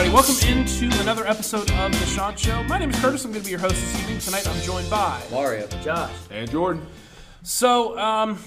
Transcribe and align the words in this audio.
everybody. 0.00 0.28
Welcome 0.28 0.48
into 0.48 1.02
another 1.02 1.26
episode 1.26 1.70
of 1.72 1.92
The 1.92 2.14
Chant 2.14 2.38
Show. 2.38 2.62
My 2.64 2.78
name 2.78 2.88
is 2.88 2.98
Curtis. 3.00 3.22
I'm 3.26 3.32
going 3.32 3.42
to 3.42 3.46
be 3.46 3.50
your 3.50 3.60
host 3.60 3.74
this 3.74 4.00
evening. 4.00 4.18
Tonight 4.18 4.48
I'm 4.48 4.58
joined 4.62 4.88
by 4.88 5.20
Mario. 5.30 5.66
Josh. 5.82 6.10
And 6.30 6.50
Jordan. 6.50 6.86
So, 7.42 7.98
um, 7.98 8.38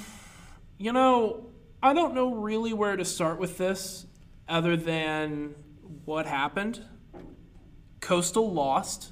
you 0.79 0.91
know, 0.91 1.45
I 1.81 1.93
don't 1.93 2.15
know 2.15 2.33
really 2.33 2.73
where 2.73 2.95
to 2.95 3.05
start 3.05 3.37
with 3.37 3.59
this 3.59 4.07
other 4.50 4.75
than 4.75 5.54
what 6.05 6.25
happened. 6.25 6.81
Coastal 7.99 8.51
lost. 8.51 9.11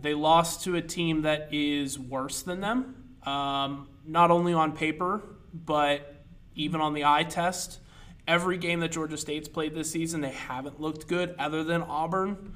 They 0.00 0.14
lost 0.14 0.62
to 0.64 0.76
a 0.76 0.82
team 0.82 1.22
that 1.22 1.48
is 1.52 1.98
worse 1.98 2.42
than 2.42 2.60
them, 2.60 2.94
um, 3.24 3.88
not 4.06 4.30
only 4.30 4.52
on 4.52 4.70
paper, 4.70 5.22
but 5.52 6.22
even 6.54 6.80
on 6.80 6.94
the 6.94 7.04
eye 7.04 7.24
test. 7.24 7.80
Every 8.26 8.56
game 8.56 8.80
that 8.80 8.92
Georgia 8.92 9.16
State's 9.16 9.48
played 9.48 9.74
this 9.74 9.90
season, 9.90 10.20
they 10.20 10.30
haven't 10.30 10.80
looked 10.80 11.08
good 11.08 11.34
other 11.38 11.64
than 11.64 11.82
Auburn. 11.82 12.54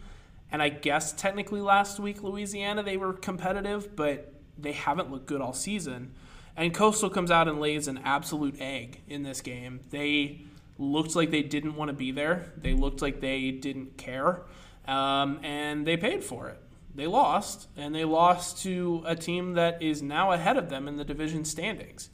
And 0.51 0.63
I 0.63 0.69
guess 0.69 1.13
technically 1.13 1.61
last 1.61 1.99
week, 1.99 2.23
Louisiana, 2.23 2.83
they 2.83 2.97
were 2.97 3.13
competitive, 3.13 3.97
but 3.97 4.33
they 4.57 4.73
haven't 4.73 5.11
looked 5.11 5.27
good 5.27 5.41
all 5.41 5.53
season. 5.53 6.13
And 6.57 6.73
Coastal 6.73 7.11
comes 7.11 7.31
out 7.31 7.49
and 7.49 7.61
lays 7.61 7.89
an 7.89 7.99
absolute 8.05 8.57
egg 8.61 9.03
in 9.09 9.23
this 9.23 9.41
game. 9.41 9.81
They 9.91 10.43
looked 10.79 11.17
like 11.17 11.31
they 11.31 11.43
didn't 11.43 11.75
want 11.75 11.89
to 11.89 11.93
be 11.95 12.13
there. 12.13 12.53
They 12.57 12.73
looked 12.73 13.03
like 13.03 13.21
they 13.21 13.51
didn't 13.51 13.97
care. 13.97 14.43
Um, 14.87 15.41
and 15.43 15.87
they 15.87 15.97
paid 15.97 16.23
for 16.23 16.49
it. 16.49 16.61
They 16.95 17.07
lost, 17.07 17.69
and 17.77 17.95
they 17.95 18.05
lost 18.05 18.63
to 18.63 19.03
a 19.05 19.15
team 19.15 19.53
that 19.55 19.83
is 19.83 20.01
now 20.01 20.33
ahead 20.33 20.57
of 20.57 20.71
them 20.71 20.89
in 20.89 20.97
the 20.97 21.05
division 21.05 21.45
standings. 21.45 22.09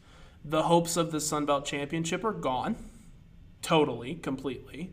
The 0.44 0.64
hopes 0.64 0.96
of 0.96 1.12
the 1.12 1.20
Sun 1.20 1.46
Belt 1.46 1.64
Championship 1.64 2.24
are 2.24 2.32
gone, 2.32 2.74
totally, 3.62 4.16
completely. 4.16 4.92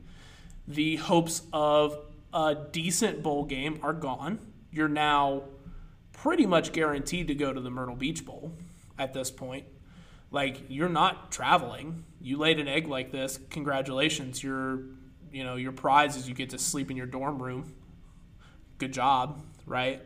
The 0.68 0.98
hopes 0.98 1.42
of 1.52 1.98
a 2.34 2.56
decent 2.72 3.24
bowl 3.24 3.46
game 3.46 3.80
are 3.82 3.94
gone. 3.94 4.40
You're 4.72 4.88
now 4.88 5.44
pretty 6.14 6.46
much 6.46 6.72
guaranteed 6.72 7.28
to 7.28 7.36
go 7.36 7.52
to 7.52 7.60
the 7.60 7.72
Myrtle 7.72 7.96
Beach 7.96 8.26
Bowl 8.26 8.54
at 8.98 9.14
this 9.14 9.32
point. 9.32 9.66
Like 10.32 10.62
you're 10.70 10.90
not 10.90 11.32
traveling. 11.32 12.04
You 12.22 12.38
laid 12.38 12.60
an 12.60 12.68
egg 12.68 12.88
like 12.88 13.12
this. 13.12 13.40
Congratulations. 13.50 14.44
Your 14.44 14.82
you 15.32 15.44
know, 15.44 15.56
your 15.56 15.72
prize 15.72 16.16
is 16.16 16.28
you 16.28 16.36
get 16.36 16.52
to 16.52 16.58
sleep 16.58 16.90
in 16.90 16.98
your 16.98 17.06
dorm 17.06 17.42
room. 17.42 17.74
Good 18.78 18.94
job, 18.94 19.42
right? 19.66 20.02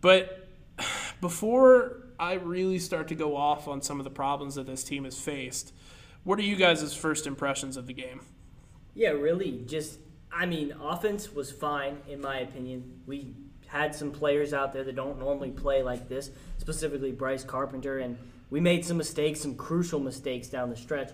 But 0.00 0.48
before 1.20 2.02
I 2.18 2.34
really 2.34 2.78
start 2.78 3.08
to 3.08 3.14
go 3.14 3.36
off 3.36 3.68
on 3.68 3.82
some 3.82 4.00
of 4.00 4.04
the 4.04 4.10
problems 4.10 4.54
that 4.54 4.66
this 4.66 4.84
team 4.84 5.04
has 5.04 5.20
faced, 5.20 5.72
what 6.26 6.40
are 6.40 6.42
you 6.42 6.56
guys' 6.56 6.92
first 6.92 7.24
impressions 7.28 7.76
of 7.76 7.86
the 7.86 7.92
game? 7.92 8.20
Yeah, 8.94 9.10
really. 9.10 9.62
Just, 9.64 10.00
I 10.32 10.44
mean, 10.44 10.72
offense 10.82 11.32
was 11.32 11.52
fine, 11.52 11.98
in 12.08 12.20
my 12.20 12.40
opinion. 12.40 13.00
We 13.06 13.36
had 13.68 13.94
some 13.94 14.10
players 14.10 14.52
out 14.52 14.72
there 14.72 14.82
that 14.82 14.96
don't 14.96 15.20
normally 15.20 15.52
play 15.52 15.84
like 15.84 16.08
this, 16.08 16.32
specifically 16.58 17.12
Bryce 17.12 17.44
Carpenter, 17.44 18.00
and 18.00 18.18
we 18.50 18.58
made 18.58 18.84
some 18.84 18.96
mistakes, 18.96 19.40
some 19.40 19.54
crucial 19.54 20.00
mistakes 20.00 20.48
down 20.48 20.68
the 20.68 20.76
stretch. 20.76 21.12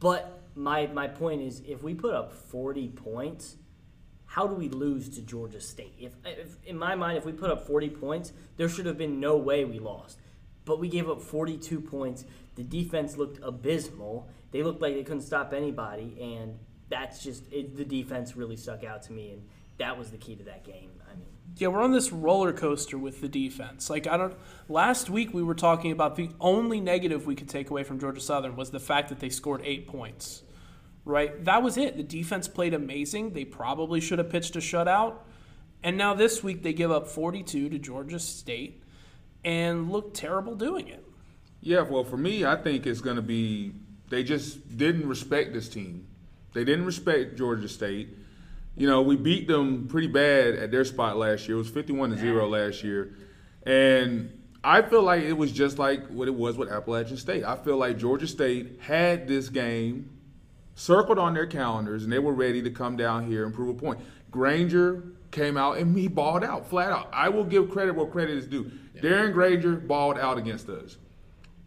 But 0.00 0.42
my, 0.54 0.86
my 0.88 1.08
point 1.08 1.40
is 1.40 1.62
if 1.66 1.82
we 1.82 1.94
put 1.94 2.12
up 2.12 2.34
40 2.34 2.88
points, 2.88 3.56
how 4.26 4.46
do 4.46 4.54
we 4.54 4.68
lose 4.68 5.08
to 5.10 5.22
Georgia 5.22 5.62
State? 5.62 5.94
If, 5.98 6.12
if 6.26 6.56
in 6.66 6.76
my 6.76 6.94
mind, 6.94 7.16
if 7.16 7.24
we 7.24 7.32
put 7.32 7.50
up 7.50 7.66
40 7.66 7.88
points, 7.88 8.34
there 8.58 8.68
should 8.68 8.84
have 8.84 8.98
been 8.98 9.18
no 9.18 9.34
way 9.38 9.64
we 9.64 9.78
lost. 9.78 10.18
But 10.66 10.78
we 10.78 10.88
gave 10.88 11.08
up 11.08 11.22
42 11.22 11.80
points. 11.80 12.26
The 12.54 12.62
defense 12.62 13.16
looked 13.16 13.42
abysmal. 13.42 14.28
They 14.52 14.62
looked 14.62 14.80
like 14.80 14.94
they 14.94 15.02
couldn't 15.02 15.22
stop 15.22 15.52
anybody, 15.52 16.16
and 16.20 16.58
that's 16.88 17.22
just 17.24 17.50
it, 17.50 17.76
the 17.76 17.84
defense 17.84 18.36
really 18.36 18.56
stuck 18.56 18.84
out 18.84 19.02
to 19.04 19.12
me, 19.12 19.30
and 19.32 19.42
that 19.78 19.98
was 19.98 20.10
the 20.10 20.18
key 20.18 20.36
to 20.36 20.44
that 20.44 20.62
game. 20.62 20.90
I 21.10 21.14
mean, 21.14 21.26
Yeah, 21.56 21.68
we're 21.68 21.82
on 21.82 21.92
this 21.92 22.12
roller 22.12 22.52
coaster 22.52 22.98
with 22.98 23.20
the 23.20 23.28
defense. 23.28 23.90
Like 23.90 24.06
I 24.06 24.16
don't. 24.16 24.34
Last 24.68 25.10
week 25.10 25.32
we 25.32 25.42
were 25.42 25.54
talking 25.54 25.90
about 25.90 26.16
the 26.16 26.30
only 26.38 26.80
negative 26.80 27.26
we 27.26 27.34
could 27.34 27.48
take 27.48 27.70
away 27.70 27.82
from 27.82 27.98
Georgia 27.98 28.20
Southern 28.20 28.54
was 28.54 28.70
the 28.70 28.80
fact 28.80 29.08
that 29.08 29.20
they 29.20 29.30
scored 29.30 29.62
eight 29.64 29.88
points. 29.88 30.42
Right, 31.04 31.44
that 31.46 31.64
was 31.64 31.76
it. 31.76 31.96
The 31.96 32.04
defense 32.04 32.46
played 32.46 32.74
amazing. 32.74 33.32
They 33.32 33.44
probably 33.44 34.00
should 34.00 34.20
have 34.20 34.30
pitched 34.30 34.54
a 34.54 34.60
shutout, 34.60 35.16
and 35.82 35.96
now 35.96 36.14
this 36.14 36.44
week 36.44 36.62
they 36.62 36.72
give 36.72 36.92
up 36.92 37.08
42 37.08 37.70
to 37.70 37.78
Georgia 37.78 38.20
State, 38.20 38.84
and 39.44 39.90
look 39.90 40.14
terrible 40.14 40.54
doing 40.54 40.86
it. 40.86 41.04
Yeah, 41.60 41.80
well, 41.80 42.04
for 42.04 42.16
me, 42.16 42.44
I 42.44 42.54
think 42.54 42.86
it's 42.86 43.00
going 43.00 43.16
to 43.16 43.22
be 43.22 43.72
they 44.12 44.22
just 44.22 44.76
didn't 44.76 45.08
respect 45.08 45.54
this 45.54 45.70
team. 45.70 46.06
They 46.52 46.64
didn't 46.64 46.84
respect 46.84 47.36
Georgia 47.38 47.66
State. 47.66 48.10
You 48.76 48.86
know, 48.86 49.00
we 49.00 49.16
beat 49.16 49.48
them 49.48 49.88
pretty 49.88 50.08
bad 50.08 50.54
at 50.54 50.70
their 50.70 50.84
spot 50.84 51.16
last 51.16 51.48
year. 51.48 51.56
It 51.56 51.60
was 51.60 51.70
51 51.70 52.10
to 52.10 52.18
0 52.18 52.46
last 52.46 52.84
year. 52.84 53.16
And 53.64 54.38
I 54.62 54.82
feel 54.82 55.02
like 55.02 55.22
it 55.22 55.32
was 55.32 55.50
just 55.50 55.78
like 55.78 56.06
what 56.08 56.28
it 56.28 56.34
was 56.34 56.58
with 56.58 56.70
Appalachian 56.70 57.16
State. 57.16 57.42
I 57.42 57.56
feel 57.56 57.78
like 57.78 57.96
Georgia 57.96 58.26
State 58.26 58.80
had 58.82 59.26
this 59.26 59.48
game 59.48 60.10
circled 60.74 61.18
on 61.18 61.32
their 61.32 61.46
calendars 61.46 62.04
and 62.04 62.12
they 62.12 62.18
were 62.18 62.34
ready 62.34 62.60
to 62.62 62.70
come 62.70 62.98
down 62.98 63.26
here 63.26 63.46
and 63.46 63.54
prove 63.54 63.70
a 63.70 63.80
point. 63.80 64.00
Grainger 64.30 65.04
came 65.30 65.56
out 65.56 65.78
and 65.78 65.96
he 65.96 66.06
balled 66.06 66.44
out 66.44 66.68
flat 66.68 66.92
out. 66.92 67.08
I 67.14 67.30
will 67.30 67.44
give 67.44 67.70
credit 67.70 67.94
where 67.94 68.06
credit 68.06 68.36
is 68.36 68.46
due. 68.46 68.70
Darren 68.96 69.32
Grainger 69.32 69.76
balled 69.76 70.18
out 70.18 70.36
against 70.36 70.68
us. 70.68 70.98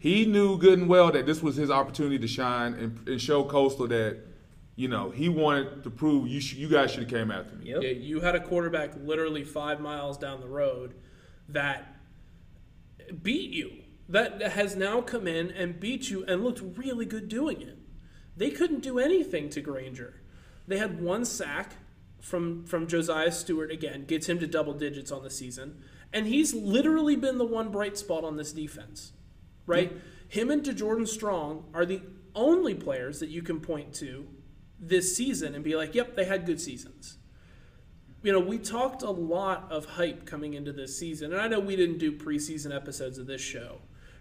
He 0.05 0.23
knew 0.23 0.59
good 0.59 0.77
and 0.77 0.87
well 0.87 1.11
that 1.13 1.25
this 1.25 1.41
was 1.41 1.55
his 1.55 1.71
opportunity 1.71 2.19
to 2.19 2.27
shine 2.27 2.75
and, 2.75 3.07
and 3.07 3.19
show 3.19 3.43
Coastal 3.43 3.87
that, 3.87 4.19
you 4.75 4.87
know, 4.87 5.09
he 5.09 5.29
wanted 5.29 5.83
to 5.83 5.89
prove 5.89 6.27
you 6.27 6.39
sh- 6.39 6.53
you 6.53 6.69
guys 6.69 6.91
should 6.91 6.99
have 6.99 7.09
came 7.09 7.31
after 7.31 7.55
me. 7.55 7.71
yep. 7.71 7.81
Yeah, 7.81 7.89
you 7.89 8.19
had 8.19 8.35
a 8.35 8.39
quarterback 8.39 8.91
literally 8.97 9.43
five 9.43 9.79
miles 9.79 10.19
down 10.19 10.41
the 10.41 10.47
road 10.47 10.93
that 11.49 11.95
beat 13.23 13.49
you, 13.49 13.77
that 14.07 14.43
has 14.43 14.75
now 14.75 15.01
come 15.01 15.25
in 15.25 15.49
and 15.49 15.79
beat 15.79 16.11
you 16.11 16.23
and 16.25 16.43
looked 16.43 16.61
really 16.77 17.07
good 17.07 17.27
doing 17.27 17.63
it. 17.63 17.79
They 18.37 18.51
couldn't 18.51 18.81
do 18.81 18.99
anything 18.99 19.49
to 19.49 19.59
Grainger. 19.59 20.21
They 20.67 20.77
had 20.77 21.01
one 21.01 21.25
sack 21.25 21.77
from 22.21 22.63
from 22.67 22.85
Josaiah 22.85 23.33
Stewart 23.33 23.71
again, 23.71 24.05
gets 24.05 24.29
him 24.29 24.37
to 24.37 24.45
double 24.45 24.75
digits 24.75 25.11
on 25.11 25.23
the 25.23 25.31
season, 25.31 25.81
and 26.13 26.27
he's 26.27 26.53
literally 26.53 27.15
been 27.15 27.39
the 27.39 27.43
one 27.43 27.71
bright 27.71 27.97
spot 27.97 28.23
on 28.23 28.37
this 28.37 28.51
defense. 28.51 29.11
Right? 29.65 29.93
Him 30.27 30.51
and 30.51 30.63
D'Jordan 30.63 31.07
Strong 31.07 31.65
are 31.73 31.85
the 31.85 32.01
only 32.33 32.75
players 32.75 33.19
that 33.19 33.29
you 33.29 33.41
can 33.41 33.59
point 33.59 33.93
to 33.95 34.27
this 34.79 35.15
season 35.15 35.55
and 35.55 35.63
be 35.63 35.75
like, 35.75 35.95
"Yep, 35.95 36.15
they 36.15 36.25
had 36.25 36.45
good 36.45 36.59
seasons." 36.59 37.17
you 38.25 38.31
know, 38.31 38.39
we 38.39 38.57
talked 38.57 39.03
a 39.03 39.11
lot 39.11 39.67
of 39.69 39.85
hype 39.85 40.25
coming 40.25 40.55
into 40.55 40.73
this 40.73 40.97
season, 40.97 41.31
and 41.31 41.39
I 41.39 41.47
know 41.47 41.59
we 41.59 41.75
didn't 41.75 41.99
do 41.99 42.11
preseason 42.11 42.75
episodes 42.75 43.19
of 43.19 43.27
this 43.27 43.39
show, 43.39 43.77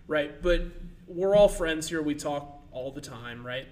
right? 0.07 0.43
But 0.43 0.67
we're 1.07 1.35
all 1.35 1.49
friends 1.49 1.89
here. 1.89 2.03
We 2.03 2.15
talk 2.15 2.63
all 2.71 2.91
the 2.91 3.01
time, 3.01 3.47
right? 3.47 3.67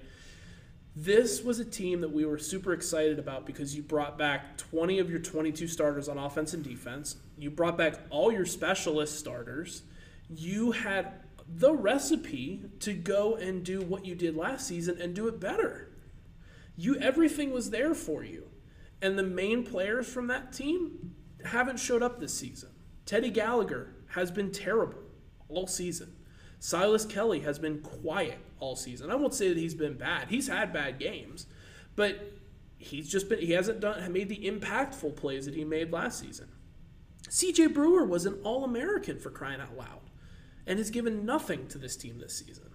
This 0.97 1.43
was 1.43 1.61
a 1.61 1.67
team 1.67 2.01
that 2.01 2.11
we 2.11 2.25
were 2.25 2.39
super 2.39 2.73
excited 2.73 3.19
about 3.19 3.45
because 3.45 3.77
you 3.77 3.83
brought 3.83 4.17
back 4.17 4.57
20 4.57 5.01
of 5.01 5.11
your 5.11 5.19
22 5.19 5.69
starters 5.69 6.09
on 6.09 6.17
offense 6.17 6.55
and 6.55 6.65
defense. 6.65 7.17
You 7.37 7.51
brought 7.51 7.77
back 7.77 8.01
all 8.09 8.33
your 8.33 8.47
specialist 8.47 9.19
starters. 9.19 9.83
You 10.31 10.73
had 10.73 11.13
the 11.49 11.73
recipe 11.73 12.65
to 12.81 12.93
go 12.93 13.35
and 13.35 13.65
do 13.65 13.81
what 13.81 14.05
you 14.05 14.15
did 14.15 14.37
last 14.37 14.67
season 14.67 15.01
and 15.01 15.15
do 15.15 15.29
it 15.29 15.41
better. 15.41 15.91
You 16.77 16.97
everything 16.97 17.53
was 17.53 17.71
there 17.71 17.95
for 17.95 18.23
you. 18.23 18.49
And 19.01 19.19
the 19.19 19.25
main 19.25 19.65
players 19.65 20.09
from 20.09 20.29
that 20.29 20.53
team 20.53 21.15
haven't 21.45 21.81
showed 21.81 22.03
up 22.03 22.21
this 22.21 22.35
season. 22.35 22.71
Teddy 23.05 23.31
Gallagher 23.31 23.95
has 24.11 24.31
been 24.31 24.53
terrible 24.53 25.03
all 25.49 25.67
season. 25.67 26.15
Silas 26.61 27.05
Kelly 27.05 27.41
has 27.41 27.59
been 27.59 27.81
quiet 27.81 28.39
all 28.61 28.77
season. 28.77 29.11
I 29.11 29.17
won't 29.17 29.35
say 29.35 29.49
that 29.49 29.59
he's 29.59 29.75
been 29.75 29.99
bad. 29.99 30.29
He's 30.29 30.47
had 30.47 30.73
bad 30.73 31.01
games, 31.01 31.47
but 31.97 32.33
he's 32.79 33.09
just 33.09 33.29
been 33.29 33.41
he 33.41 33.53
hasn't 33.53 33.81
done 33.81 34.13
made 34.13 34.29
the 34.29 34.49
impactful 34.49 35.17
plays 35.17 35.47
that 35.47 35.55
he 35.55 35.65
made 35.65 35.93
last 35.93 36.21
season. 36.21 36.49
CJ 37.29 37.75
Brewer 37.75 38.05
was 38.05 38.27
an 38.27 38.39
All-American 38.45 39.19
for 39.19 39.31
crying 39.31 39.61
out 39.61 39.77
loud 39.77 40.02
and 40.67 40.79
has 40.79 40.91
given 40.91 41.25
nothing 41.25 41.67
to 41.69 41.79
this 41.79 41.97
team 41.97 42.19
this 42.19 42.39
season. 42.39 42.71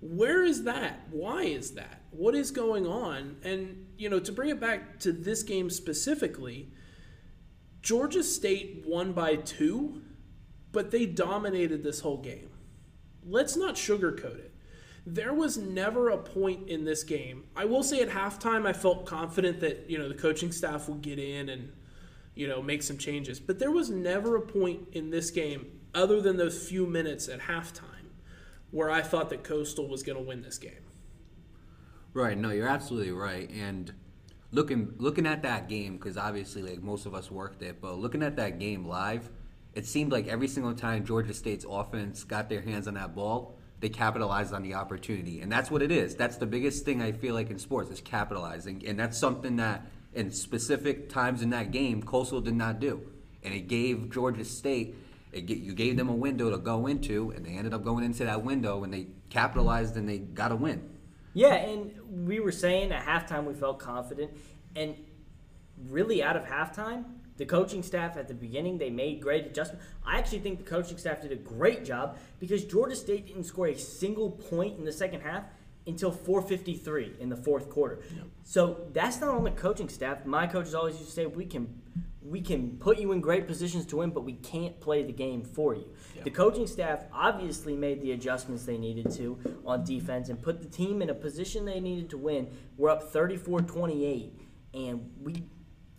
Where 0.00 0.42
is 0.42 0.64
that? 0.64 1.06
Why 1.10 1.42
is 1.42 1.72
that? 1.72 2.02
What 2.10 2.34
is 2.34 2.50
going 2.50 2.86
on? 2.86 3.36
And, 3.42 3.86
you 3.98 4.08
know, 4.08 4.18
to 4.20 4.32
bring 4.32 4.48
it 4.48 4.58
back 4.58 4.98
to 5.00 5.12
this 5.12 5.42
game 5.42 5.68
specifically, 5.68 6.72
Georgia 7.82 8.22
State 8.22 8.84
won 8.86 9.12
by 9.12 9.36
two, 9.36 10.02
but 10.72 10.90
they 10.90 11.04
dominated 11.04 11.82
this 11.82 12.00
whole 12.00 12.16
game. 12.16 12.48
Let's 13.26 13.56
not 13.56 13.74
sugarcoat 13.74 14.38
it. 14.38 14.54
There 15.06 15.34
was 15.34 15.58
never 15.58 16.10
a 16.10 16.18
point 16.18 16.68
in 16.68 16.84
this 16.84 17.04
game. 17.04 17.44
I 17.56 17.64
will 17.64 17.82
say 17.82 18.00
at 18.00 18.08
halftime, 18.08 18.66
I 18.66 18.72
felt 18.72 19.06
confident 19.06 19.60
that, 19.60 19.88
you 19.88 19.98
know, 19.98 20.08
the 20.08 20.14
coaching 20.14 20.52
staff 20.52 20.88
would 20.88 21.02
get 21.02 21.18
in 21.18 21.48
and, 21.48 21.72
you 22.34 22.48
know, 22.48 22.62
make 22.62 22.82
some 22.82 22.96
changes. 22.96 23.40
But 23.40 23.58
there 23.58 23.70
was 23.70 23.90
never 23.90 24.36
a 24.36 24.40
point 24.40 24.88
in 24.92 25.10
this 25.10 25.30
game, 25.30 25.79
other 25.94 26.20
than 26.20 26.36
those 26.36 26.68
few 26.68 26.86
minutes 26.86 27.28
at 27.28 27.40
halftime, 27.40 28.10
where 28.70 28.90
I 28.90 29.02
thought 29.02 29.30
that 29.30 29.44
Coastal 29.44 29.88
was 29.88 30.02
going 30.02 30.18
to 30.18 30.24
win 30.24 30.42
this 30.42 30.58
game. 30.58 30.84
Right. 32.12 32.36
No, 32.36 32.50
you're 32.50 32.68
absolutely 32.68 33.12
right. 33.12 33.48
And 33.50 33.92
looking 34.52 34.94
looking 34.98 35.26
at 35.26 35.42
that 35.42 35.68
game 35.68 35.96
because 35.96 36.16
obviously 36.16 36.62
like 36.62 36.82
most 36.82 37.06
of 37.06 37.14
us 37.14 37.30
worked 37.30 37.62
it, 37.62 37.80
but 37.80 37.98
looking 37.98 38.22
at 38.22 38.36
that 38.36 38.58
game 38.58 38.84
live, 38.86 39.30
it 39.74 39.86
seemed 39.86 40.10
like 40.10 40.26
every 40.26 40.48
single 40.48 40.74
time 40.74 41.04
Georgia 41.04 41.34
State's 41.34 41.64
offense 41.68 42.24
got 42.24 42.48
their 42.48 42.60
hands 42.60 42.88
on 42.88 42.94
that 42.94 43.14
ball, 43.14 43.56
they 43.78 43.88
capitalized 43.88 44.52
on 44.52 44.62
the 44.62 44.74
opportunity, 44.74 45.40
and 45.40 45.50
that's 45.50 45.70
what 45.70 45.82
it 45.82 45.92
is. 45.92 46.16
That's 46.16 46.36
the 46.36 46.46
biggest 46.46 46.84
thing 46.84 47.00
I 47.00 47.12
feel 47.12 47.34
like 47.34 47.50
in 47.50 47.58
sports 47.58 47.90
is 47.90 48.00
capitalizing, 48.00 48.82
and 48.86 48.98
that's 48.98 49.16
something 49.16 49.56
that 49.56 49.86
in 50.12 50.32
specific 50.32 51.08
times 51.08 51.40
in 51.42 51.50
that 51.50 51.70
game, 51.70 52.02
Coastal 52.02 52.40
did 52.40 52.54
not 52.54 52.80
do, 52.80 53.00
and 53.42 53.54
it 53.54 53.68
gave 53.68 54.10
Georgia 54.10 54.44
State. 54.44 54.96
It, 55.32 55.48
you 55.48 55.74
gave 55.74 55.96
them 55.96 56.08
a 56.08 56.14
window 56.14 56.50
to 56.50 56.58
go 56.58 56.86
into, 56.86 57.30
and 57.30 57.44
they 57.44 57.50
ended 57.50 57.72
up 57.72 57.84
going 57.84 58.04
into 58.04 58.24
that 58.24 58.44
window, 58.44 58.84
and 58.84 58.92
they 58.92 59.06
capitalized 59.28 59.96
and 59.96 60.08
they 60.08 60.18
got 60.18 60.52
a 60.52 60.56
win. 60.56 60.88
Yeah, 61.34 61.54
and 61.54 61.92
we 62.26 62.40
were 62.40 62.52
saying 62.52 62.90
at 62.92 63.04
halftime 63.04 63.44
we 63.44 63.54
felt 63.54 63.78
confident, 63.78 64.32
and 64.74 64.96
really 65.88 66.22
out 66.22 66.36
of 66.36 66.44
halftime, 66.44 67.04
the 67.36 67.46
coaching 67.46 67.82
staff 67.82 68.16
at 68.16 68.28
the 68.28 68.34
beginning 68.34 68.76
they 68.76 68.90
made 68.90 69.22
great 69.22 69.46
adjustments. 69.46 69.84
I 70.04 70.18
actually 70.18 70.40
think 70.40 70.58
the 70.58 70.64
coaching 70.64 70.98
staff 70.98 71.22
did 71.22 71.32
a 71.32 71.36
great 71.36 71.84
job 71.84 72.18
because 72.38 72.64
Georgia 72.64 72.96
State 72.96 73.28
didn't 73.28 73.44
score 73.44 73.68
a 73.68 73.78
single 73.78 74.30
point 74.30 74.78
in 74.78 74.84
the 74.84 74.92
second 74.92 75.22
half 75.22 75.44
until 75.86 76.12
4:53 76.12 77.18
in 77.18 77.30
the 77.30 77.36
fourth 77.36 77.70
quarter. 77.70 78.00
So 78.44 78.88
that's 78.92 79.20
not 79.20 79.30
on 79.30 79.44
the 79.44 79.52
coaching 79.52 79.88
staff. 79.88 80.26
My 80.26 80.46
coaches 80.46 80.74
always 80.74 80.96
used 80.96 81.06
to 81.06 81.12
say 81.12 81.26
we 81.26 81.46
can 81.46 81.79
we 82.22 82.40
can 82.40 82.76
put 82.78 82.98
you 82.98 83.12
in 83.12 83.20
great 83.20 83.46
positions 83.46 83.86
to 83.86 83.96
win, 83.96 84.10
but 84.10 84.24
we 84.24 84.34
can't 84.34 84.78
play 84.80 85.02
the 85.02 85.12
game 85.12 85.42
for 85.42 85.74
you. 85.74 85.88
Yep. 86.16 86.24
The 86.24 86.30
coaching 86.30 86.66
staff 86.66 87.04
obviously 87.12 87.74
made 87.74 88.02
the 88.02 88.12
adjustments 88.12 88.64
they 88.64 88.76
needed 88.76 89.10
to 89.12 89.38
on 89.64 89.84
defense 89.84 90.28
and 90.28 90.40
put 90.40 90.60
the 90.60 90.68
team 90.68 91.00
in 91.00 91.08
a 91.08 91.14
position 91.14 91.64
they 91.64 91.80
needed 91.80 92.10
to 92.10 92.18
win. 92.18 92.48
We're 92.76 92.90
up 92.90 93.12
34-28 93.12 94.32
and 94.74 95.10
we 95.20 95.44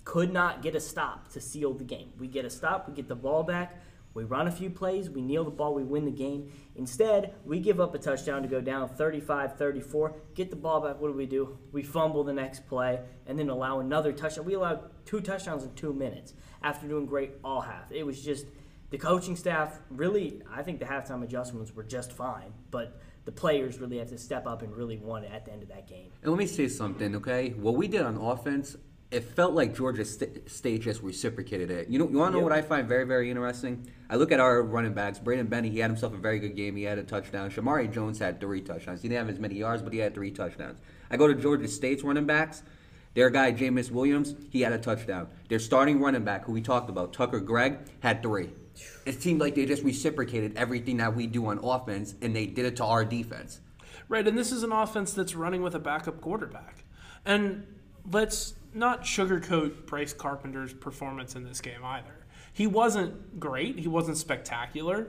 could 0.04 0.32
not 0.32 0.62
get 0.62 0.76
a 0.76 0.80
stop 0.80 1.32
to 1.34 1.42
seal 1.42 1.74
the 1.74 1.84
game. 1.84 2.12
We 2.20 2.28
get 2.28 2.46
a 2.46 2.50
stop, 2.50 2.88
we 2.88 2.94
get 2.94 3.08
the 3.08 3.16
ball 3.16 3.44
back, 3.44 3.82
we 4.14 4.24
run 4.24 4.48
a 4.48 4.52
few 4.52 4.70
plays, 4.70 5.10
we 5.10 5.22
kneel 5.22 5.44
the 5.44 5.52
ball, 5.52 5.74
we 5.74 5.84
win 5.84 6.06
the 6.06 6.12
game. 6.12 6.52
Instead, 6.76 7.34
we 7.46 7.60
give 7.60 7.80
up 7.80 7.96
a 7.96 7.98
touchdown 7.98 8.42
to 8.42 8.48
go 8.48 8.60
down 8.60 8.90
35 8.90 9.58
34, 9.58 10.16
get 10.36 10.50
the 10.50 10.56
ball 10.56 10.82
back. 10.82 11.00
What 11.00 11.12
do 11.12 11.18
we 11.18 11.26
do? 11.26 11.58
We 11.72 11.82
fumble 11.82 12.24
the 12.24 12.34
next 12.34 12.68
play 12.68 13.00
and 13.26 13.40
then 13.40 13.50
allow 13.50 13.80
another 13.80 14.12
touchdown. 14.12 14.46
We 14.46 14.56
allowed 14.56 14.91
two 15.06 15.22
touchdowns 15.22 15.64
in 15.64 15.74
two 15.74 15.94
minutes 15.94 16.34
after 16.64 16.88
doing 16.88 17.06
great 17.06 17.32
all 17.44 17.62
half. 17.62 17.92
It 17.92 18.06
was 18.06 18.24
just 18.24 18.46
the 18.90 18.98
coaching 18.98 19.36
staff 19.36 19.80
really, 19.90 20.42
I 20.54 20.64
think 20.64 20.80
the 20.80 20.86
halftime 20.86 21.24
adjustments 21.24 21.74
were 21.74 21.84
just 21.84 22.12
fine, 22.12 22.54
but 22.72 23.00
the 23.26 23.32
players 23.32 23.80
really 23.80 23.98
have 23.98 24.10
to 24.10 24.18
step 24.18 24.48
up 24.48 24.62
and 24.62 24.76
really 24.76 24.98
want 24.98 25.26
it 25.26 25.32
at 25.32 25.46
the 25.46 25.52
end 25.52 25.64
of 25.64 25.70
that 25.70 25.88
game. 25.88 26.12
And 26.22 26.32
let 26.32 26.38
me 26.38 26.48
say 26.48 26.68
something, 26.68 27.16
okay? 27.16 27.50
What 27.52 27.76
we 27.76 27.88
did 27.88 28.02
on 28.02 28.18
offense, 28.18 28.76
it 29.12 29.24
felt 29.24 29.54
like 29.54 29.76
Georgia 29.76 30.06
St- 30.06 30.50
State 30.50 30.82
just 30.82 31.02
reciprocated 31.04 31.70
it. 31.70 31.90
You 31.90 32.00
know, 32.00 32.10
you 32.10 32.18
want 32.18 32.32
to 32.32 32.40
know 32.40 32.40
yep. 32.40 32.50
what 32.50 32.54
I 32.54 32.62
find 32.62 32.88
very, 32.88 33.06
very 33.06 33.30
interesting? 33.30 33.88
I 34.10 34.16
look 34.16 34.32
at 34.32 34.40
our 34.40 34.64
running 34.64 34.94
backs. 34.94 35.20
Braydon 35.20 35.48
Bennett, 35.48 35.72
he 35.72 35.80
had 35.80 35.92
himself 35.92 36.14
a 36.14 36.18
very 36.18 36.40
good 36.40 36.56
game. 36.56 36.76
He 36.76 36.84
had 36.84 36.98
a 36.98 37.04
touchdown. 37.04 37.52
Shermari 37.52 37.92
Jones 37.92 38.20
had 38.20 38.40
three 38.40 38.62
touchdowns. 38.62 39.02
He 39.02 39.10
didn't 39.10 39.28
have 39.28 39.36
as 39.36 39.40
many 39.40 39.56
yards, 39.56 39.82
but 39.82 39.94
he 39.94 40.00
had 40.00 40.14
three 40.14 40.32
touchdowns. 40.32 40.80
I 41.10 41.18
go 41.18 41.28
to 41.28 41.36
Georgia 41.36 41.68
State's 41.68 42.04
running 42.04 42.26
backs. 42.26 42.64
Their 43.14 43.30
guy, 43.30 43.52
Jameis 43.52 43.92
Williams, 43.92 44.36
he 44.50 44.62
had 44.62 44.72
a 44.72 44.78
touchdown. 44.78 45.28
Their 45.50 45.60
starting 45.60 46.00
running 46.00 46.24
back, 46.24 46.46
who 46.46 46.54
we 46.54 46.62
talked 46.62 46.90
about, 46.90 47.12
Tucker 47.12 47.40
Gregg, 47.40 47.80
had 48.00 48.24
three. 48.24 48.50
It 49.06 49.22
seemed 49.22 49.42
like 49.42 49.56
they 49.56 49.66
just 49.66 49.84
reciprocated 49.84 50.56
everything 50.56 50.98
that 50.98 51.16
we 51.16 51.28
do 51.28 51.48
on 51.48 51.60
offense, 51.62 52.16
and 52.22 52.36
they 52.36 52.46
did 52.46 52.66
it 52.66 52.78
to 52.78 52.86
our 52.86 53.04
defense. 53.04 53.60
Right, 54.08 54.28
and 54.28 54.38
this 54.38 54.52
is 54.52 54.64
an 54.64 54.72
offense 54.72 55.14
that's 55.14 55.36
running 55.36 55.62
with 55.62 55.76
a 55.76 55.80
backup 55.80 56.22
quarterback. 56.22 56.84
And 57.26 57.66
let's 58.10 58.54
not 58.74 59.04
sugarcoat 59.04 59.86
Bryce 59.86 60.14
Carpenter's 60.14 60.74
performance 60.74 61.36
in 61.36 61.44
this 61.44 61.60
game 61.60 61.84
either. 61.84 62.26
He 62.54 62.68
wasn't 62.68 63.40
great, 63.40 63.80
he 63.80 63.88
wasn't 63.88 64.18
spectacular, 64.18 65.08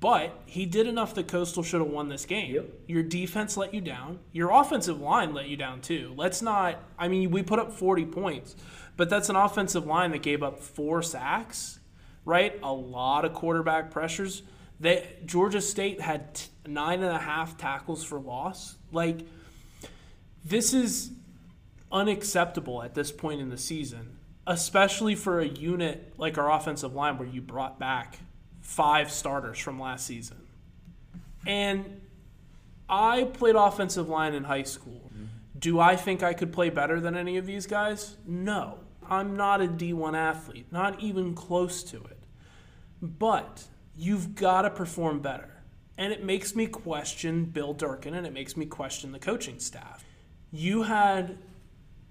but 0.00 0.38
he 0.44 0.66
did 0.66 0.86
enough 0.86 1.14
that 1.14 1.28
Coastal 1.28 1.62
should 1.62 1.80
have 1.80 1.90
won 1.90 2.08
this 2.08 2.26
game. 2.26 2.54
Yep. 2.54 2.66
Your 2.86 3.02
defense 3.02 3.56
let 3.56 3.72
you 3.72 3.80
down. 3.80 4.18
Your 4.32 4.50
offensive 4.50 5.00
line 5.00 5.32
let 5.32 5.48
you 5.48 5.56
down 5.56 5.80
too. 5.80 6.12
Let's 6.16 6.42
not 6.42 6.82
I 6.98 7.08
mean, 7.08 7.30
we 7.30 7.42
put 7.42 7.58
up 7.58 7.72
40 7.72 8.06
points, 8.06 8.56
but 8.96 9.08
that's 9.08 9.28
an 9.28 9.36
offensive 9.36 9.86
line 9.86 10.10
that 10.10 10.22
gave 10.22 10.42
up 10.42 10.60
four 10.60 11.02
sacks, 11.02 11.80
right? 12.24 12.58
A 12.62 12.72
lot 12.72 13.24
of 13.24 13.32
quarterback 13.32 13.90
pressures. 13.90 14.42
They 14.78 15.16
Georgia 15.24 15.62
State 15.62 16.02
had 16.02 16.34
t- 16.34 16.50
nine 16.66 17.02
and 17.02 17.12
a 17.12 17.18
half 17.18 17.56
tackles 17.56 18.04
for 18.04 18.20
loss. 18.20 18.76
Like 18.92 19.20
this 20.44 20.74
is 20.74 21.10
unacceptable 21.90 22.82
at 22.82 22.94
this 22.94 23.10
point 23.10 23.40
in 23.40 23.48
the 23.48 23.56
season, 23.56 24.18
especially 24.46 25.14
for 25.14 25.40
a 25.40 25.46
unit 25.46 26.12
like 26.18 26.36
our 26.36 26.52
offensive 26.52 26.94
line 26.94 27.16
where 27.16 27.28
you 27.28 27.40
brought 27.40 27.78
back 27.78 28.18
five 28.66 29.12
starters 29.12 29.58
from 29.58 29.78
last 29.78 30.04
season. 30.06 30.38
And 31.46 32.00
I 32.88 33.24
played 33.24 33.54
offensive 33.54 34.08
line 34.08 34.34
in 34.34 34.44
high 34.44 34.64
school. 34.64 35.10
Do 35.56 35.78
I 35.80 35.94
think 35.96 36.22
I 36.22 36.34
could 36.34 36.52
play 36.52 36.68
better 36.68 37.00
than 37.00 37.16
any 37.16 37.36
of 37.36 37.46
these 37.46 37.66
guys? 37.66 38.16
No. 38.26 38.80
I'm 39.08 39.36
not 39.36 39.62
a 39.62 39.68
D1 39.68 40.14
athlete, 40.14 40.66
not 40.72 41.00
even 41.00 41.32
close 41.34 41.84
to 41.84 41.98
it. 41.98 42.18
But 43.00 43.64
you've 43.96 44.34
got 44.34 44.62
to 44.62 44.70
perform 44.70 45.20
better. 45.20 45.62
And 45.96 46.12
it 46.12 46.24
makes 46.24 46.56
me 46.56 46.66
question 46.66 47.44
Bill 47.44 47.72
Durkin 47.72 48.14
and 48.14 48.26
it 48.26 48.32
makes 48.32 48.56
me 48.56 48.66
question 48.66 49.12
the 49.12 49.20
coaching 49.20 49.60
staff. 49.60 50.04
You 50.50 50.82
had 50.82 51.38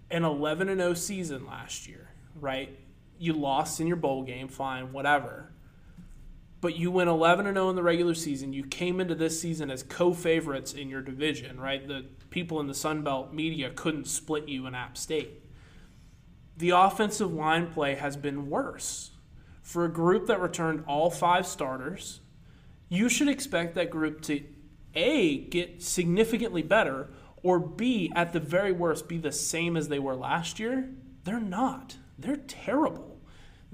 an 0.10 0.24
11 0.24 0.70
and 0.70 0.80
0 0.80 0.94
season 0.94 1.46
last 1.46 1.88
year, 1.88 2.10
right? 2.40 2.80
You 3.20 3.34
lost 3.34 3.82
in 3.82 3.88
your 3.88 3.98
bowl 3.98 4.24
game, 4.24 4.48
fine, 4.48 4.94
whatever. 4.94 5.52
But 6.62 6.78
you 6.78 6.90
went 6.90 7.10
11 7.10 7.46
and 7.46 7.56
0 7.56 7.70
in 7.70 7.76
the 7.76 7.84
regular 7.84 8.16
season. 8.16 8.54
You 8.54 8.64
came 8.64 9.00
into 9.00 9.16
this 9.16 9.40
season 9.40 9.70
as 9.70 9.84
co-favorites 9.84 10.74
in 10.74 10.90
your 10.90 11.02
division, 11.02 11.60
right? 11.60 11.88
The 11.88 12.06
people 12.30 12.60
in 12.60 12.68
the 12.68 12.74
Sun 12.74 13.04
Belt 13.04 13.34
media 13.34 13.70
couldn't 13.70 14.08
split 14.08 14.48
you 14.48 14.66
in 14.66 14.74
App 14.74 14.98
State. 14.98 15.44
The 16.58 16.72
offensive 16.72 17.34
line 17.34 17.68
play 17.68 17.96
has 17.96 18.16
been 18.16 18.50
worse. 18.50 19.12
For 19.62 19.84
a 19.84 19.92
group 19.92 20.28
that 20.28 20.40
returned 20.40 20.86
all 20.88 21.10
five 21.10 21.46
starters, 21.46 22.22
you 22.88 23.10
should 23.10 23.28
expect 23.28 23.76
that 23.76 23.90
group 23.90 24.22
to 24.24 24.42
A, 24.96 25.38
get 25.38 25.84
significantly 25.84 26.62
better, 26.62 27.10
or 27.44 27.60
B, 27.60 28.12
at 28.16 28.32
the 28.32 28.40
very 28.40 28.72
worst, 28.72 29.08
be 29.08 29.18
the 29.18 29.32
same 29.32 29.76
as 29.76 29.88
they 29.88 30.00
were 30.00 30.16
last 30.16 30.60
year, 30.60 30.90
they're 31.26 31.40
not. 31.40 31.98
They're 32.18 32.38
terrible. 32.38 33.15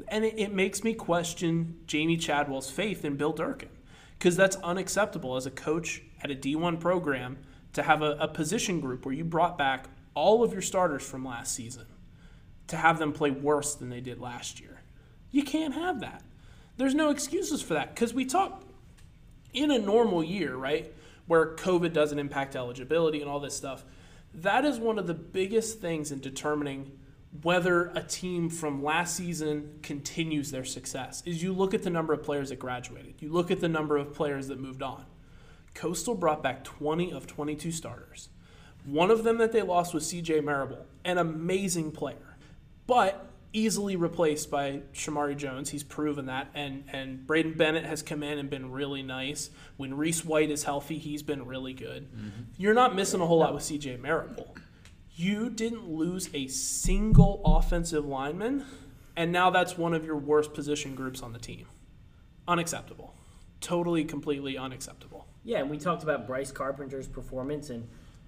And 0.08 0.25
it, 0.25 0.36
it 0.38 0.53
makes 0.53 0.84
me 0.84 0.93
question 0.93 1.79
Jamie 1.88 2.17
Chadwell's 2.17 2.70
faith 2.70 3.05
in 3.05 3.17
Bill 3.17 3.34
Durkin 3.34 3.70
because 4.17 4.36
that's 4.36 4.55
unacceptable 4.58 5.36
as 5.36 5.46
a 5.46 5.51
coach 5.51 6.01
at 6.22 6.31
a 6.31 6.36
D1 6.36 6.79
program 6.79 7.38
to 7.74 7.84
have 7.84 8.01
a, 8.01 8.12
a 8.20 8.27
position 8.27 8.79
group 8.79 9.05
where 9.05 9.15
you 9.15 9.24
brought 9.24 9.58
back 9.58 9.88
all 10.13 10.43
of 10.43 10.53
your 10.53 10.62
starters 10.62 11.03
from 11.03 11.25
last 11.25 11.53
season 11.53 11.86
to 12.67 12.77
have 12.77 13.00
them 13.00 13.13
play 13.13 13.31
worse 13.31 13.75
than 13.75 13.89
they 13.89 14.01
did 14.01 14.20
last 14.20 14.60
year. 14.60 14.81
You 15.31 15.43
can't 15.43 15.74
have 15.74 16.01
that. 16.01 16.24
There's 16.77 16.96
no 16.96 17.10
excuses 17.10 17.62
for 17.62 17.74
that 17.75 17.93
because 17.96 18.13
we 18.13 18.25
talk 18.25 18.63
in 19.53 19.72
a 19.72 19.79
normal 19.79 20.24
year, 20.24 20.55
right? 20.55 20.93
where 21.31 21.55
COVID 21.55 21.93
doesn't 21.93 22.20
impact 22.20 22.58
eligibility 22.58 23.22
and 23.22 23.29
all 23.29 23.39
this 23.39 23.55
stuff. 23.55 23.86
That 24.34 24.65
is 24.65 24.79
one 24.79 25.00
of 25.00 25.08
the 25.08 25.13
biggest 25.13 25.79
things 25.79 26.12
in 26.12 26.20
determining 26.20 26.91
whether 27.42 27.92
a 27.96 28.04
team 28.04 28.50
from 28.50 28.84
last 28.84 29.16
season 29.16 29.80
continues 29.82 30.52
their 30.52 30.66
success 30.66 31.24
is 31.26 31.42
you 31.42 31.54
look 31.54 31.74
at 31.74 31.84
the 31.84 31.90
number 31.90 32.14
of 32.14 32.24
players 32.24 32.50
that 32.50 32.60
graduated. 32.60 33.16
You 33.20 33.32
look 33.32 33.52
at 33.52 33.62
the 33.62 33.70
number 33.70 33.98
of 33.98 34.14
players 34.14 34.48
that 34.50 34.60
moved 34.60 34.84
on. 34.84 35.06
Coastal 35.74 36.16
brought 36.16 36.44
back 36.44 36.64
20 36.66 37.12
of 37.12 37.28
22 37.28 37.72
starters. 37.72 38.30
One 38.84 39.12
of 39.12 39.24
them 39.24 39.38
that 39.38 39.54
they 39.54 39.62
lost 39.62 39.94
was 39.94 40.12
CJ 40.12 40.44
Marable, 40.44 40.86
an 41.06 41.18
amazing 41.18 41.92
player. 41.92 42.38
But 42.86 43.32
easily 43.54 43.96
replaced 43.96 44.50
by 44.50 44.82
Shermari 44.94 45.36
Jones. 45.36 45.70
He's 45.70 45.84
proven 45.84 46.26
that. 46.28 46.50
And 46.54 46.84
and 46.92 47.26
Braydon 47.26 47.54
Bennett 47.54 47.86
has 47.86 48.02
come 48.02 48.24
in 48.24 48.38
and 48.38 48.50
been 48.50 48.72
really 48.72 49.04
nice. 49.04 49.50
When 49.78 49.96
Reese 49.96 50.26
White 50.26 50.50
is 50.50 50.64
healthy, 50.64 50.98
he's 50.98 51.24
been 51.24 51.46
really 51.46 51.74
good. 51.74 52.12
Mm-hmm. 52.12 52.42
You're 52.58 52.74
not 52.74 52.96
missing 52.96 53.22
a 53.22 53.26
whole 53.26 53.40
lot 53.40 53.54
with 53.54 53.64
CJ 53.64 54.00
Marable. 54.00 54.56
You 55.22 55.51
didn't 55.51 55.88
lose 55.88 56.32
a 56.34 56.48
single 56.48 57.44
offensive 57.46 58.04
lineman, 58.08 58.66
and 59.16 59.32
now 59.32 59.51
that's 59.51 59.78
one 59.78 59.94
of 59.94 60.04
your 60.04 60.16
worst 60.16 60.56
position 60.56 60.96
groups 60.96 61.22
on 61.22 61.32
the 61.32 61.38
team. 61.38 61.68
Unacceptable. 62.48 63.13
Totally, 63.60 64.04
completely 64.04 64.58
unacceptable. 64.58 65.28
Yeah, 65.44 65.60
and 65.60 65.70
we 65.70 65.78
talked 65.78 66.01
about 66.01 66.25
Bryce 66.25 66.51
Carpenter's 66.51 67.08
performance, 67.08 67.70
and 67.70 67.88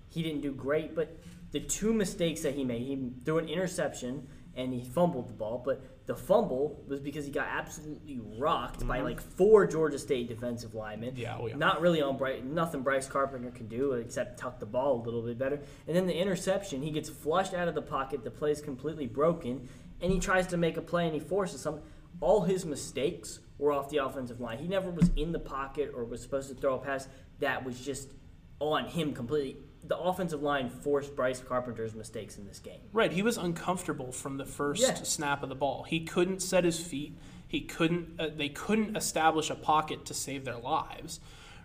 he 0.10 0.22
didn't 0.22 0.42
do 0.42 0.52
great, 0.52 0.96
but 0.96 1.18
the 1.50 1.62
two 1.62 1.94
mistakes 1.94 2.42
that 2.42 2.54
he 2.54 2.64
made, 2.64 2.84
he 2.84 3.10
threw 3.26 3.40
an 3.40 3.50
interception 3.50 4.28
and 4.56 4.72
he 4.72 4.84
fumbled 4.84 5.30
the 5.30 5.34
ball. 5.34 5.64
But 5.66 5.82
the 6.06 6.16
fumble 6.16 6.84
was 6.88 7.00
because 7.00 7.26
he 7.26 7.32
got 7.32 7.48
absolutely 7.50 8.20
rocked 8.38 8.86
by 8.86 9.00
like 9.00 9.22
four 9.22 9.66
Georgia 9.66 9.98
State 9.98 10.28
defensive 10.28 10.76
linemen. 10.76 11.12
Mm-hmm. 11.12 11.22
Yeah, 11.22 11.38
oh 11.40 11.48
yeah. 11.48 11.56
Not 11.56 11.80
really 11.80 12.02
on 12.02 12.18
Bright, 12.18 12.46
nothing 12.46 12.82
Bryce 12.82 13.08
Carpenter 13.08 13.52
can 13.52 13.68
do 13.68 13.94
except 13.94 14.38
tuck 14.38 14.60
the 14.60 14.66
ball 14.66 15.02
a 15.02 15.04
little 15.04 15.22
bit 15.22 15.38
better. 15.38 15.62
And 15.88 15.96
then 15.96 16.06
the 16.06 16.16
interception, 16.16 16.82
he 16.82 16.92
gets 16.92 17.10
flushed 17.10 17.54
out 17.54 17.68
of 17.68 17.76
the 17.76 17.82
pocket. 17.82 18.24
The 18.24 18.32
play's 18.32 18.60
completely 18.60 19.08
broken, 19.08 19.70
and 20.02 20.12
he 20.12 20.20
tries 20.20 20.48
to 20.48 20.58
make 20.58 20.76
a 20.76 20.82
play 20.82 21.06
and 21.06 21.14
he 21.14 21.22
forces 21.22 21.62
something. 21.62 21.84
All 22.20 22.42
his 22.42 22.66
mistakes 22.66 23.40
were 23.58 23.72
off 23.72 23.90
the 23.90 23.98
offensive 23.98 24.42
line. 24.42 24.58
He 24.58 24.68
never 24.68 24.90
was 24.90 25.10
in 25.16 25.32
the 25.32 25.40
pocket 25.40 25.92
or 25.96 26.04
was 26.04 26.22
supposed 26.22 26.50
to 26.50 26.56
throw 26.56 26.76
a 26.76 26.80
pass 26.80 27.08
that 27.40 27.64
was 27.64 27.80
just 27.80 28.10
on 28.60 28.86
him 28.86 29.14
completely. 29.14 29.58
The 29.86 29.98
offensive 29.98 30.42
line 30.42 30.70
forced 30.70 31.16
Bryce 31.16 31.42
Carpenter's 31.42 31.94
mistakes 31.94 32.38
in 32.38 32.46
this 32.46 32.60
game. 32.60 32.80
Right, 32.94 33.12
he 33.12 33.22
was 33.22 33.38
uncomfortable 33.38 34.12
from 34.12 34.38
the 34.38 34.46
first 34.46 34.82
Yeah. 34.82 34.94
snap 34.96 35.44
of 35.44 35.50
the 35.50 35.56
ball. 35.56 35.84
He 35.84 36.02
couldn't 36.06 36.42
set 36.42 36.64
his 36.64 36.80
feet. 36.80 37.18
He 37.48 37.62
couldn't. 37.62 38.20
Uh, 38.20 38.30
they 38.36 38.50
couldn't 38.50 38.96
establish 38.96 39.50
a 39.50 39.56
pocket 39.56 40.06
to 40.06 40.14
save 40.14 40.46
their 40.46 40.58
lives. 40.58 41.20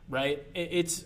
Right, 0.09 0.45
It- 0.55 0.69
it's, 0.73 1.05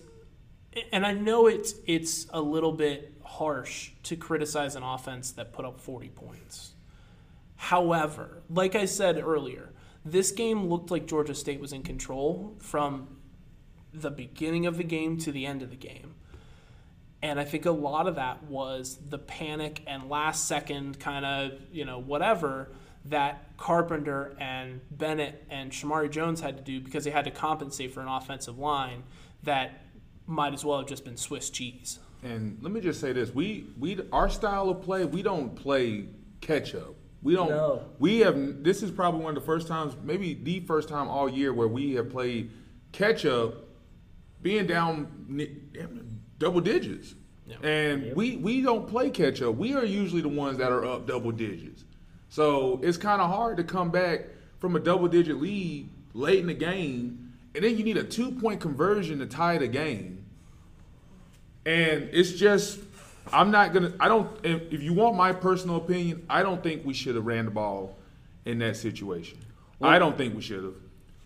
and 0.92 1.04
I 1.04 1.12
know 1.12 1.47
it's 1.49 1.75
it's 1.87 2.26
a 2.31 2.40
little 2.40 2.73
bit 2.73 3.12
harsh 3.25 3.92
to 4.04 4.16
criticize 4.16 4.75
an 4.76 4.83
offense 4.83 5.33
that 5.33 5.52
put 5.52 5.64
up 5.64 5.78
forty 5.81 6.09
points. 6.09 6.73
However, 7.57 8.42
like 8.49 8.75
I 8.75 8.87
said 8.87 9.19
earlier, 9.23 9.73
this 10.04 10.33
game 10.33 10.66
looked 10.69 10.90
like 10.90 11.07
Georgia 11.07 11.35
State 11.35 11.61
was 11.61 11.73
in 11.73 11.83
control 11.83 12.57
from 12.59 13.19
the 13.92 14.11
beginning 14.11 14.66
of 14.66 14.76
the 14.78 14.85
game 14.85 15.19
to 15.19 15.31
the 15.31 15.47
end 15.47 15.62
of 15.62 15.71
the 15.71 15.76
game. 15.76 16.14
And 17.23 17.38
I 17.38 17.45
think 17.45 17.67
a 17.67 17.71
lot 17.71 18.09
of 18.09 18.17
that 18.17 18.43
was 18.45 18.99
the 19.09 19.19
panic 19.19 19.83
and 19.87 20.11
last 20.11 20.49
second 20.49 20.99
kind 20.99 21.25
of, 21.25 21.52
you 21.71 21.85
know, 21.85 22.00
whatever 22.00 22.73
that 23.07 23.57
Carpenter 23.57 24.37
and 24.38 24.81
Bennett 24.91 25.45
and 25.50 25.71
Shermari 25.71 26.11
Jones 26.11 26.41
had 26.41 26.57
to 26.57 26.62
do 26.62 26.81
because 26.81 27.05
they 27.05 27.11
had 27.11 27.25
to 27.25 27.31
compensate 27.31 27.93
for 27.93 28.00
an 28.00 28.09
offensive 28.09 28.59
line 28.59 29.05
that 29.45 29.85
might 30.26 30.52
as 30.52 30.64
well 30.64 30.79
have 30.79 30.88
just 30.88 31.05
been 31.05 31.17
Swiss 31.17 31.50
cheese. 31.50 31.99
And 32.23 32.59
let 32.61 32.73
me 32.73 32.81
just 32.81 33.00
say 33.00 33.12
this: 33.12 33.35
we 33.35 33.67
we 33.79 33.99
our 34.12 34.29
style 34.29 34.69
of 34.69 34.83
play, 34.83 35.05
we 35.05 35.23
don't 35.23 35.55
play 35.57 36.07
catch 36.41 36.75
up. 36.75 36.95
We 37.23 37.35
don't. 37.35 37.50
No. 37.50 37.85
We 37.99 38.21
have. 38.21 38.62
This 38.62 38.83
is 38.83 38.91
probably 38.91 39.23
one 39.23 39.37
of 39.37 39.43
the 39.43 39.47
first 39.47 39.67
times, 39.67 39.95
maybe 40.02 40.35
the 40.35 40.61
first 40.61 40.88
time 40.88 41.09
all 41.09 41.29
year, 41.29 41.52
where 41.52 41.69
we 41.69 41.95
have 41.95 42.11
played 42.11 42.50
catch 42.93 43.25
up, 43.25 43.55
being 44.41 44.67
down 44.67 45.09
damn, 45.73 46.12
double 46.43 46.61
digits. 46.61 47.15
Yeah. 47.47 47.57
And 47.63 48.15
we 48.15 48.37
we 48.37 48.61
don't 48.61 48.87
play 48.87 49.11
catch 49.11 49.41
up. 49.41 49.55
We 49.55 49.75
are 49.75 49.85
usually 49.85 50.21
the 50.21 50.29
ones 50.29 50.59
that 50.59 50.71
are 50.71 50.85
up 50.85 51.07
double 51.07 51.33
digits. 51.33 51.85
So 52.29 52.81
it's 52.83 52.99
kind 52.99 53.23
of 53.23 53.31
hard 53.31 53.57
to 53.59 53.65
come 53.65 53.91
back 53.91 54.27
from 54.59 54.77
a 54.77 54.81
double 54.81 55.09
digit 55.09 55.41
lead 55.41 55.89
late 56.15 56.41
in 56.41 56.47
the 56.47 56.55
game, 56.55 57.33
and 57.55 57.65
then 57.65 57.77
you 57.77 57.85
need 57.85 57.97
a 57.97 58.05
two 58.05 58.33
point 58.33 58.61
conversion 58.61 59.19
to 59.21 59.27
tie 59.27 59.59
the 59.59 59.69
game. 59.69 60.25
And 61.65 62.09
it's 62.13 62.33
just, 62.33 62.81
I'm 63.33 63.51
not 63.51 63.73
gonna. 63.73 63.93
I 64.01 64.09
don't. 64.09 64.29
If, 64.45 64.73
if 64.73 64.83
you 64.83 64.95
want 64.95 65.17
my 65.17 65.33
personal 65.33 65.77
opinion, 65.77 66.27
I 66.29 66.43
don't 66.43 66.63
think 66.63 66.85
we 66.85 66.95
should 66.95 67.15
have 67.15 67.27
ran 67.27 67.45
the 67.45 67.51
ball 67.51 67.97
in 68.45 68.59
that 68.59 68.77
situation. 68.77 69.39
I 69.81 69.99
don't 69.99 70.17
think 70.17 70.35
we 70.35 70.43
should 70.43 70.65
have. 70.65 70.75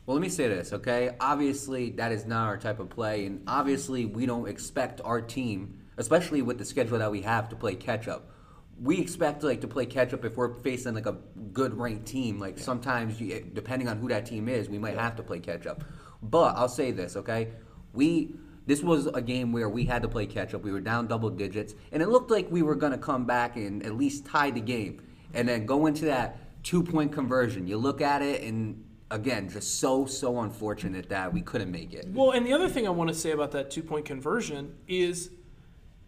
Well, 0.07 0.15
let 0.17 0.23
me 0.23 0.29
say 0.29 0.47
this, 0.47 0.73
okay? 0.73 1.17
Obviously, 1.19 1.91
that 1.91 2.13
is 2.13 2.27
not 2.27 2.47
our 2.47 2.57
type 2.57 2.79
of 2.79 2.89
play, 2.89 3.27
and 3.27 3.43
obviously, 3.49 4.07
we 4.07 4.25
don't 4.25 4.49
expect 4.49 5.01
our 5.05 5.21
team, 5.21 5.81
especially 5.97 6.43
with 6.43 6.59
the 6.59 6.65
schedule 6.65 6.99
that 6.99 7.11
we 7.11 7.23
have, 7.23 7.49
to 7.49 7.57
play 7.57 7.75
catch 7.75 8.07
up. 8.07 8.31
We 8.81 9.01
expect 9.01 9.43
like 9.43 9.63
to 9.63 9.69
play 9.69 9.85
catch 9.85 10.15
up 10.15 10.25
if 10.25 10.37
we're 10.37 10.55
facing 10.61 10.95
like 10.95 11.07
a 11.07 11.17
good 11.53 11.75
ranked 11.77 12.07
team. 12.07 12.39
Like 12.39 12.57
sometimes, 12.57 13.21
you, 13.21 13.35
eh, 13.35 13.41
depending 13.53 13.89
on 13.89 13.99
who 13.99 14.07
that 14.09 14.27
team 14.27 14.49
is, 14.49 14.69
we 14.69 14.79
might 14.79 14.97
have 14.97 15.17
to 15.17 15.25
play 15.25 15.41
catch 15.41 15.67
up. 15.67 15.83
But 16.23 16.57
I'll 16.57 16.69
say 16.69 16.93
this, 16.93 17.17
okay? 17.17 17.49
We 17.93 18.37
this 18.67 18.83
was 18.83 19.07
a 19.07 19.23
game 19.23 19.53
where 19.53 19.69
we 19.69 19.87
had 19.87 20.03
to 20.03 20.09
play 20.09 20.27
catch 20.27 20.55
up. 20.55 20.63
We 20.63 20.71
were 20.71 20.81
down 20.81 21.09
double 21.09 21.31
digits, 21.31 21.75
and 21.91 22.01
it 22.01 22.09
looked 22.11 22.31
like 22.31 22.49
we 22.51 22.63
were 22.63 22.75
going 22.77 22.93
to 22.93 22.99
come 22.99 23.25
back 23.25 23.57
and 23.57 23.85
at 23.85 23.97
least 23.97 24.27
tie 24.27 24.53
the 24.53 24.61
game, 24.61 25.03
and 25.35 25.49
then 25.49 25.67
go 25.67 25.87
into 25.87 26.05
that 26.05 26.63
two 26.63 26.85
point 26.85 27.13
conversion. 27.13 27.67
You 27.67 27.79
look 27.79 28.01
at 28.01 28.23
it, 28.23 28.43
and 28.43 28.85
again, 29.11 29.49
just 29.49 29.81
so 29.81 30.07
so 30.07 30.41
unfortunate 30.41 31.09
that 31.09 31.33
we 31.33 31.43
couldn't 31.43 31.71
make 31.71 31.93
it. 31.93 32.07
Well, 32.09 32.33
and 32.33 32.47
the 32.47 32.53
other 32.53 32.69
thing 32.69 32.87
I 32.87 32.91
want 32.91 33.09
to 33.09 33.15
say 33.15 33.31
about 33.31 33.53
that 33.53 33.71
two 33.71 33.83
point 33.83 34.05
conversion 34.05 34.75
is 34.89 35.31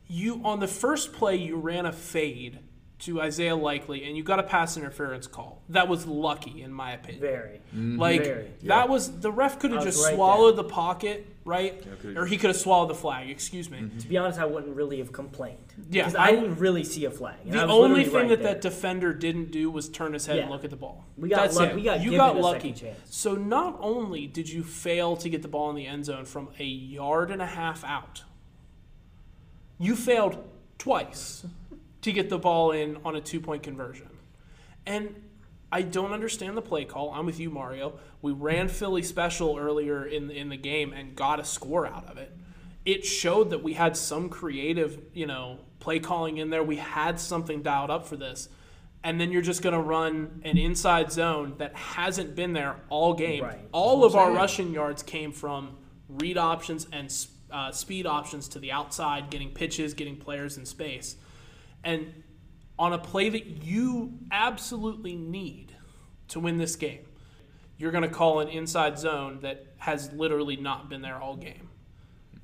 you 0.07 0.41
on 0.45 0.61
the 0.61 0.69
first 0.69 1.13
play 1.13 1.37
you 1.37 1.57
ran 1.57 1.87
a 1.87 1.93
fade 1.93 2.61
to 3.01 3.21
Isaiah 3.21 3.55
Likely 3.55 4.05
and 4.05 4.17
you 4.17 4.23
got 4.25 4.41
a 4.41 4.43
pass 4.43 4.77
interference 4.77 5.27
call. 5.27 5.63
That 5.69 5.89
was 5.89 6.07
lucky 6.07 6.63
in 6.63 6.73
my 6.73 6.93
opinion. 6.93 7.21
Very. 7.21 7.61
Mm-hmm. 7.75 7.99
Like 7.99 8.25
Very. 8.25 8.53
that 8.65 8.89
was 8.89 9.21
the 9.21 9.31
ref 9.31 9.59
could 9.59 9.71
have 9.71 9.85
just 9.85 10.05
right 10.05 10.15
swallowed 10.15 10.57
the 10.57 10.65
pocket, 10.65 11.27
right? 11.49 11.81
could've 11.83 12.17
or 12.17 12.27
he 12.27 12.37
could 12.37 12.49
have 12.51 12.57
swallowed 12.57 12.91
the 12.91 12.95
flag. 12.95 13.31
Excuse 13.31 13.71
me. 13.71 13.89
To 14.01 14.07
be 14.07 14.19
honest, 14.19 14.39
I 14.39 14.45
wouldn't 14.45 14.77
really 14.77 14.99
have 14.99 15.13
complained. 15.13 15.59
Yeah, 15.91 16.03
Because 16.03 16.15
I- 16.15 16.27
I, 16.27 16.31
didn't 16.33 16.57
really 16.59 16.85
see 16.85 17.07
a 17.07 17.11
flag. 17.11 17.37
The 17.47 17.65
only 17.67 18.05
thing 18.05 18.13
right 18.15 18.29
that 18.29 18.43
there. 18.43 18.53
that 18.55 18.61
defender 18.61 19.15
didn't 19.15 19.51
do 19.51 19.71
was 19.71 19.89
turn 19.89 20.13
his 20.13 20.27
head 20.27 20.39
and 20.39 20.51
look 20.51 20.63
at 20.65 20.71
the 20.71 20.77
ball. 20.77 21.05
We 21.17 21.31
got 21.31 21.37
That's 21.45 21.57
luck- 21.57 21.71
it. 21.71 21.75
we 21.77 21.83
got 21.83 22.01
you 22.01 22.11
given 22.11 22.19
got 22.19 22.37
a 22.37 22.41
lucky. 22.41 22.75
second 22.75 22.75
chance. 22.95 22.99
So 23.17 23.35
not 23.35 23.79
only 23.81 24.27
did 24.27 24.49
you 24.51 24.63
fail 24.63 25.17
to 25.17 25.29
get 25.31 25.43
the 25.43 25.49
ball 25.49 25.71
in 25.71 25.77
the 25.77 25.87
end 25.87 26.05
zone 26.05 26.27
from 26.27 26.49
a 26.59 26.65
yard 26.65 27.31
and 27.31 27.41
a 27.41 27.47
half 27.47 27.83
out, 27.85 28.25
you 29.79 29.97
failed 29.97 30.45
twice 30.77 31.47
to 32.03 32.13
get 32.13 32.29
the 32.29 32.39
ball 32.39 32.73
in 32.73 32.99
on 33.05 33.17
a 33.17 33.21
two 33.21 33.41
point 33.41 33.63
conversion. 33.63 34.09
And 34.87 35.15
I 35.71 35.83
don't 35.83 36.13
understand 36.13 36.57
the 36.57 36.63
play 36.63 36.85
call. 36.85 37.13
I'm 37.13 37.27
with 37.27 37.39
you, 37.39 37.51
Mario. 37.51 37.99
We 38.23 38.33
ran 38.33 38.69
Philly 38.69 39.03
special 39.03 39.59
earlier 39.59 40.05
in 40.05 40.31
in 40.31 40.49
the 40.49 40.57
game 40.57 40.93
and 40.93 41.15
got 41.15 41.41
a 41.41 41.45
score 41.45 41.87
out 41.87 42.07
of 42.09 42.17
it. 42.17 42.33
It 42.85 43.05
showed 43.05 43.51
that 43.51 43.63
we 43.63 43.75
had 43.75 43.97
some 43.97 44.31
creative, 44.31 44.99
you 45.13 45.27
know, 45.27 45.59
play 45.79 45.99
calling 45.99 46.39
in 46.39 46.51
there. 46.51 46.63
We 46.63 46.77
had 46.77 47.21
something 47.21 47.63
dialed 47.63 47.91
up 47.91 48.07
for 48.07 48.17
this. 48.17 48.49
And 49.05 49.21
then 49.21 49.31
you're 49.31 49.43
just 49.43 49.63
going 49.63 49.75
to 49.75 49.81
run 49.81 50.41
an 50.45 50.59
inside 50.59 51.13
zone 51.13 51.55
that 51.59 51.75
hasn't 51.77 52.35
been 52.35 52.53
there 52.53 52.77
all 52.89 53.15
game. 53.15 53.45
Right. 53.45 53.61
All 53.71 54.05
of 54.05 54.17
our 54.17 54.27
saying. 54.27 54.37
rushing 54.37 54.73
yards 54.73 55.03
came 55.03 55.33
from 55.33 55.77
read 56.09 56.37
options 56.37 56.87
and 56.93 57.15
uh, 57.51 57.71
speed 57.71 58.07
options 58.07 58.49
to 58.49 58.59
the 58.59 58.73
outside, 58.73 59.31
getting 59.31 59.51
pitches, 59.51 59.95
getting 59.95 60.17
players 60.17 60.57
in 60.57 60.67
space. 60.67 61.17
And 61.85 62.25
on 62.79 62.93
a 62.93 62.99
play 62.99 63.29
that 63.29 63.65
you 63.65 64.19
absolutely 64.31 65.17
need 65.17 65.73
to 66.29 66.41
win 66.41 66.59
this 66.59 66.77
game, 66.77 67.07
you're 67.77 67.93
going 67.93 68.03
to 68.03 68.11
call 68.11 68.41
an 68.41 68.49
inside 68.49 68.99
zone 68.99 69.41
that 69.43 69.67
has 69.79 70.13
literally 70.13 70.57
not 70.57 70.89
been 70.89 71.03
there 71.03 71.21
all 71.21 71.37
game. 71.37 71.69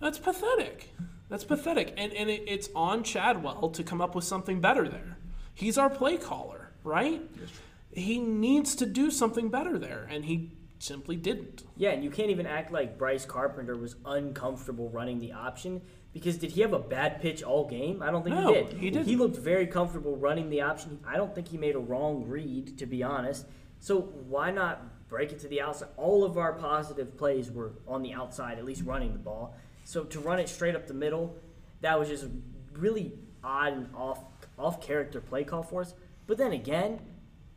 That's 0.01 0.19
pathetic. 0.19 0.91
That's 1.29 1.45
pathetic. 1.45 1.95
And, 1.97 2.13
and 2.13 2.31
it, 2.31 2.45
it's 2.47 2.69
on 2.75 3.03
Chadwell 3.03 3.71
to 3.71 3.83
come 3.83 4.01
up 4.01 4.15
with 4.15 4.25
something 4.25 4.61
better 4.61 4.89
there. 4.89 5.19
He's 5.55 5.79
our 5.79 5.91
play 5.91 6.17
caller, 6.17 6.73
right? 6.83 7.23
Yes. 7.41 7.51
He 7.93 8.19
needs 8.19 8.75
to 8.77 8.87
do 8.87 9.11
something 9.11 9.49
better 9.51 9.79
there, 9.79 10.09
and 10.11 10.25
he 10.25 10.51
simply 10.81 11.17
didn't. 11.17 11.63
Yeah, 11.77 11.91
and 11.91 12.03
you 12.03 12.11
can't 12.11 12.31
even 12.31 12.47
act 12.47 12.73
like 12.73 12.99
Bryce 12.99 13.25
Carpenter 13.25 13.77
was 13.77 13.97
uncomfortable 14.05 14.91
running 14.91 15.21
the 15.21 15.33
option 15.33 15.81
because 16.15 16.39
did 16.39 16.53
he 16.53 16.63
have 16.63 16.73
a 16.73 16.79
bad 16.79 17.21
pitch 17.21 17.43
all 17.43 17.69
game? 17.69 18.03
I 18.03 18.11
don't 18.11 18.23
think 18.23 18.37
No, 18.37 18.49
he 18.49 18.55
did. 18.55 18.73
he 18.75 18.91
didn't. 18.91 19.07
He 19.07 19.17
looked 19.17 19.37
very 19.37 19.67
comfortable 19.67 20.17
running 20.17 20.49
the 20.49 20.63
option. 20.63 21.01
I 21.07 21.17
don't 21.17 21.35
think 21.35 21.49
he 21.49 21.59
made 21.59 21.75
a 21.75 21.81
wrong 21.81 22.25
read, 22.27 22.79
to 22.79 22.87
be 22.87 23.03
honest. 23.03 23.45
So 23.81 24.01
why 24.01 24.51
not 24.53 25.09
break 25.09 25.33
it 25.33 25.41
to 25.41 25.49
the 25.49 25.61
outside? 25.61 25.89
All 25.99 26.25
of 26.25 26.39
our 26.39 26.53
positive 26.55 27.19
plays 27.19 27.51
were 27.51 27.73
on 27.87 28.03
the 28.03 28.15
outside, 28.15 28.59
at 28.59 28.65
least 28.65 28.85
running 28.85 29.13
the 29.13 29.19
ball. 29.19 29.57
So 29.85 30.05
to 30.05 30.21
run 30.21 30.39
it 30.39 30.49
straight 30.49 30.75
up 30.77 30.87
the 30.87 30.95
middle, 30.95 31.37
that 31.83 31.99
was 31.99 32.09
just 32.09 32.25
a 32.25 32.31
really 32.79 33.13
odd 33.43 33.73
and 33.75 33.89
off 33.95 34.21
off 34.57 34.81
character 34.81 35.21
play 35.21 35.43
call 35.43 35.65
for 35.65 35.81
us. 35.81 35.95
But 36.29 36.39
then 36.39 36.53
again, 36.53 37.01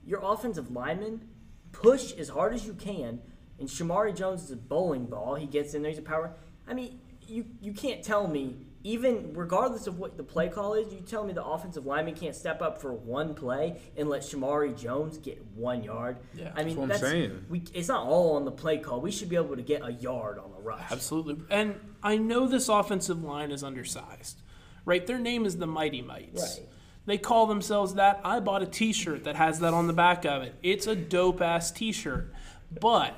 your 0.04 0.20
offensive 0.24 0.72
linemen 0.72 1.30
push 1.72 2.12
as 2.14 2.30
hard 2.30 2.56
as 2.56 2.66
you 2.66 2.74
can, 2.74 3.22
and 3.60 3.70
Shermari 3.70 4.16
Jones 4.16 4.44
is 4.44 4.52
a 4.52 4.56
bowling 4.56 5.06
ball. 5.06 5.36
He 5.36 5.46
gets 5.46 5.76
in 5.76 5.84
there, 5.84 5.92
he's 5.92 6.00
a 6.00 6.02
power. 6.02 6.34
I 6.68 6.74
mean, 6.74 7.00
you 7.28 7.46
you 7.62 7.74
can't 7.74 8.04
tell 8.04 8.28
me, 8.28 8.56
even 8.84 9.34
regardless 9.34 9.88
of 9.88 10.00
what 10.00 10.18
the 10.18 10.24
play 10.24 10.50
call 10.50 10.74
is, 10.74 10.94
you 10.94 11.02
tell 11.02 11.24
me 11.24 11.34
the 11.34 11.44
offensive 11.44 11.86
lineman 11.86 12.16
can't 12.16 12.36
step 12.36 12.62
up 12.62 12.82
for 12.82 12.94
one 12.94 13.34
play 13.34 13.80
and 13.96 14.10
let 14.10 14.22
Shermari 14.22 14.80
Jones 14.80 15.18
get 15.18 15.44
one 15.56 15.84
yard. 15.84 16.18
Yeah. 16.34 16.54
I 16.56 16.64
mean, 16.64 16.78
what 16.78 16.92
I'm 16.92 16.98
saying. 16.98 17.46
We, 17.50 17.64
it's 17.74 17.90
not 17.90 18.06
all 18.06 18.36
on 18.36 18.46
the 18.46 18.52
play 18.52 18.78
call. 18.78 19.02
We 19.02 19.12
should 19.12 19.30
be 19.30 19.36
able 19.36 19.56
to 19.56 19.62
get 19.62 19.84
a 19.84 19.92
yard 19.92 20.40
on 20.40 20.52
the 20.52 20.62
rush. 20.62 20.92
Absolutely. 20.92 21.38
And 21.50 21.76
I 22.02 22.18
know 22.18 22.48
this 22.48 22.70
offensive 22.70 23.24
line 23.24 23.52
is 23.52 23.64
undersized, 23.64 24.42
right? 24.86 25.06
Their 25.06 25.20
name 25.20 25.46
is 25.46 25.58
the 25.58 25.68
Mighty 25.68 26.02
Mites. 26.02 26.60
Right. 26.60 26.70
They 27.08 27.18
call 27.18 27.48
themselves 27.48 27.94
that. 27.96 28.20
I 28.24 28.42
bought 28.42 28.62
a 28.62 28.66
t 28.66 28.92
shirt 28.92 29.24
that 29.24 29.38
has 29.38 29.60
that 29.60 29.74
on 29.74 29.88
the 29.88 29.94
back 29.94 30.26
of 30.26 30.44
it. 30.44 30.56
It's 30.62 30.88
a 30.88 30.96
dope 30.96 31.42
ass 31.42 31.72
t 31.72 31.92
shirt. 31.94 32.34
But 32.82 33.16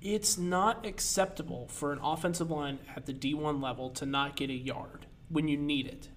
it's 0.00 0.38
not 0.38 0.86
acceptable 0.86 1.66
for 1.68 1.92
an 1.92 1.98
offensive 2.02 2.50
line 2.50 2.78
at 2.94 3.06
the 3.06 3.12
D1 3.12 3.62
level 3.62 3.90
to 3.90 4.06
not 4.06 4.36
get 4.36 4.50
a 4.50 4.54
yard 4.54 5.06
when 5.28 5.48
you 5.48 5.56
need 5.56 5.86
it. 5.86 6.08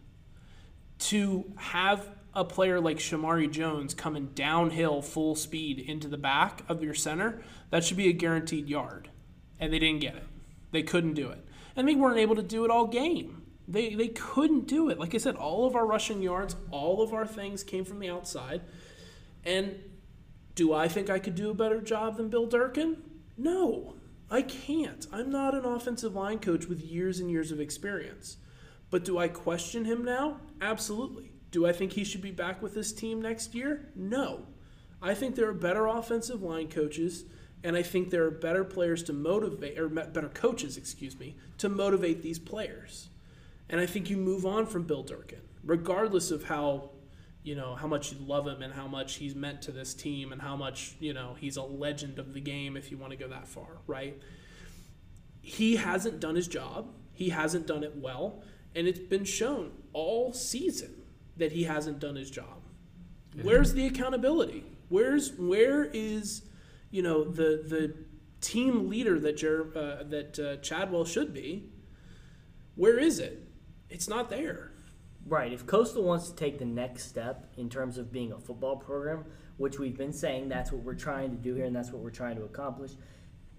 To 0.99 1.51
have 1.57 2.07
a 2.33 2.45
player 2.45 2.79
like 2.79 2.97
Shermari 2.97 3.49
Jones 3.49 3.93
coming 3.93 4.29
downhill 4.35 5.01
full 5.01 5.35
speed 5.35 5.79
into 5.79 6.07
the 6.07 6.17
back 6.17 6.63
of 6.69 6.83
your 6.83 6.93
center, 6.93 7.41
that 7.71 7.83
should 7.83 7.97
be 7.97 8.07
a 8.07 8.13
guaranteed 8.13 8.69
yard. 8.69 9.09
And 9.59 9.73
they 9.73 9.79
didn't 9.79 10.01
get 10.01 10.15
it. 10.15 10.27
They 10.71 10.83
couldn't 10.83 11.13
do 11.13 11.29
it. 11.29 11.45
And 11.75 11.87
they 11.87 11.95
weren't 11.95 12.19
able 12.19 12.35
to 12.35 12.43
do 12.43 12.63
it 12.65 12.71
all 12.71 12.87
game. 12.87 13.43
They, 13.67 13.95
they 13.95 14.09
couldn't 14.09 14.67
do 14.67 14.89
it. 14.89 14.99
Like 14.99 15.15
I 15.15 15.17
said, 15.17 15.35
all 15.35 15.65
of 15.65 15.75
our 15.75 15.85
rushing 15.85 16.21
yards, 16.21 16.55
all 16.71 17.01
of 17.01 17.13
our 17.13 17.25
things 17.25 17.63
came 17.63 17.85
from 17.85 17.99
the 17.99 18.09
outside. 18.09 18.61
And 19.43 19.79
do 20.55 20.73
I 20.73 20.87
think 20.87 21.09
I 21.09 21.19
could 21.19 21.35
do 21.35 21.49
a 21.49 21.53
better 21.53 21.81
job 21.81 22.17
than 22.17 22.29
Bill 22.29 22.45
Durkin? 22.45 22.97
No, 23.41 23.95
I 24.29 24.43
can't. 24.43 25.07
I'm 25.11 25.31
not 25.31 25.55
an 25.55 25.65
offensive 25.65 26.13
line 26.13 26.37
coach 26.37 26.67
with 26.67 26.79
years 26.79 27.19
and 27.19 27.31
years 27.31 27.51
of 27.51 27.59
experience. 27.59 28.37
But 28.91 29.03
do 29.03 29.17
I 29.17 29.29
question 29.29 29.85
him 29.85 30.05
now? 30.05 30.41
Absolutely. 30.61 31.31
Do 31.49 31.65
I 31.65 31.73
think 31.73 31.93
he 31.93 32.03
should 32.03 32.21
be 32.21 32.29
back 32.29 32.61
with 32.61 32.75
this 32.75 32.93
team 32.93 33.19
next 33.19 33.55
year? 33.55 33.89
No. 33.95 34.45
I 35.01 35.15
think 35.15 35.35
there 35.35 35.49
are 35.49 35.55
better 35.55 35.87
offensive 35.87 36.43
line 36.43 36.67
coaches, 36.67 37.25
and 37.63 37.75
I 37.75 37.81
think 37.81 38.11
there 38.11 38.25
are 38.25 38.31
better 38.31 38.63
players 38.63 39.01
to 39.03 39.13
motivate, 39.13 39.79
or 39.79 39.89
better 39.89 40.29
coaches, 40.29 40.77
excuse 40.77 41.19
me, 41.19 41.35
to 41.57 41.67
motivate 41.67 42.21
these 42.21 42.37
players. 42.37 43.09
And 43.69 43.81
I 43.81 43.87
think 43.87 44.07
you 44.07 44.17
move 44.17 44.45
on 44.45 44.67
from 44.67 44.83
Bill 44.83 45.01
Durkin, 45.01 45.41
regardless 45.63 46.29
of 46.29 46.43
how, 46.43 46.91
you 47.43 47.55
know, 47.55 47.75
how 47.75 47.87
much 47.87 48.11
you 48.11 48.17
love 48.25 48.47
him 48.47 48.61
and 48.61 48.73
how 48.73 48.87
much 48.87 49.15
he's 49.15 49.35
meant 49.35 49.61
to 49.63 49.71
this 49.71 49.93
team 49.93 50.31
and 50.31 50.41
how 50.41 50.55
much, 50.55 50.95
you 50.99 51.13
know, 51.13 51.35
he's 51.39 51.57
a 51.57 51.63
legend 51.63 52.19
of 52.19 52.33
the 52.33 52.39
game 52.39 52.77
if 52.77 52.91
you 52.91 52.97
want 52.97 53.11
to 53.11 53.17
go 53.17 53.27
that 53.27 53.47
far, 53.47 53.77
right? 53.87 54.19
He 55.41 55.75
hasn't 55.75 56.19
done 56.19 56.35
his 56.35 56.47
job. 56.47 56.87
He 57.13 57.29
hasn't 57.29 57.67
done 57.67 57.83
it 57.83 57.95
well, 57.95 58.43
and 58.75 58.87
it's 58.87 58.99
been 58.99 59.25
shown 59.25 59.71
all 59.93 60.33
season 60.33 61.03
that 61.37 61.51
he 61.51 61.63
hasn't 61.63 61.99
done 61.99 62.15
his 62.15 62.31
job. 62.31 62.61
Where's 63.41 63.73
the 63.73 63.85
accountability? 63.85 64.63
Where's 64.89 65.31
where 65.33 65.85
is 65.85 66.43
you 66.89 67.01
know 67.01 67.23
the 67.23 67.63
the 67.65 67.95
team 68.41 68.89
leader 68.89 69.19
that 69.19 69.37
Jer, 69.37 69.67
uh, 69.75 70.03
that 70.09 70.39
uh, 70.39 70.57
Chadwell 70.57 71.05
should 71.05 71.33
be? 71.33 71.69
Where 72.75 72.99
is 72.99 73.19
it? 73.19 73.47
It's 73.89 74.09
not 74.09 74.29
there. 74.29 74.70
Right. 75.25 75.53
If 75.53 75.65
Coastal 75.65 76.03
wants 76.03 76.29
to 76.29 76.35
take 76.35 76.59
the 76.59 76.65
next 76.65 77.07
step 77.07 77.51
in 77.57 77.69
terms 77.69 77.97
of 77.97 78.11
being 78.11 78.31
a 78.31 78.39
football 78.39 78.75
program, 78.75 79.25
which 79.57 79.79
we've 79.79 79.97
been 79.97 80.13
saying 80.13 80.49
that's 80.49 80.71
what 80.71 80.83
we're 80.83 80.95
trying 80.95 81.29
to 81.29 81.37
do 81.37 81.55
here 81.55 81.65
and 81.65 81.75
that's 81.75 81.91
what 81.91 82.01
we're 82.01 82.09
trying 82.09 82.35
to 82.37 82.43
accomplish, 82.43 82.91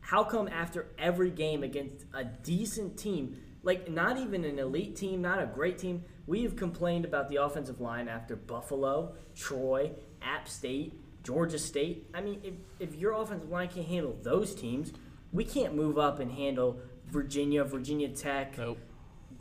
how 0.01 0.25
come 0.25 0.49
after 0.49 0.89
every 0.99 1.31
game 1.31 1.63
against 1.63 2.05
a 2.13 2.25
decent 2.25 2.99
team, 2.99 3.37
like 3.63 3.89
not 3.89 4.19
even 4.19 4.45
an 4.45 4.59
elite 4.59 4.97
team, 4.97 5.23
not 5.23 5.41
a 5.41 5.47
great 5.47 5.79
team, 5.79 6.05
we 6.27 6.43
have 6.43 6.57
complained 6.57 7.05
about 7.05 7.29
the 7.29 7.37
offensive 7.37 7.81
line 7.81 8.09
after 8.09 8.35
Buffalo, 8.35 9.15
Troy, 9.35 9.93
App 10.21 10.49
State, 10.49 11.01
Georgia 11.23 11.59
State. 11.59 12.09
I 12.13 12.21
mean, 12.21 12.41
if, 12.43 12.55
if 12.81 12.97
your 12.97 13.13
offensive 13.13 13.51
line 13.51 13.69
can't 13.69 13.87
handle 13.87 14.19
those 14.23 14.55
teams, 14.55 14.93
we 15.33 15.45
can't 15.45 15.75
move 15.75 15.99
up 15.99 16.19
and 16.19 16.33
handle 16.33 16.81
Virginia, 17.07 17.65
Virginia 17.65 18.09
Tech, 18.09 18.59
Nope. 18.59 18.79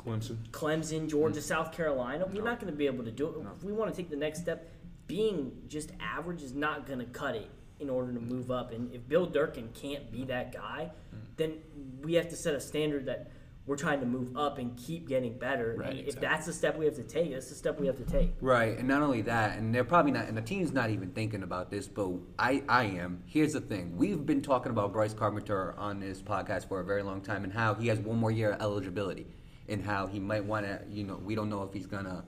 Clemson. 0.05 0.37
Clemson, 0.51 1.09
Georgia, 1.09 1.39
mm. 1.39 1.43
South 1.43 1.71
Carolina. 1.71 2.25
We're 2.25 2.43
not 2.43 2.59
going 2.59 2.71
to 2.71 2.77
be 2.77 2.85
able 2.85 3.03
to 3.03 3.11
do 3.11 3.27
it. 3.27 3.35
If 3.55 3.63
we 3.63 3.71
want 3.71 3.93
to 3.93 3.97
take 3.97 4.09
the 4.09 4.17
next 4.17 4.41
step, 4.41 4.71
being 5.07 5.51
just 5.67 5.91
average 5.99 6.41
is 6.41 6.53
not 6.53 6.85
going 6.85 6.99
to 6.99 7.05
cut 7.05 7.35
it 7.35 7.49
in 7.79 7.89
order 7.89 8.13
to 8.13 8.19
move 8.19 8.51
up. 8.51 8.71
And 8.71 8.93
if 8.93 9.07
Bill 9.07 9.25
Durkin 9.25 9.69
can't 9.73 10.11
be 10.11 10.23
that 10.25 10.53
guy, 10.53 10.91
mm. 11.13 11.19
then 11.37 11.57
we 12.01 12.13
have 12.13 12.29
to 12.29 12.35
set 12.35 12.53
a 12.53 12.61
standard 12.61 13.05
that 13.07 13.31
we're 13.65 13.77
trying 13.77 13.99
to 13.99 14.05
move 14.05 14.35
up 14.37 14.57
and 14.57 14.75
keep 14.77 15.07
getting 15.07 15.37
better. 15.37 15.75
Right, 15.77 15.91
and 15.91 16.07
if 16.07 16.19
that's 16.19 16.45
the 16.45 16.53
step 16.53 16.77
we 16.77 16.85
have 16.85 16.95
to 16.95 17.03
take, 17.03 17.31
that's 17.31 17.49
the 17.49 17.55
step 17.55 17.79
we 17.79 17.87
have 17.87 17.97
to 17.97 18.03
take. 18.03 18.33
Right, 18.41 18.77
and 18.77 18.87
not 18.87 19.01
only 19.01 19.21
that, 19.23 19.57
and 19.57 19.73
they're 19.73 19.83
probably 19.83 20.11
not, 20.11 20.27
and 20.27 20.35
the 20.35 20.41
team's 20.41 20.71
not 20.71 20.89
even 20.89 21.11
thinking 21.11 21.43
about 21.43 21.69
this, 21.69 21.87
but 21.87 22.09
I, 22.39 22.63
I 22.67 22.85
am. 22.85 23.23
Here's 23.27 23.53
the 23.53 23.61
thing: 23.61 23.95
we've 23.95 24.25
been 24.25 24.41
talking 24.41 24.71
about 24.71 24.91
Bryce 24.91 25.13
Carpenter 25.13 25.75
on 25.77 25.99
this 25.99 26.21
podcast 26.21 26.67
for 26.67 26.79
a 26.79 26.83
very 26.83 27.03
long 27.03 27.21
time, 27.21 27.43
and 27.43 27.53
how 27.53 27.75
he 27.75 27.87
has 27.87 27.99
one 27.99 28.17
more 28.17 28.31
year 28.31 28.51
of 28.51 28.61
eligibility, 28.61 29.27
and 29.71 29.83
how 29.83 30.05
he 30.05 30.19
might 30.19 30.43
want 30.43 30.65
to, 30.65 30.81
you 30.89 31.03
know, 31.03 31.15
we 31.15 31.33
don't 31.33 31.49
know 31.49 31.63
if 31.63 31.73
he's 31.73 31.87
gonna 31.87 32.23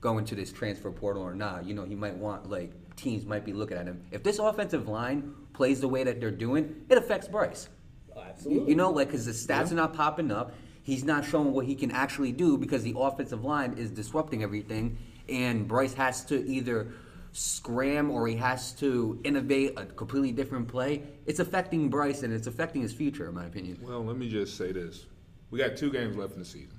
go 0.00 0.18
into 0.18 0.34
this 0.34 0.52
transfer 0.52 0.90
portal 0.90 1.22
or 1.22 1.34
not. 1.34 1.64
You 1.64 1.74
know, 1.74 1.84
he 1.84 1.94
might 1.94 2.16
want 2.16 2.50
like 2.50 2.72
teams 2.96 3.24
might 3.24 3.44
be 3.44 3.52
looking 3.52 3.78
at 3.78 3.86
him. 3.86 4.04
If 4.10 4.22
this 4.22 4.38
offensive 4.38 4.88
line 4.88 5.34
plays 5.54 5.80
the 5.80 5.88
way 5.88 6.04
that 6.04 6.20
they're 6.20 6.30
doing, 6.30 6.84
it 6.90 6.98
affects 6.98 7.28
Bryce. 7.28 7.68
Oh, 8.14 8.22
absolutely. 8.22 8.68
You 8.68 8.76
know, 8.76 8.90
like 8.90 9.08
because 9.08 9.24
the 9.24 9.32
stats 9.32 9.72
are 9.72 9.76
not 9.76 9.94
popping 9.94 10.30
up. 10.30 10.52
He's 10.82 11.04
not 11.04 11.24
showing 11.24 11.52
what 11.52 11.64
he 11.64 11.74
can 11.74 11.92
actually 11.92 12.32
do 12.32 12.58
because 12.58 12.82
the 12.82 12.94
offensive 12.98 13.44
line 13.44 13.74
is 13.78 13.90
disrupting 13.90 14.42
everything, 14.42 14.98
and 15.28 15.66
Bryce 15.66 15.94
has 15.94 16.24
to 16.26 16.44
either 16.44 16.92
scram 17.30 18.10
or 18.10 18.26
he 18.26 18.36
has 18.36 18.72
to 18.72 19.18
innovate 19.24 19.72
a 19.78 19.86
completely 19.86 20.32
different 20.32 20.68
play. 20.68 21.04
It's 21.24 21.38
affecting 21.38 21.88
Bryce 21.88 22.24
and 22.24 22.34
it's 22.34 22.48
affecting 22.48 22.82
his 22.82 22.92
future, 22.92 23.28
in 23.28 23.34
my 23.34 23.46
opinion. 23.46 23.78
Well, 23.80 24.04
let 24.04 24.16
me 24.16 24.28
just 24.28 24.58
say 24.58 24.72
this: 24.72 25.06
we 25.50 25.58
got 25.60 25.76
two 25.76 25.90
games 25.90 26.16
left 26.16 26.32
in 26.34 26.40
the 26.40 26.44
season. 26.44 26.78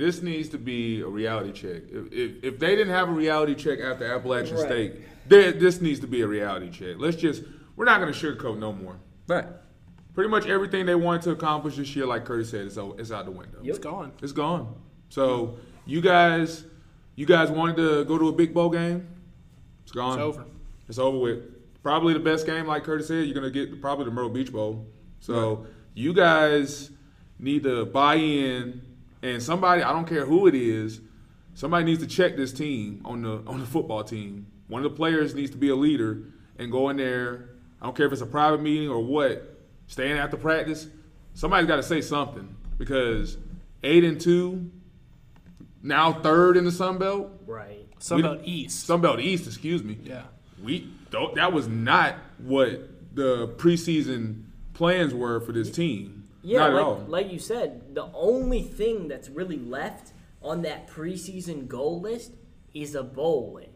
This 0.00 0.22
needs 0.22 0.48
to 0.48 0.56
be 0.58 1.02
a 1.02 1.06
reality 1.06 1.52
check. 1.52 1.82
If, 1.90 2.10
if, 2.10 2.42
if 2.42 2.58
they 2.58 2.74
didn't 2.74 2.94
have 2.94 3.10
a 3.10 3.12
reality 3.12 3.54
check 3.54 3.80
after 3.80 4.06
Appalachian 4.06 4.56
Right. 4.56 4.64
State, 4.64 4.94
there, 5.28 5.52
this 5.52 5.82
needs 5.82 6.00
to 6.00 6.06
be 6.06 6.22
a 6.22 6.26
reality 6.26 6.70
check. 6.70 6.96
Let's 6.96 7.18
just, 7.18 7.42
we're 7.76 7.84
not 7.84 8.00
going 8.00 8.10
to 8.10 8.18
sugarcoat 8.18 8.58
no 8.58 8.72
more. 8.72 8.96
Right. 9.28 9.44
Pretty 10.14 10.30
much 10.30 10.46
everything 10.46 10.86
they 10.86 10.94
wanted 10.94 11.20
to 11.22 11.32
accomplish 11.32 11.76
this 11.76 11.94
year, 11.94 12.06
like 12.06 12.24
Curtis 12.24 12.48
said, 12.48 12.62
is, 12.62 12.78
out- 12.78 12.98
is 12.98 13.12
out 13.12 13.26
the 13.26 13.30
window. 13.30 13.58
It's 13.62 13.78
gone. 13.78 14.12
It's 14.22 14.32
gone. 14.32 14.74
So 15.10 15.56
you 15.84 16.00
guys, 16.00 16.64
you 17.14 17.26
guys 17.26 17.50
wanted 17.50 17.76
to 17.76 18.06
go 18.06 18.16
to 18.16 18.28
a 18.28 18.32
big 18.32 18.54
bowl 18.54 18.70
game. 18.70 19.06
It's 19.82 19.92
gone. 19.92 20.18
It's 20.18 20.22
over. 20.22 20.44
It's 20.88 20.98
over 20.98 21.18
with. 21.18 21.82
Probably 21.82 22.14
the 22.14 22.20
best 22.20 22.46
game, 22.46 22.66
like 22.66 22.84
Curtis 22.84 23.08
said. 23.08 23.26
You're 23.26 23.34
gonna 23.34 23.50
get 23.50 23.82
probably 23.82 24.06
the 24.06 24.12
Myrtle 24.12 24.30
Beach 24.30 24.50
Bowl. 24.50 24.86
So 25.18 25.66
you 25.92 26.14
guys 26.14 26.90
need 27.38 27.64
to 27.64 27.84
buy 27.84 28.14
in, 28.14 28.80
and 29.22 29.42
somebody 29.42 29.82
I 29.82 29.92
don't 29.92 30.06
care 30.06 30.24
who 30.24 30.46
it 30.46 30.54
is, 30.54 31.00
somebody 31.54 31.84
needs 31.84 32.00
to 32.02 32.06
check 32.06 32.36
this 32.36 32.52
team 32.52 33.02
on 33.04 33.22
the 33.22 33.42
on 33.46 33.60
the 33.60 33.66
football 33.66 34.04
team. 34.04 34.46
One 34.68 34.84
of 34.84 34.90
the 34.90 34.96
players 34.96 35.34
needs 35.34 35.50
to 35.50 35.56
be 35.56 35.68
a 35.68 35.76
leader 35.76 36.22
and 36.58 36.70
go 36.70 36.88
in 36.90 36.96
there. 36.96 37.50
I 37.80 37.86
don't 37.86 37.96
care 37.96 38.06
if 38.06 38.12
it's 38.12 38.22
a 38.22 38.26
private 38.26 38.60
meeting 38.60 38.88
or 38.88 39.00
what. 39.00 39.56
Staying 39.86 40.18
after 40.18 40.36
practice. 40.36 40.86
Somebody's 41.34 41.66
got 41.66 41.76
to 41.76 41.82
say 41.82 42.00
something 42.00 42.54
because 42.78 43.36
eight 43.82 44.04
and 44.04 44.20
two, 44.20 44.70
now 45.82 46.12
third 46.12 46.56
in 46.56 46.64
the 46.64 46.70
Sun 46.70 46.98
Belt. 46.98 47.30
Right. 47.46 47.88
Sun 47.98 48.20
about 48.20 48.40
East. 48.44 48.86
Sun 48.86 49.00
Belt 49.00 49.18
East, 49.20 49.46
excuse 49.46 49.82
me. 49.82 49.98
yeah. 50.02 50.22
We 50.62 50.92
don't, 51.10 51.34
that 51.36 51.52
was 51.52 51.66
not 51.66 52.16
what 52.38 52.88
the 53.14 53.48
preseason 53.48 54.44
plans 54.74 55.12
were 55.14 55.40
for 55.40 55.52
this 55.52 55.70
team. 55.70 56.19
Yeah, 56.42 56.68
not 56.68 57.00
like, 57.00 57.08
like 57.08 57.32
you 57.32 57.38
said, 57.38 57.94
the 57.94 58.08
only 58.14 58.62
thing 58.62 59.08
that's 59.08 59.28
really 59.28 59.58
left 59.58 60.12
on 60.42 60.62
that 60.62 60.88
preseason 60.88 61.68
goal 61.68 62.00
list 62.00 62.32
is 62.72 62.94
a 62.94 63.02
bowl 63.02 63.52
win. 63.52 63.68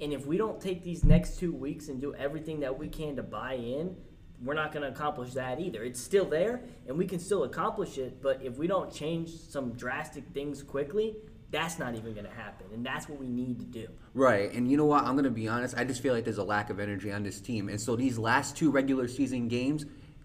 And 0.00 0.12
if 0.12 0.26
we 0.26 0.36
don't 0.36 0.60
take 0.60 0.82
these 0.82 1.04
next 1.04 1.38
two 1.38 1.52
weeks 1.52 1.88
and 1.88 2.00
do 2.00 2.14
everything 2.14 2.60
that 2.60 2.78
we 2.78 2.88
can 2.88 3.16
to 3.16 3.22
buy 3.22 3.54
in, 3.54 3.96
we're 4.42 4.54
not 4.54 4.72
going 4.72 4.82
to 4.82 4.88
accomplish 4.88 5.34
that 5.34 5.60
either. 5.60 5.82
It's 5.84 6.00
still 6.00 6.24
there, 6.24 6.62
and 6.88 6.96
we 6.96 7.06
can 7.06 7.18
still 7.18 7.44
accomplish 7.44 7.98
it. 7.98 8.22
But 8.22 8.42
if 8.42 8.56
we 8.56 8.66
don't 8.66 8.92
change 8.92 9.30
some 9.30 9.72
drastic 9.72 10.24
things 10.32 10.62
quickly, 10.62 11.16
that's 11.50 11.78
not 11.78 11.94
even 11.94 12.14
going 12.14 12.26
to 12.26 12.32
happen. 12.32 12.66
And 12.72 12.84
that's 12.84 13.08
what 13.08 13.20
we 13.20 13.28
need 13.28 13.58
to 13.60 13.66
do. 13.66 13.88
Right, 14.14 14.52
and 14.52 14.70
you 14.70 14.76
know 14.76 14.86
what? 14.86 15.04
I'm 15.04 15.14
gonna 15.14 15.30
be 15.30 15.46
honest. 15.46 15.76
I 15.76 15.84
just 15.84 16.02
feel 16.02 16.12
like 16.12 16.24
there's 16.24 16.38
a 16.38 16.44
lack 16.44 16.70
of 16.70 16.80
energy 16.80 17.12
on 17.12 17.22
this 17.22 17.40
team, 17.40 17.68
and 17.68 17.80
so 17.80 17.94
these 17.94 18.18
last 18.18 18.56
two 18.56 18.70
regular 18.70 19.06
season 19.06 19.46
games, 19.46 19.84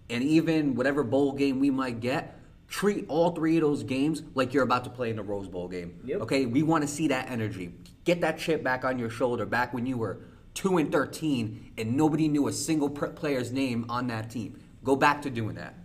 and 0.09 0.23
even 0.23 0.75
whatever 0.75 1.03
bowl 1.03 1.33
game 1.33 1.59
we 1.59 1.69
might 1.69 1.99
get, 1.99 2.39
treat 2.67 3.05
all 3.07 3.31
three 3.31 3.57
of 3.57 3.61
those 3.61 3.83
games 3.83 4.23
like 4.33 4.53
you're 4.53 4.63
about 4.63 4.83
to 4.83 4.89
play 4.89 5.09
in 5.09 5.15
the 5.15 5.23
Rose 5.23 5.47
Bowl 5.47 5.67
game. 5.67 5.99
Yep. 6.03 6.21
Okay, 6.21 6.45
we 6.45 6.63
want 6.63 6.83
to 6.83 6.87
see 6.87 7.07
that 7.09 7.29
energy. 7.29 7.73
Get 8.03 8.21
that 8.21 8.37
chip 8.37 8.63
back 8.63 8.85
on 8.85 8.99
your 8.99 9.09
shoulder, 9.09 9.45
back 9.45 9.73
when 9.73 9.85
you 9.85 9.97
were 9.97 10.19
two 10.53 10.77
and 10.77 10.91
thirteen, 10.91 11.71
and 11.77 11.95
nobody 11.97 12.27
knew 12.27 12.47
a 12.47 12.53
single 12.53 12.89
player's 12.89 13.51
name 13.51 13.85
on 13.89 14.07
that 14.07 14.29
team. 14.29 14.59
Go 14.83 14.95
back 14.95 15.21
to 15.23 15.29
doing 15.29 15.55
that. 15.55 15.75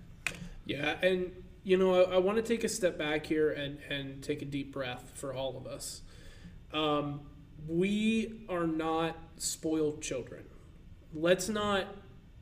Yeah, 0.66 0.96
and 1.02 1.32
you 1.64 1.76
know, 1.76 2.02
I, 2.02 2.14
I 2.14 2.18
want 2.18 2.36
to 2.36 2.42
take 2.42 2.64
a 2.64 2.68
step 2.68 2.98
back 2.98 3.26
here 3.26 3.50
and 3.50 3.78
and 3.88 4.22
take 4.22 4.42
a 4.42 4.44
deep 4.44 4.72
breath 4.72 5.12
for 5.14 5.34
all 5.34 5.56
of 5.56 5.66
us. 5.66 6.02
Um, 6.72 7.22
we 7.66 8.44
are 8.48 8.66
not 8.66 9.16
spoiled 9.36 10.02
children. 10.02 10.44
Let's 11.12 11.48
not 11.48 11.86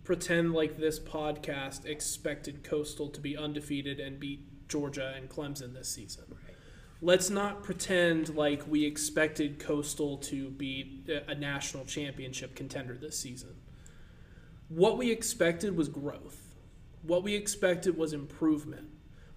pretend 0.08 0.54
like 0.54 0.78
this 0.78 0.98
podcast 0.98 1.84
expected 1.84 2.64
Coastal 2.64 3.10
to 3.10 3.20
be 3.20 3.36
undefeated 3.36 4.00
and 4.00 4.18
beat 4.18 4.66
Georgia 4.66 5.12
and 5.14 5.28
Clemson 5.28 5.74
this 5.74 5.90
season. 5.90 6.24
Let's 7.02 7.28
not 7.28 7.62
pretend 7.62 8.34
like 8.34 8.62
we 8.66 8.86
expected 8.86 9.58
Coastal 9.58 10.16
to 10.16 10.48
be 10.48 11.04
a 11.28 11.34
national 11.34 11.84
championship 11.84 12.56
contender 12.56 12.94
this 12.94 13.20
season. 13.20 13.56
What 14.70 14.96
we 14.96 15.10
expected 15.10 15.76
was 15.76 15.90
growth. 15.90 16.54
What 17.02 17.22
we 17.22 17.34
expected 17.34 17.98
was 17.98 18.14
improvement. 18.14 18.88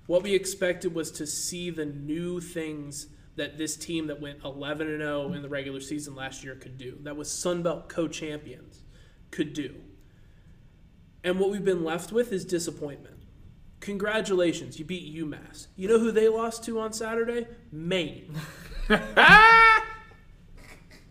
What 0.08 0.24
we 0.24 0.34
expected 0.34 0.96
was 0.96 1.12
to 1.12 1.28
see 1.28 1.70
the 1.70 1.86
new 1.86 2.40
things 2.40 3.08
that 3.36 3.58
this 3.58 3.76
team 3.76 4.08
that 4.08 4.22
went 4.22 4.46
11 4.46 4.88
and 4.88 5.02
0 5.02 5.34
in 5.34 5.42
the 5.42 5.50
regular 5.50 5.82
season 5.82 6.16
last 6.16 6.46
year 6.46 6.56
could 6.56 6.78
do. 6.78 6.98
That 7.02 7.18
was 7.18 7.30
Sun 7.30 7.62
Belt 7.64 7.90
co-champions 7.90 8.84
could 9.32 9.52
do. 9.52 9.76
And 11.24 11.40
what 11.40 11.50
we've 11.52 11.64
been 11.66 11.84
left 11.84 12.12
with 12.12 12.32
is 12.34 12.46
disappointment. 12.46 13.16
Congratulations, 13.80 14.78
you 14.80 14.86
beat 14.86 15.16
UMass. 15.16 15.68
You 15.76 15.88
know 15.88 16.00
who 16.00 16.12
they 16.12 16.30
lost 16.30 16.64
to 16.66 16.80
on 16.80 16.94
Saturday? 16.94 17.48
Maine. 17.72 18.36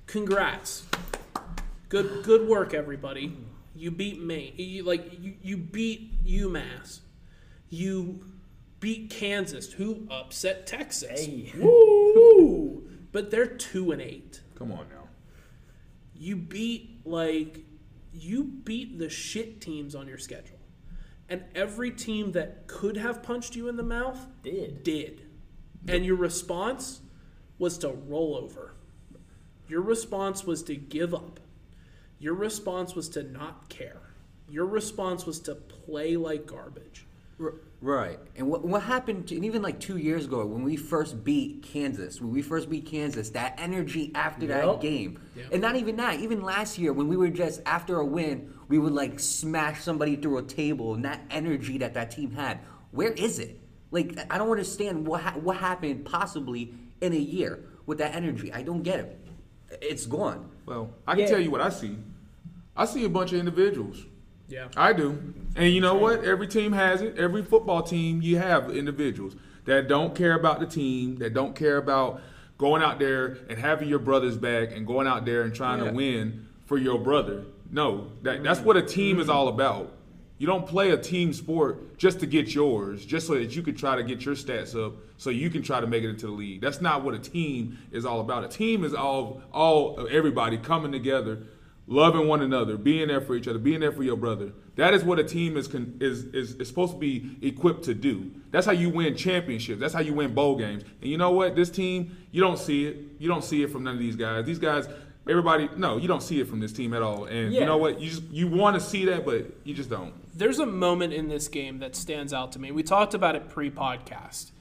Congrats. 0.07 0.85
Good 1.89 2.25
good 2.25 2.49
work 2.49 2.75
everybody. 2.75 3.37
You 3.75 3.91
beat 3.91 4.21
Maine. 4.21 4.55
You, 4.57 4.83
like 4.85 5.19
you, 5.21 5.35
you 5.43 5.57
beat 5.57 6.25
UMass. 6.25 7.01
You 7.69 8.25
beat 8.81 9.11
Kansas, 9.11 9.73
who 9.73 10.07
upset 10.11 10.67
Texas. 10.67 11.25
Hey. 11.27 11.53
Woo! 11.57 12.87
But 13.13 13.33
they're 13.33 13.47
2 13.47 13.91
and 13.91 14.01
8 14.01 14.41
Come 14.55 14.71
on 14.71 14.87
now. 14.89 15.09
you 16.15 16.37
beat 16.37 17.05
like 17.05 17.65
you 18.13 18.45
beat 18.45 18.99
the 18.99 19.09
shit 19.09 19.61
teams 19.61 19.95
on 19.95 20.09
your 20.09 20.19
schedule. 20.19 20.59
And 21.29 21.45
every 21.55 21.91
team 21.91 22.33
that 22.33 22.67
could 22.67 22.97
have 22.97 23.23
punched 23.23 23.55
you 23.55 23.69
in 23.69 23.77
the 23.77 23.85
mouth 23.85 24.27
Did. 24.43 24.83
did. 24.83 25.23
And 25.87 26.05
your 26.05 26.17
response 26.17 27.01
was 27.59 27.79
to 27.79 27.89
roll 27.89 28.37
over. 28.37 28.75
Your 29.69 29.81
response 29.81 30.45
was 30.45 30.63
to 30.65 30.75
give 30.75 31.15
up. 31.15 31.39
Your 32.19 32.35
response 32.35 32.95
was 32.95 33.09
to 33.11 33.23
not 33.23 33.69
care. 33.69 34.01
Your 34.49 34.67
response 34.67 35.25
was 35.25 35.39
to 35.41 35.55
play 35.55 36.17
like 36.17 36.47
garbage. 36.47 37.07
R- 37.41 37.55
Right. 37.83 38.19
And 38.37 38.47
what, 38.51 38.63
what 38.63 38.83
happened, 38.83 39.29
to, 39.29 39.35
and 39.37 39.45
even 39.47 39.63
like 39.63 39.81
two 39.81 39.97
years 39.97 40.27
ago 40.27 40.45
when 40.45 40.63
we 40.63 40.77
first 40.77 41.25
beat 41.25 41.63
Kansas, 41.63 42.21
when 42.21 42.31
we 42.31 42.43
first 42.43 42.69
beat 42.69 42.85
Kansas, 42.85 43.31
that 43.31 43.55
energy 43.57 44.13
after 44.15 44.47
that 44.49 44.83
game. 44.83 45.19
Yep. 45.35 45.47
And 45.53 45.63
not 45.63 45.77
even 45.77 45.97
that, 45.97 46.21
even 46.21 46.43
last 46.43 46.77
year 46.77 46.93
when 46.93 47.09
we 47.09 47.17
were 47.17 47.31
just, 47.31 47.63
after 47.65 47.99
a 47.99 48.05
win, 48.05 48.53
we 48.69 48.79
would 48.79 48.93
like 48.93 49.19
smash 49.19 49.81
somebody 49.81 50.17
through 50.17 50.37
a 50.37 50.43
table 50.43 50.93
and 50.93 51.07
that 51.07 51.23
energy 51.31 51.79
that 51.79 51.95
that 51.95 52.11
team 52.11 52.33
had. 52.33 52.61
Where 52.91 53.13
is 53.13 53.39
it? 53.39 53.59
Like, 53.91 54.19
I 54.31 54.37
don't 54.37 54.51
understand 54.51 55.07
what, 55.07 55.23
ha- 55.23 55.39
what 55.41 55.57
happened 55.57 56.05
possibly 56.05 56.75
in 57.01 57.15
a 57.15 57.19
year 57.19 57.65
with 57.87 57.97
that 57.97 58.15
energy. 58.15 58.53
I 58.53 58.61
don't 58.63 58.83
get 58.83 59.01
it. 59.01 59.19
It's 59.81 60.05
gone. 60.05 60.51
Well, 60.67 60.91
I 61.07 61.13
can 61.13 61.21
Yeah. 61.21 61.27
tell 61.31 61.41
you 61.41 61.51
what 61.51 61.63
I 61.63 61.71
see. 61.71 61.97
I 62.77 62.85
see 62.85 63.05
a 63.05 63.09
bunch 63.09 63.33
of 63.33 63.39
individuals. 63.39 64.05
Yeah. 64.51 64.69
I 64.77 64.93
do. 64.93 65.35
And 65.57 65.73
you 65.73 65.81
know 65.81 65.95
what? 65.95 66.25
Every 66.25 66.47
team 66.47 66.73
has 66.73 67.01
it. 67.01 67.17
Every 67.17 67.43
football 67.43 67.83
team, 67.83 68.21
you 68.21 68.39
have 68.39 68.71
individuals 68.71 69.37
that 69.65 69.89
don't 69.89 70.15
care 70.15 70.35
about 70.35 70.61
the 70.61 70.67
team, 70.67 71.17
that 71.19 71.33
don't 71.33 71.55
care 71.55 71.77
about 71.77 72.21
going 72.59 72.83
out 72.83 72.99
there 72.99 73.39
and 73.49 73.59
having 73.59 73.89
your 73.89 74.01
brother's 74.01 74.37
back 74.37 74.73
and 74.73 74.87
going 74.87 75.07
out 75.07 75.25
there 75.25 75.43
and 75.43 75.55
trying 75.55 75.79
Yeah. 75.79 75.91
to 75.91 75.97
win 75.97 76.47
for 76.67 76.77
your 76.77 76.99
brother. 76.99 77.45
No, 77.71 78.11
that, 78.23 78.37
mm-hmm. 78.37 78.45
that's 78.45 78.61
what 78.61 78.77
a 78.77 78.83
team 78.83 79.21
is 79.21 79.29
mm-hmm. 79.29 79.37
all 79.37 79.49
about. 79.49 79.93
You 80.39 80.47
don't 80.47 80.67
play 80.67 80.91
a 80.91 80.97
team 80.97 81.35
sport 81.35 81.99
just 81.99 82.19
to 82.21 82.27
get 82.27 82.55
yours, 82.55 83.05
just 83.05 83.27
so 83.27 83.35
that 83.35 83.55
you 83.55 83.63
can 83.63 83.75
try 83.75 83.95
to 83.95 84.03
get 84.03 84.25
your 84.25 84.35
stats 84.35 84.75
up, 84.75 84.95
so 85.19 85.29
you 85.29 85.51
can 85.51 85.63
try 85.63 85.81
to 85.81 85.87
make 85.87 86.03
it 86.03 86.09
into 86.09 86.27
the 86.27 86.33
league. 86.33 86.63
That's 86.63 86.81
not 86.81 87.05
what 87.05 87.15
a 87.15 87.19
team 87.19 87.79
is 87.93 88.07
all 88.07 88.21
about. 88.21 88.45
A 88.45 88.49
team 88.49 88.83
is 88.83 88.95
all 88.95 89.43
all 89.53 90.09
everybody 90.11 90.57
coming 90.57 90.93
together, 90.93 91.43
loving 91.91 92.29
one 92.29 92.41
another, 92.41 92.79
being 92.79 93.09
there 93.09 93.21
for 93.21 93.35
each 93.35 93.49
other, 93.49 93.59
being 93.59 93.81
there 93.81 93.93
for 93.93 94.05
your 94.05 94.17
brother. 94.17 94.53
That 94.77 94.95
is 94.95 95.05
what 95.05 95.19
a 95.19 95.25
team 95.25 95.57
is 95.59 95.69
con- 95.69 95.99
is, 96.01 96.25
is 96.27 96.55
is 96.55 96.69
supposed 96.69 96.93
to 96.93 96.99
be 96.99 97.37
equipped 97.43 97.83
to 97.85 97.95
do. 97.95 98.31
That's 98.51 98.65
how 98.65 98.73
you 98.73 98.89
win 98.89 99.17
championships. 99.17 99.81
That's 99.81 99.93
how 99.93 100.01
you 100.01 100.15
win 100.15 100.33
bowl 100.33 100.57
games. 100.57 100.85
And 101.03 101.11
you 101.11 101.19
know 101.19 101.33
what? 101.33 101.57
This 101.57 101.69
team, 101.69 102.17
you 102.31 102.41
don't 102.41 102.59
see 102.59 102.87
it. 102.87 102.97
You 103.19 103.29
don't 103.29 103.45
see 103.45 103.63
it 103.63 103.71
from 103.71 103.83
none 103.83 103.95
of 103.95 104.01
these 104.01 104.17
guys. 104.17 104.47
These 104.47 104.61
guys, 104.61 104.89
everybody, 105.29 105.69
no, 105.77 105.99
you 105.99 106.09
don't 106.09 106.23
see 106.23 106.41
it 106.41 106.49
from 106.49 106.61
this 106.61 106.73
team 106.73 106.95
at 106.95 107.03
all. 107.03 107.25
And 107.27 107.53
you 107.53 107.67
know 107.67 107.77
what? 107.77 108.01
You 108.01 108.09
just 108.09 108.23
you 108.31 108.47
want 108.49 108.75
to 108.77 108.81
see 108.81 109.05
that, 109.07 109.27
but 109.27 109.47
you 109.65 109.75
just 109.75 109.91
don't. 109.91 110.15
There's 110.33 110.61
a 110.61 110.67
moment 110.67 111.13
in 111.13 111.29
this 111.29 111.49
game 111.49 111.81
that 111.81 111.97
stands 111.97 112.33
out 112.33 112.53
to 112.53 112.59
me. 112.61 112.71
We 112.71 112.85
talked 112.85 113.15
about 113.15 113.35
it 113.35 113.49
pre-podcast. 113.49 114.53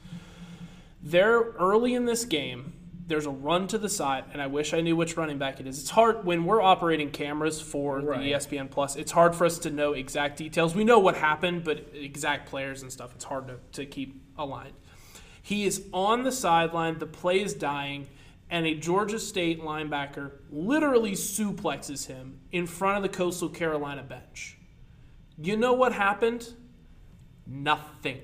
There 1.02 1.40
early 1.58 1.94
in 1.94 2.04
this 2.04 2.24
game, 2.26 2.74
there's 3.10 3.26
a 3.26 3.30
run 3.30 3.66
to 3.66 3.76
the 3.76 3.88
side, 3.88 4.24
and 4.32 4.40
I 4.40 4.46
wish 4.46 4.72
I 4.72 4.80
knew 4.80 4.94
which 4.94 5.16
running 5.16 5.36
back 5.36 5.58
it 5.58 5.66
is. 5.66 5.80
It's 5.80 5.90
hard 5.90 6.24
when 6.24 6.44
we're 6.44 6.62
operating 6.62 7.10
cameras 7.10 7.60
for 7.60 7.98
Right. 8.00 8.20
the 8.20 8.32
ESPN 8.32 8.68
Plus. 8.70 8.94
It's 8.94 9.10
hard 9.10 9.34
for 9.34 9.44
us 9.44 9.58
to 9.58 9.70
know 9.70 9.92
exact 9.94 10.38
details. 10.38 10.74
We 10.76 10.84
know 10.84 11.00
what 11.00 11.16
happened, 11.16 11.64
but 11.64 11.88
exact 11.92 12.48
players 12.48 12.82
and 12.82 12.90
stuff, 12.92 13.12
it's 13.14 13.24
hard 13.24 13.48
to, 13.48 13.58
to 13.72 13.84
keep 13.84 14.22
aligned. 14.38 14.74
He 15.42 15.64
is 15.64 15.86
on 15.92 16.22
the 16.22 16.30
sideline. 16.30 16.98
The 16.98 17.06
play 17.06 17.42
is 17.42 17.52
dying, 17.52 18.06
and 18.48 18.64
a 18.64 18.74
Georgia 18.76 19.18
State 19.18 19.60
linebacker 19.60 20.30
literally 20.50 21.12
suplexes 21.12 22.06
him 22.06 22.38
in 22.52 22.66
front 22.68 22.96
of 22.96 23.02
the 23.02 23.08
Coastal 23.08 23.48
Carolina 23.48 24.04
bench. 24.04 24.56
You 25.36 25.56
know 25.56 25.72
what 25.72 25.92
happened? 25.92 26.54
Nothing. 27.44 28.20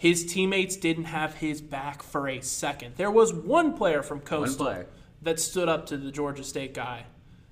His 0.00 0.24
teammates 0.24 0.76
didn't 0.76 1.04
have 1.04 1.34
his 1.34 1.60
back 1.60 2.02
for 2.02 2.26
a 2.26 2.40
second. 2.40 2.94
There 2.96 3.10
was 3.10 3.34
one 3.34 3.74
player 3.76 4.02
from 4.02 4.20
Coastal 4.20 4.64
player. 4.64 4.86
that 5.20 5.38
stood 5.38 5.68
up 5.68 5.84
to 5.88 5.98
the 5.98 6.10
Georgia 6.10 6.42
State 6.42 6.72
guy. 6.72 7.04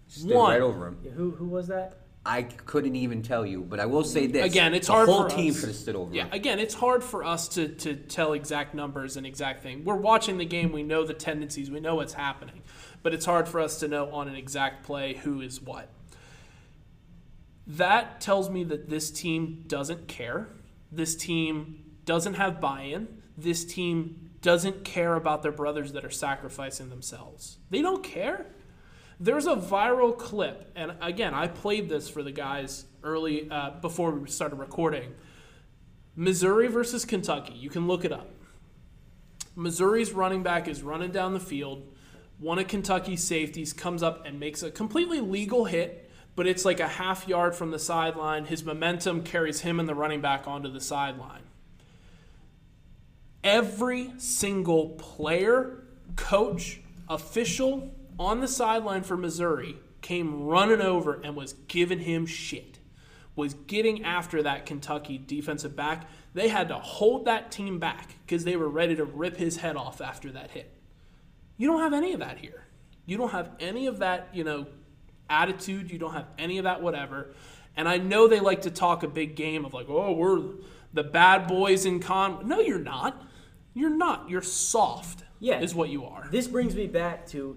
Stood 0.07 0.31
One. 0.35 0.53
right 0.53 0.63
over 0.63 0.87
him. 0.87 0.97
Yeah, 1.05 1.11
Who 1.11 1.33
who 1.33 1.45
was 1.47 1.67
that? 1.67 1.99
I 2.25 2.45
couldn't 2.45 2.97
even 2.97 3.23
tell 3.23 3.45
you, 3.45 3.61
but 3.61 3.81
I 3.81 3.85
will 3.85 4.03
say 4.03 4.27
this. 4.27 4.47
Again, 4.47 4.73
it's 4.73 4.87
the 4.87 4.95
hard 4.95 5.11
whole 5.11 5.29
for 5.29 5.37
team 5.37 5.51
us. 5.51 5.61
should 5.61 5.69
have 5.69 5.77
stood 5.77 5.95
over 5.95 6.15
Yeah, 6.15 6.25
him. 6.25 6.33
again, 6.33 6.59
it's 6.59 6.73
hard 6.73 7.05
for 7.05 7.23
us 7.23 7.49
to, 7.51 7.69
to 7.69 7.95
tell 7.95 8.33
exact 8.33 8.75
numbers 8.75 9.19
and 9.19 9.27
exact 9.27 9.63
thing. 9.63 9.85
We're 9.85 9.97
watching 9.97 10.39
the 10.39 10.47
game, 10.47 10.73
we 10.73 10.83
know 10.83 11.05
the 11.05 11.13
tendencies, 11.13 11.71
we 11.71 11.81
know 11.81 11.97
what's 11.97 12.15
happening, 12.15 12.63
but 13.03 13.13
it's 13.13 13.27
hard 13.27 13.47
for 13.47 13.61
us 13.61 13.79
to 13.81 13.89
know 13.89 14.11
on 14.11 14.27
an 14.27 14.35
exact 14.37 14.85
play 14.87 15.15
who 15.17 15.43
is 15.43 15.61
what. 15.61 15.91
That 17.67 18.23
tells 18.23 18.49
me 18.49 18.65
that 18.65 18.89
this 18.89 19.11
team 19.11 19.65
doesn't 19.67 20.09
care. 20.09 20.49
This 20.91 21.15
team 21.15 21.85
doesn't 22.09 22.35
have 22.35 22.59
buy-in. 22.59 23.07
This 23.37 23.67
team 23.67 24.31
doesn't 24.41 24.83
care 24.83 25.15
about 25.15 25.43
their 25.43 25.53
brothers 25.53 25.93
that 25.93 26.07
are 26.07 26.11
sacrificing 26.11 26.89
themselves. 26.89 27.59
They 27.69 27.83
don't 27.83 28.03
care. 28.03 28.47
There's 29.21 29.47
a 29.47 29.57
viral 29.57 30.17
clip, 30.17 30.73
and 30.75 30.95
again, 31.03 31.35
I 31.35 31.49
played 31.49 31.91
this 31.91 32.09
for 32.09 32.23
the 32.23 32.33
guys 32.33 32.87
early 33.03 33.51
uh, 33.51 33.73
before 33.83 34.11
we 34.13 34.27
started 34.31 34.57
recording. 34.57 35.13
Missouri 36.17 36.69
versus 36.69 37.05
Kentucky. 37.05 37.53
You 37.53 37.69
can 37.69 37.87
look 37.87 38.07
it 38.07 38.13
up. 38.13 38.31
Missouri's 39.55 40.13
running 40.13 40.43
back 40.43 40.67
is 40.67 40.83
running 40.83 41.11
down 41.11 41.35
the 41.35 41.41
field. 41.41 41.93
One 42.39 42.59
of 42.59 42.69
Kentucky's 42.69 43.23
safeties 43.23 43.75
comes 43.75 44.03
up 44.03 44.25
and 44.25 44.41
makes 44.41 44.63
a 44.63 44.71
completely 44.71 45.21
legal 45.21 45.67
hit, 45.67 46.11
but 46.37 46.47
it's 46.47 46.65
like 46.65 46.81
a 46.81 46.89
half 46.89 47.29
yard 47.29 47.55
from 47.55 47.71
the 47.71 47.79
sideline. 47.79 48.47
His 48.47 48.65
momentum 48.65 49.25
carries 49.25 49.61
him 49.61 49.79
and 49.79 49.87
the 49.87 49.95
running 49.95 50.23
back 50.23 50.49
onto 50.49 50.73
the 50.73 50.81
sideline. 50.81 51.43
Every 53.49 54.13
single 54.19 54.91
player, 54.91 55.83
coach, 56.17 56.83
official 57.09 57.95
on 58.19 58.41
the 58.41 58.47
sideline 58.47 59.05
for 59.05 59.17
Missouri 59.17 59.79
came 60.03 60.45
running 60.45 60.83
over 60.83 61.19
and 61.25 61.35
was 61.35 61.55
giving 61.67 62.01
him 62.01 62.27
shit. 62.27 62.79
Was 63.37 63.55
getting 63.55 64.05
after 64.05 64.43
that 64.43 64.67
Kentucky 64.67 65.17
defensive 65.17 65.75
back. 65.75 66.11
They 66.35 66.49
had 66.49 66.69
to 66.69 66.75
hold 66.75 67.25
that 67.25 67.51
team 67.51 67.79
back 67.79 68.17
because 68.27 68.45
they 68.45 68.55
were 68.55 68.69
ready 68.69 68.95
to 68.97 69.07
rip 69.07 69.39
his 69.39 69.57
head 69.57 69.77
off 69.77 70.03
after 70.03 70.31
that 70.33 70.51
hit. 70.51 70.71
You 71.57 71.69
don't 71.69 71.81
have 71.81 71.95
any 71.95 72.13
of 72.13 72.21
that 72.21 72.37
here. 72.37 72.67
You 73.07 73.17
don't 73.17 73.31
have 73.31 73.53
any 73.61 73.87
of 73.87 74.01
that, 74.01 74.29
you 74.35 74.45
know, 74.45 74.67
attitude. 75.31 75.91
You 75.91 75.99
don't 75.99 76.13
have 76.13 76.27
any 76.37 76.59
of 76.59 76.65
that 76.65 76.83
whatever. 76.83 77.33
And 77.79 77.89
I 77.89 77.97
know 77.97 78.29
they 78.29 78.41
like 78.41 78.61
to 78.63 78.71
talk 78.71 79.05
a 79.05 79.09
big 79.09 79.37
game 79.37 79.65
of 79.65 79.73
like, 79.73 79.87
oh, 79.89 80.13
we're 80.13 80.43
the 80.93 81.03
bad 81.03 81.47
boys 81.47 81.87
in 81.87 82.01
con. 82.01 82.47
No, 82.47 82.61
you're 82.61 82.79
not. 82.79 83.25
You're 83.79 83.91
not. 83.91 84.29
You're 84.29 84.43
soft. 84.43 85.23
Yeah. 85.39 85.61
is 85.61 85.73
what 85.73 85.89
you 85.89 86.05
are. 86.05 86.27
This 86.33 86.49
brings 86.49 86.75
me 86.75 86.89
back 86.89 87.29
to 87.29 87.57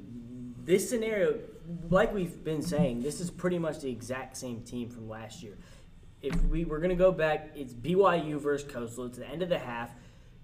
this 0.63 0.88
scenario. 0.88 1.39
Like 1.89 2.13
we've 2.13 2.43
been 2.43 2.62
saying, 2.62 3.01
this 3.01 3.19
is 3.19 3.31
pretty 3.31 3.57
much 3.57 3.79
the 3.79 3.89
exact 3.89 4.38
same 4.38 4.62
team 4.62 4.88
from 4.88 5.10
last 5.10 5.41
year. 5.41 5.57
If 6.21 6.39
we 6.45 6.63
were 6.63 6.77
going 6.77 6.91
to 6.91 6.95
go 6.95 7.12
back, 7.12 7.49
it's 7.55 7.73
BYU 7.73 8.39
versus 8.39 8.71
Coastal. 8.71 9.05
It's 9.05 9.17
the 9.17 9.27
end 9.27 9.41
of 9.41 9.49
the 9.49 9.57
half. 9.57 9.89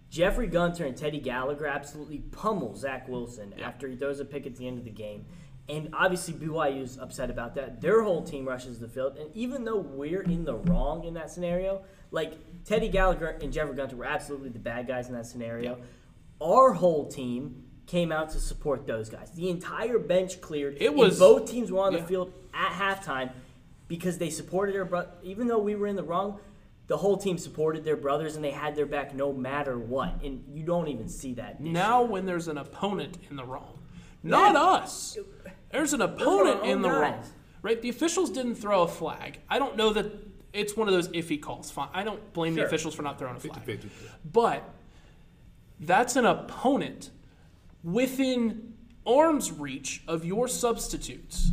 Jeffrey 0.09 0.47
Gunter 0.47 0.83
and 0.83 0.97
Teddy 0.97 1.19
Gallagher 1.19 1.67
absolutely 1.67 2.19
pummel 2.31 2.75
Zach 2.75 3.07
Wilson 3.07 3.53
after 3.61 3.87
he 3.87 3.95
throws 3.95 4.19
a 4.19 4.25
pick 4.25 4.47
at 4.47 4.55
the 4.55 4.67
end 4.67 4.79
of 4.79 4.83
the 4.83 4.89
game. 4.89 5.25
And 5.69 5.89
obviously, 5.93 6.33
BYU's 6.33 6.97
upset 6.97 7.29
about 7.29 7.53
that. 7.53 7.81
Their 7.81 8.01
whole 8.01 8.23
team 8.23 8.47
rushes 8.47 8.79
the 8.79 8.87
field. 8.87 9.17
And 9.17 9.29
even 9.35 9.63
though 9.63 9.77
we're 9.77 10.23
in 10.23 10.43
the 10.43 10.55
wrong 10.55 11.03
in 11.03 11.13
that 11.13 11.29
scenario, 11.29 11.83
like 12.11 12.33
Teddy 12.65 12.89
Gallagher 12.89 13.37
and 13.41 13.51
Jeffrey 13.51 13.75
Gunter 13.75 13.95
were 13.95 14.05
absolutely 14.05 14.49
the 14.49 14.59
bad 14.59 14.87
guys 14.87 15.07
in 15.07 15.13
that 15.13 15.25
scenario. 15.25 15.79
Our 16.41 16.73
whole 16.73 17.07
team 17.07 17.63
came 17.85 18.11
out 18.11 18.29
to 18.31 18.39
support 18.39 18.85
those 18.85 19.09
guys. 19.09 19.31
The 19.31 19.49
entire 19.49 19.97
bench 19.97 20.41
cleared. 20.41 20.77
It 20.79 20.87
and 20.87 20.97
was- 20.97 21.19
both 21.19 21.49
teams 21.49 21.71
were 21.71 21.79
on 21.81 21.93
yeah. 21.93 21.99
the 22.01 22.05
field 22.05 22.33
at 22.53 22.71
halftime 22.71 23.31
because 23.87 24.17
they 24.17 24.29
supported 24.29 24.75
their 24.75 24.85
brother. 24.85 25.09
Even 25.23 25.47
though 25.47 25.59
we 25.59 25.75
were 25.75 25.87
in 25.87 25.95
the 25.95 26.03
wrong, 26.03 26.39
the 26.87 26.97
whole 26.97 27.17
team 27.17 27.37
supported 27.37 27.83
their 27.83 27.95
brothers 27.95 28.35
and 28.35 28.43
they 28.43 28.51
had 28.51 28.75
their 28.75 28.85
back 28.85 29.13
no 29.13 29.31
matter 29.33 29.77
what. 29.77 30.21
And 30.23 30.43
you 30.53 30.63
don't 30.63 30.87
even 30.89 31.07
see 31.09 31.33
that. 31.35 31.61
Now, 31.61 32.01
when 32.01 32.25
there's 32.25 32.47
an 32.47 32.57
opponent 32.57 33.17
in 33.29 33.35
the 33.35 33.45
wrong, 33.45 33.79
not 34.23 34.53
Yeah. 34.53 34.61
us. 34.61 35.17
There's 35.71 35.93
an 35.93 36.01
opponent 36.01 36.63
in 36.65 36.81
the 36.81 36.89
wrong, 36.89 37.23
right? 37.61 37.81
The 37.81 37.89
officials 37.89 38.29
didn't 38.29 38.55
throw 38.55 38.83
a 38.83 38.87
flag. 38.87 39.39
I 39.49 39.59
don't 39.59 39.75
know 39.75 39.91
that 39.93 40.26
it's 40.53 40.75
one 40.75 40.87
of 40.87 40.93
those 40.93 41.07
iffy 41.09 41.41
calls. 41.41 41.69
Fine, 41.71 41.89
I 41.93 42.03
don't 42.03 42.33
blame 42.33 42.55
the 42.55 42.65
officials 42.65 42.95
for 42.95 43.01
not 43.01 43.19
throwing 43.19 43.35
a 43.35 43.39
flag, 43.39 43.65
50-50. 43.65 43.89
but 44.31 44.63
that's 45.79 46.15
an 46.15 46.25
opponent 46.25 47.11
within 47.83 48.73
arm's 49.05 49.51
reach 49.51 50.03
of 50.07 50.25
your 50.25 50.47
substitutes, 50.47 51.51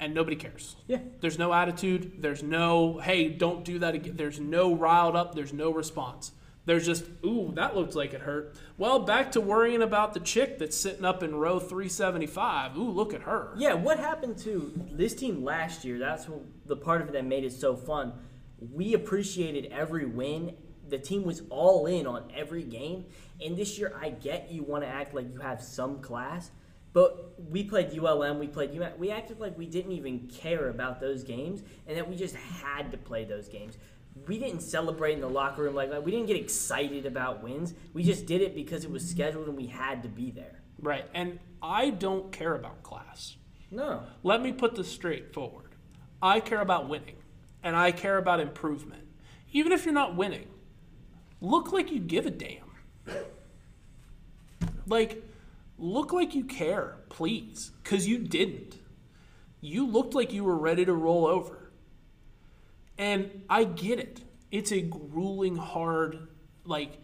and 0.00 0.14
nobody 0.14 0.36
cares. 0.36 0.76
Yeah. 0.86 0.98
There's 1.20 1.38
no 1.38 1.52
attitude. 1.52 2.22
There's 2.22 2.42
no, 2.42 2.98
hey, 2.98 3.28
don't 3.28 3.64
do 3.64 3.78
that 3.80 3.94
again. 3.94 4.16
There's 4.16 4.38
no 4.38 4.74
riled 4.74 5.16
up. 5.16 5.34
There's 5.34 5.52
no 5.52 5.70
response. 5.72 6.32
There's 6.68 6.84
just, 6.84 7.06
ooh, 7.24 7.50
that 7.54 7.74
looked 7.74 7.94
like 7.94 8.12
it 8.12 8.20
hurt. 8.20 8.54
Well, 8.76 8.98
back 8.98 9.32
to 9.32 9.40
worrying 9.40 9.80
about 9.80 10.12
the 10.12 10.20
chick 10.20 10.58
that's 10.58 10.76
sitting 10.76 11.02
up 11.02 11.22
in 11.22 11.34
row 11.34 11.58
375. 11.58 12.76
Ooh, 12.76 12.90
look 12.90 13.14
at 13.14 13.22
her. 13.22 13.54
Yeah, 13.56 13.72
what 13.72 13.98
happened 13.98 14.36
to 14.40 14.70
this 14.92 15.14
team 15.14 15.42
last 15.42 15.82
year? 15.82 15.98
That's 15.98 16.26
the 16.66 16.76
part 16.76 17.00
of 17.00 17.08
it 17.08 17.12
that 17.12 17.24
made 17.24 17.44
it 17.44 17.54
so 17.54 17.74
fun. 17.74 18.12
We 18.60 18.92
appreciated 18.92 19.72
every 19.72 20.04
win. 20.04 20.56
The 20.86 20.98
team 20.98 21.24
was 21.24 21.40
all 21.48 21.86
in 21.86 22.06
on 22.06 22.30
every 22.36 22.64
game. 22.64 23.06
And 23.42 23.56
this 23.56 23.78
year, 23.78 23.98
I 23.98 24.10
get 24.10 24.50
you 24.50 24.62
want 24.62 24.84
to 24.84 24.88
act 24.88 25.14
like 25.14 25.32
you 25.32 25.40
have 25.40 25.62
some 25.62 26.02
class, 26.02 26.50
but 26.92 27.32
we 27.48 27.64
played 27.64 27.98
ULM, 27.98 28.38
we 28.38 28.46
played 28.46 28.72
UMass. 28.72 28.98
We 28.98 29.10
acted 29.10 29.40
like 29.40 29.56
we 29.56 29.64
didn't 29.64 29.92
even 29.92 30.28
care 30.28 30.68
about 30.68 31.00
those 31.00 31.24
games 31.24 31.62
and 31.86 31.96
that 31.96 32.06
we 32.06 32.14
just 32.14 32.34
had 32.34 32.90
to 32.90 32.98
play 32.98 33.24
those 33.24 33.48
games. 33.48 33.78
We 34.26 34.38
didn't 34.38 34.60
celebrate 34.60 35.14
in 35.14 35.20
the 35.20 35.28
locker 35.28 35.62
room 35.62 35.74
like 35.74 35.90
that. 35.90 36.02
We 36.02 36.10
didn't 36.10 36.26
get 36.26 36.36
excited 36.36 37.06
about 37.06 37.42
wins. 37.42 37.74
We 37.92 38.02
just 38.02 38.26
did 38.26 38.42
it 38.42 38.54
because 38.54 38.84
it 38.84 38.90
was 38.90 39.08
scheduled 39.08 39.48
and 39.48 39.56
we 39.56 39.66
had 39.66 40.02
to 40.02 40.08
be 40.08 40.30
there. 40.30 40.60
Right. 40.80 41.04
And 41.14 41.38
I 41.62 41.90
don't 41.90 42.30
care 42.32 42.54
about 42.54 42.82
class. 42.82 43.36
No. 43.70 44.02
Let 44.22 44.42
me 44.42 44.52
put 44.52 44.74
this 44.74 44.90
straight 44.90 45.32
forward. 45.32 45.74
I 46.22 46.40
care 46.40 46.60
about 46.60 46.88
winning, 46.88 47.16
and 47.62 47.76
I 47.76 47.92
care 47.92 48.18
about 48.18 48.40
improvement. 48.40 49.04
Even 49.52 49.72
if 49.72 49.84
you're 49.84 49.94
not 49.94 50.16
winning, 50.16 50.48
look 51.40 51.72
like 51.72 51.92
you 51.92 52.00
give 52.00 52.26
a 52.26 52.30
damn. 52.30 52.64
Like, 54.86 55.22
look 55.78 56.12
like 56.12 56.34
you 56.34 56.44
care, 56.44 56.96
please, 57.08 57.72
because 57.82 58.08
you 58.08 58.18
didn't. 58.18 58.78
You 59.60 59.86
looked 59.86 60.14
like 60.14 60.32
you 60.32 60.44
were 60.44 60.56
ready 60.56 60.84
to 60.84 60.94
roll 60.94 61.26
over. 61.26 61.57
And 62.98 63.42
I 63.48 63.64
get 63.64 63.98
it. 64.00 64.20
It's 64.50 64.72
a 64.72 64.80
grueling, 64.80 65.56
hard, 65.56 66.28
like, 66.64 66.98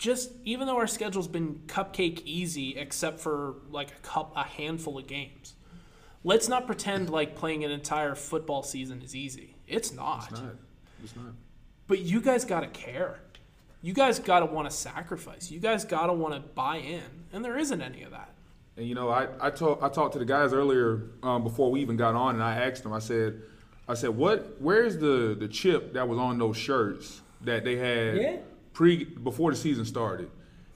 just 0.00 0.30
even 0.44 0.66
though 0.66 0.78
our 0.78 0.86
schedule's 0.86 1.28
been 1.28 1.60
cupcake 1.66 2.22
easy, 2.24 2.76
except 2.76 3.20
for 3.20 3.56
like 3.70 3.90
a 3.90 4.00
cup, 4.02 4.32
a 4.34 4.44
handful 4.44 4.98
of 4.98 5.06
games. 5.06 5.54
Let's 6.24 6.48
not 6.48 6.66
pretend 6.66 7.10
like 7.10 7.36
playing 7.36 7.64
an 7.64 7.70
entire 7.70 8.14
football 8.14 8.62
season 8.62 9.02
is 9.02 9.14
easy. 9.14 9.56
It's 9.66 9.92
not. 9.92 10.30
It's 10.30 10.40
not. 10.40 10.56
It's 11.04 11.16
not. 11.16 11.32
But 11.86 12.00
you 12.00 12.20
guys 12.20 12.44
got 12.44 12.60
to 12.60 12.66
care. 12.68 13.20
You 13.82 13.92
guys 13.92 14.18
got 14.18 14.40
to 14.40 14.46
want 14.46 14.70
to 14.70 14.74
sacrifice. 14.74 15.50
You 15.50 15.60
guys 15.60 15.84
got 15.84 16.06
to 16.06 16.12
want 16.12 16.34
to 16.34 16.40
buy 16.40 16.76
in. 16.76 17.04
And 17.32 17.44
there 17.44 17.58
isn't 17.58 17.80
any 17.80 18.02
of 18.02 18.10
that. 18.10 18.34
And 18.76 18.86
you 18.88 18.94
know, 18.94 19.10
I 19.10 19.28
I 19.38 19.50
talked 19.50 19.82
I 19.82 19.90
talked 19.90 20.14
to 20.14 20.18
the 20.18 20.24
guys 20.24 20.54
earlier 20.54 21.10
um, 21.22 21.42
before 21.42 21.70
we 21.70 21.80
even 21.80 21.96
got 21.96 22.14
on, 22.14 22.34
and 22.34 22.42
I 22.42 22.56
asked 22.56 22.82
them. 22.82 22.94
I 22.94 23.00
said, 23.00 23.42
I 23.90 23.94
said, 23.94 24.10
what? 24.10 24.56
Where's 24.60 24.96
the 24.98 25.36
the 25.38 25.48
chip 25.48 25.94
that 25.94 26.08
was 26.08 26.18
on 26.18 26.38
those 26.38 26.56
shirts 26.56 27.20
that 27.42 27.64
they 27.64 27.76
had 27.76 28.16
Yeah. 28.16 28.36
pre 28.72 29.04
before 29.04 29.50
the 29.50 29.56
season 29.56 29.84
started? 29.84 30.30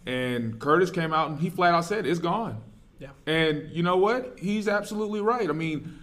And 0.06 0.58
Curtis 0.58 0.90
came 0.90 1.12
out 1.14 1.30
and 1.30 1.38
he 1.38 1.48
flat 1.48 1.74
out 1.74 1.84
said 1.84 2.06
it's 2.06 2.18
gone. 2.18 2.60
Yeah. 2.98 3.10
And 3.26 3.70
you 3.70 3.82
know 3.82 3.96
what? 3.96 4.38
He's 4.38 4.68
absolutely 4.68 5.20
right. 5.20 5.48
I 5.48 5.52
mean, 5.52 5.98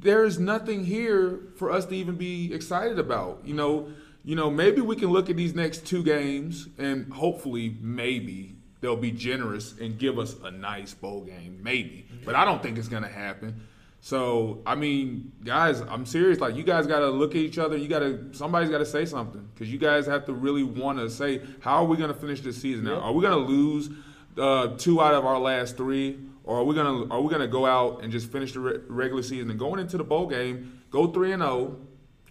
there's 0.00 0.38
nothing 0.38 0.84
here 0.84 1.40
for 1.56 1.70
us 1.70 1.84
to 1.86 1.94
even 1.96 2.14
be 2.16 2.52
excited 2.54 2.98
about. 2.98 3.42
You 3.44 3.54
know, 3.54 3.88
you 4.24 4.36
know, 4.36 4.50
maybe 4.50 4.80
we 4.80 4.96
can 4.96 5.10
look 5.10 5.28
at 5.30 5.36
these 5.36 5.54
next 5.54 5.84
two 5.86 6.02
games 6.02 6.68
and 6.78 7.12
hopefully 7.12 7.76
maybe 7.80 8.54
they'll 8.80 8.96
be 8.96 9.10
generous 9.10 9.74
and 9.80 9.98
give 9.98 10.18
us 10.18 10.36
a 10.44 10.50
nice 10.50 10.94
bowl 10.94 11.22
game. 11.22 11.58
Maybe. 11.62 12.06
But 12.24 12.34
I 12.36 12.44
don't 12.44 12.62
think 12.62 12.78
it's 12.78 12.88
gonna 12.88 13.08
happen. 13.08 13.60
So 14.04 14.62
I 14.66 14.74
mean, 14.74 15.30
guys, 15.44 15.80
I'm 15.80 16.04
serious. 16.04 16.40
Like 16.40 16.56
you 16.56 16.64
guys 16.64 16.88
got 16.88 16.98
to 16.98 17.08
look 17.08 17.30
at 17.30 17.36
each 17.36 17.56
other. 17.56 17.76
You 17.76 17.86
got 17.86 18.00
to 18.00 18.28
somebody's 18.32 18.68
got 18.68 18.78
to 18.78 18.84
say 18.86 19.04
something 19.06 19.48
because 19.54 19.72
you 19.72 19.78
guys 19.78 20.06
have 20.06 20.26
to 20.26 20.32
really 20.32 20.64
want 20.64 20.98
to 20.98 21.08
say 21.08 21.40
how 21.60 21.76
are 21.76 21.84
we 21.84 21.96
going 21.96 22.12
to 22.12 22.18
finish 22.18 22.40
this 22.40 22.60
season 22.60 22.84
now? 22.84 22.96
Are 22.96 23.12
we 23.12 23.22
going 23.22 23.46
to 23.46 23.50
lose 23.50 23.90
uh, 24.36 24.76
two 24.76 25.00
out 25.00 25.14
of 25.14 25.24
our 25.24 25.38
last 25.38 25.76
three, 25.76 26.18
or 26.42 26.58
are 26.58 26.64
we 26.64 26.74
gonna 26.74 27.08
are 27.12 27.20
we 27.20 27.30
gonna 27.30 27.46
go 27.46 27.64
out 27.64 28.02
and 28.02 28.10
just 28.10 28.30
finish 28.32 28.52
the 28.52 28.60
re- 28.60 28.78
regular 28.88 29.22
season 29.22 29.50
and 29.50 29.58
going 29.58 29.78
into 29.78 29.96
the 29.96 30.04
bowl 30.04 30.26
game, 30.26 30.82
go 30.90 31.06
three 31.06 31.32
and 31.32 31.42
zero, 31.42 31.76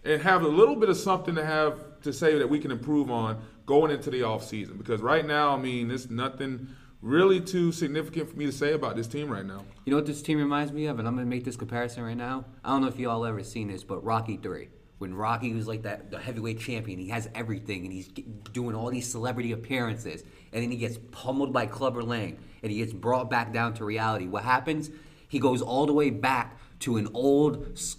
and 0.04 0.22
have 0.22 0.44
a 0.44 0.48
little 0.48 0.76
bit 0.76 0.90
of 0.90 0.98
something 0.98 1.36
to 1.36 1.46
have 1.46 2.02
to 2.02 2.12
say 2.12 2.38
that 2.38 2.50
we 2.50 2.60
can 2.60 2.72
improve 2.72 3.10
on 3.10 3.42
going 3.66 3.92
into 3.92 4.10
the 4.10 4.24
off 4.24 4.44
season? 4.44 4.78
Because 4.78 5.02
right 5.02 5.26
now, 5.26 5.56
I 5.56 5.58
mean, 5.58 5.90
it's 5.90 6.10
nothing 6.10 6.68
really 7.02 7.40
too 7.42 7.72
significant 7.72 8.30
for 8.30 8.38
me 8.38 8.46
to 8.46 8.52
say 8.52 8.74
about 8.74 8.96
this 8.96 9.08
team 9.08 9.30
right 9.30 9.46
now. 9.46 9.66
You 9.86 9.92
know 9.92 9.98
what 9.98 10.06
this 10.06 10.22
team 10.22 10.38
reminds 10.38 10.72
me 10.72 10.86
of, 10.86 11.00
and 11.00 11.08
I'm 11.08 11.16
gonna 11.16 11.26
make 11.28 11.44
this 11.44 11.56
comparison 11.56 12.04
right 12.04 12.18
now. 12.18 12.46
I 12.64 12.70
don't 12.70 12.82
know 12.82 12.88
if 12.88 13.00
you 13.00 13.10
all 13.10 13.26
ever 13.26 13.44
seen 13.44 13.68
this, 13.70 13.84
but 13.84 14.04
Rocky 14.04 14.38
Three, 14.38 14.70
when 15.00 15.16
Rocky 15.16 15.54
was 15.54 15.68
like 15.68 15.82
that 15.84 16.12
the 16.12 16.20
heavyweight 16.20 16.60
champion, 16.60 17.00
he 17.00 17.10
has 17.10 17.30
everything, 17.34 17.86
and 17.86 17.92
he's 17.94 18.08
doing 18.54 18.76
all 18.76 18.90
these 18.92 19.10
celebrity 19.10 19.52
appearances, 19.52 20.24
and 20.54 20.62
then 20.64 20.70
he 20.72 20.78
gets 20.78 21.00
pummeled 21.12 21.52
by 21.52 21.66
Clubber 21.66 22.04
Lang, 22.04 22.38
and 22.62 22.72
he 22.72 22.78
gets 22.78 22.94
brought 22.94 23.30
back 23.30 23.52
down 23.52 23.74
to 23.76 23.86
reality. 23.86 24.28
What 24.28 24.44
happens? 24.44 24.92
He 25.28 25.40
goes 25.40 25.62
all 25.62 25.86
the 25.86 25.94
way 25.94 26.10
back 26.12 26.58
to 26.82 26.98
an 26.98 27.08
old, 27.14 27.72
s- 27.74 27.96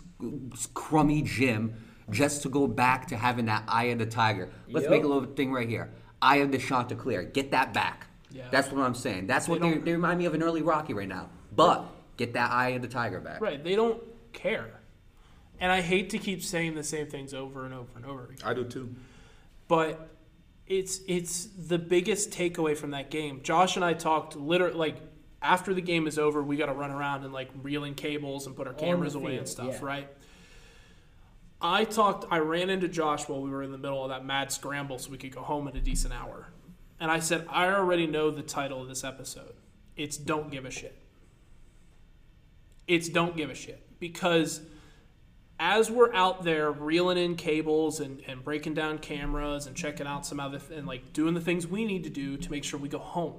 s- 0.52 0.68
crummy 0.74 1.22
gym 1.22 1.74
just 2.10 2.42
to 2.42 2.48
go 2.48 2.66
back 2.66 3.06
to 3.08 3.16
having 3.16 3.46
that 3.46 3.64
eye 3.66 3.84
of 3.84 3.98
the 3.98 4.06
tiger. 4.06 4.50
Let's 4.68 4.84
Yep. 4.84 4.90
make 4.90 5.04
a 5.04 5.06
little 5.08 5.24
thing 5.34 5.50
right 5.52 5.68
here. 5.68 5.90
Eye 6.20 6.36
of 6.36 6.52
the 6.52 6.58
Chanticleer. 6.58 7.22
Get 7.24 7.50
that 7.52 7.72
back. 7.72 8.06
Yeah. 8.32 8.48
That's 8.50 8.70
what 8.70 8.82
I'm 8.82 8.94
saying. 8.94 9.26
That's 9.26 9.48
what 9.48 9.60
They 9.60 9.74
they, 9.74 9.78
they 9.78 9.92
remind 9.92 10.18
me 10.18 10.26
of 10.26 10.34
an 10.34 10.42
early 10.42 10.62
Rocky 10.62 10.94
right 10.94 11.08
now. 11.08 11.28
But 11.54 11.84
get 12.16 12.32
that 12.34 12.50
eye 12.50 12.70
of 12.70 12.82
the 12.82 12.88
tiger 12.88 13.20
back. 13.20 13.40
Right. 13.40 13.62
They 13.62 13.76
don't 13.76 14.02
care. 14.32 14.80
And 15.60 15.70
I 15.70 15.80
hate 15.80 16.10
to 16.10 16.18
keep 16.18 16.42
saying 16.42 16.74
the 16.74 16.84
same 16.84 17.06
things 17.06 17.34
over 17.34 17.64
and 17.64 17.74
over 17.74 17.90
and 17.96 18.04
over 18.04 18.24
again. 18.24 18.38
I 18.44 18.54
do 18.54 18.64
too. 18.64 18.94
but 19.68 20.08
it's 20.66 21.00
it's 21.06 21.46
the 21.46 21.78
biggest 21.78 22.30
takeaway 22.30 22.76
from 22.76 22.90
that 22.90 23.10
game. 23.10 23.40
Josh 23.42 23.76
and 23.76 23.84
I 23.84 23.92
talked 23.94 24.36
literally 24.36 24.74
like 24.74 24.96
after 25.42 25.74
the 25.74 25.80
game 25.80 26.06
is 26.06 26.18
over, 26.18 26.42
we 26.42 26.56
got 26.56 26.66
to 26.66 26.72
run 26.72 26.90
around 26.90 27.24
and 27.24 27.32
like 27.32 27.50
reeling 27.62 27.94
cables 27.94 28.46
and 28.46 28.56
put 28.56 28.66
our 28.66 28.74
cameras 28.74 29.14
away 29.14 29.32
field, 29.32 29.38
and 29.38 29.48
stuff, 29.48 29.74
yeah. 29.80 29.86
right? 29.86 30.08
I 31.60 31.84
talked. 31.84 32.26
I 32.30 32.38
ran 32.38 32.70
into 32.70 32.88
Josh 32.88 33.28
while 33.28 33.40
we 33.40 33.50
were 33.50 33.62
in 33.62 33.72
the 33.72 33.78
middle 33.78 34.02
of 34.02 34.10
that 34.10 34.24
mad 34.24 34.50
scramble, 34.50 34.98
so 34.98 35.10
we 35.10 35.18
could 35.18 35.34
go 35.34 35.42
home 35.42 35.68
in 35.68 35.76
a 35.76 35.80
decent 35.80 36.14
hour. 36.14 36.48
And 37.02 37.10
I 37.10 37.18
said, 37.18 37.48
I 37.50 37.66
already 37.66 38.06
know 38.06 38.30
the 38.30 38.42
title 38.42 38.80
of 38.80 38.86
this 38.86 39.02
episode. 39.02 39.54
It's 39.96 40.16
"Don't 40.16 40.52
Give 40.52 40.64
a 40.64 40.70
Shit." 40.70 40.96
It's 42.86 43.08
"Don't 43.08 43.36
Give 43.36 43.50
a 43.50 43.56
Shit" 43.56 43.84
because 43.98 44.60
as 45.58 45.90
we're 45.90 46.14
out 46.14 46.44
there 46.44 46.70
reeling 46.70 47.18
in 47.18 47.34
cables 47.34 47.98
and, 47.98 48.22
and 48.28 48.44
breaking 48.44 48.74
down 48.74 48.98
cameras 48.98 49.66
and 49.66 49.74
checking 49.74 50.06
out 50.06 50.24
some 50.24 50.38
other 50.38 50.60
th- 50.60 50.78
and 50.78 50.86
like 50.86 51.12
doing 51.12 51.34
the 51.34 51.40
things 51.40 51.66
we 51.66 51.84
need 51.84 52.04
to 52.04 52.10
do 52.10 52.36
to 52.36 52.50
make 52.52 52.62
sure 52.62 52.78
we 52.78 52.88
go 52.88 52.98
home 52.98 53.34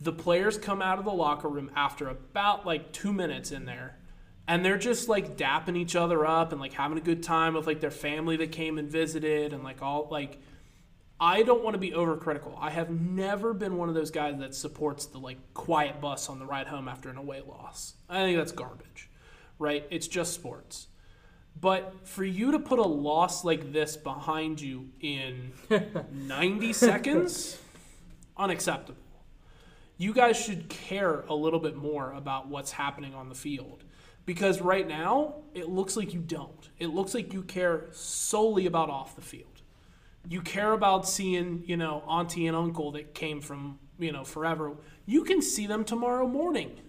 the 0.00 0.12
players 0.12 0.58
come 0.58 0.82
out 0.82 0.98
of 0.98 1.04
the 1.04 1.12
locker 1.12 1.48
room 1.48 1.70
after 1.74 2.08
about 2.08 2.66
like 2.66 2.92
two 2.92 3.12
minutes 3.12 3.50
in 3.50 3.64
there 3.64 3.96
and 4.46 4.64
they're 4.64 4.78
just 4.78 5.08
like 5.08 5.36
dapping 5.36 5.76
each 5.76 5.96
other 5.96 6.26
up 6.26 6.52
and 6.52 6.60
like 6.60 6.74
having 6.74 6.98
a 6.98 7.00
good 7.00 7.22
time 7.22 7.54
with 7.54 7.66
like 7.66 7.80
their 7.80 7.90
family 7.90 8.36
that 8.36 8.52
came 8.52 8.76
and 8.78 8.90
visited 8.90 9.52
and 9.52 9.64
like 9.64 9.82
all 9.82 10.06
like 10.10 10.38
I 11.24 11.42
don't 11.42 11.64
want 11.64 11.72
to 11.72 11.78
be 11.78 11.92
overcritical. 11.92 12.54
I 12.60 12.68
have 12.68 12.90
never 12.90 13.54
been 13.54 13.78
one 13.78 13.88
of 13.88 13.94
those 13.94 14.10
guys 14.10 14.38
that 14.40 14.54
supports 14.54 15.06
the 15.06 15.16
like 15.16 15.38
quiet 15.54 15.98
bus 15.98 16.28
on 16.28 16.38
the 16.38 16.44
ride 16.44 16.66
home 16.66 16.86
after 16.86 17.08
an 17.08 17.16
away 17.16 17.40
loss. 17.40 17.94
I 18.10 18.18
think 18.24 18.36
that's 18.36 18.52
garbage, 18.52 19.08
right? 19.58 19.86
It's 19.90 20.06
just 20.06 20.34
sports. 20.34 20.88
But 21.58 22.06
for 22.06 22.24
you 22.24 22.52
to 22.52 22.58
put 22.58 22.78
a 22.78 22.86
loss 22.86 23.42
like 23.42 23.72
this 23.72 23.96
behind 23.96 24.60
you 24.60 24.90
in 25.00 25.52
90 26.12 26.74
seconds, 26.74 27.58
unacceptable. 28.36 29.00
You 29.96 30.12
guys 30.12 30.38
should 30.38 30.68
care 30.68 31.20
a 31.20 31.34
little 31.34 31.60
bit 31.60 31.74
more 31.74 32.12
about 32.12 32.48
what's 32.48 32.72
happening 32.72 33.14
on 33.14 33.30
the 33.30 33.34
field. 33.34 33.82
Because 34.26 34.60
right 34.60 34.86
now, 34.86 35.36
it 35.54 35.70
looks 35.70 35.96
like 35.96 36.12
you 36.12 36.20
don't. 36.20 36.68
It 36.78 36.88
looks 36.88 37.14
like 37.14 37.32
you 37.32 37.40
care 37.44 37.86
solely 37.92 38.66
about 38.66 38.90
off 38.90 39.16
the 39.16 39.22
field 39.22 39.53
you 40.28 40.40
care 40.40 40.72
about 40.72 41.08
seeing, 41.08 41.62
you 41.66 41.76
know, 41.76 42.02
auntie 42.08 42.46
and 42.46 42.56
uncle 42.56 42.92
that 42.92 43.14
came 43.14 43.40
from, 43.40 43.78
you 43.98 44.12
know, 44.12 44.24
forever. 44.24 44.72
You 45.06 45.24
can 45.24 45.42
see 45.42 45.66
them 45.66 45.84
tomorrow 45.84 46.26
morning. 46.26 46.80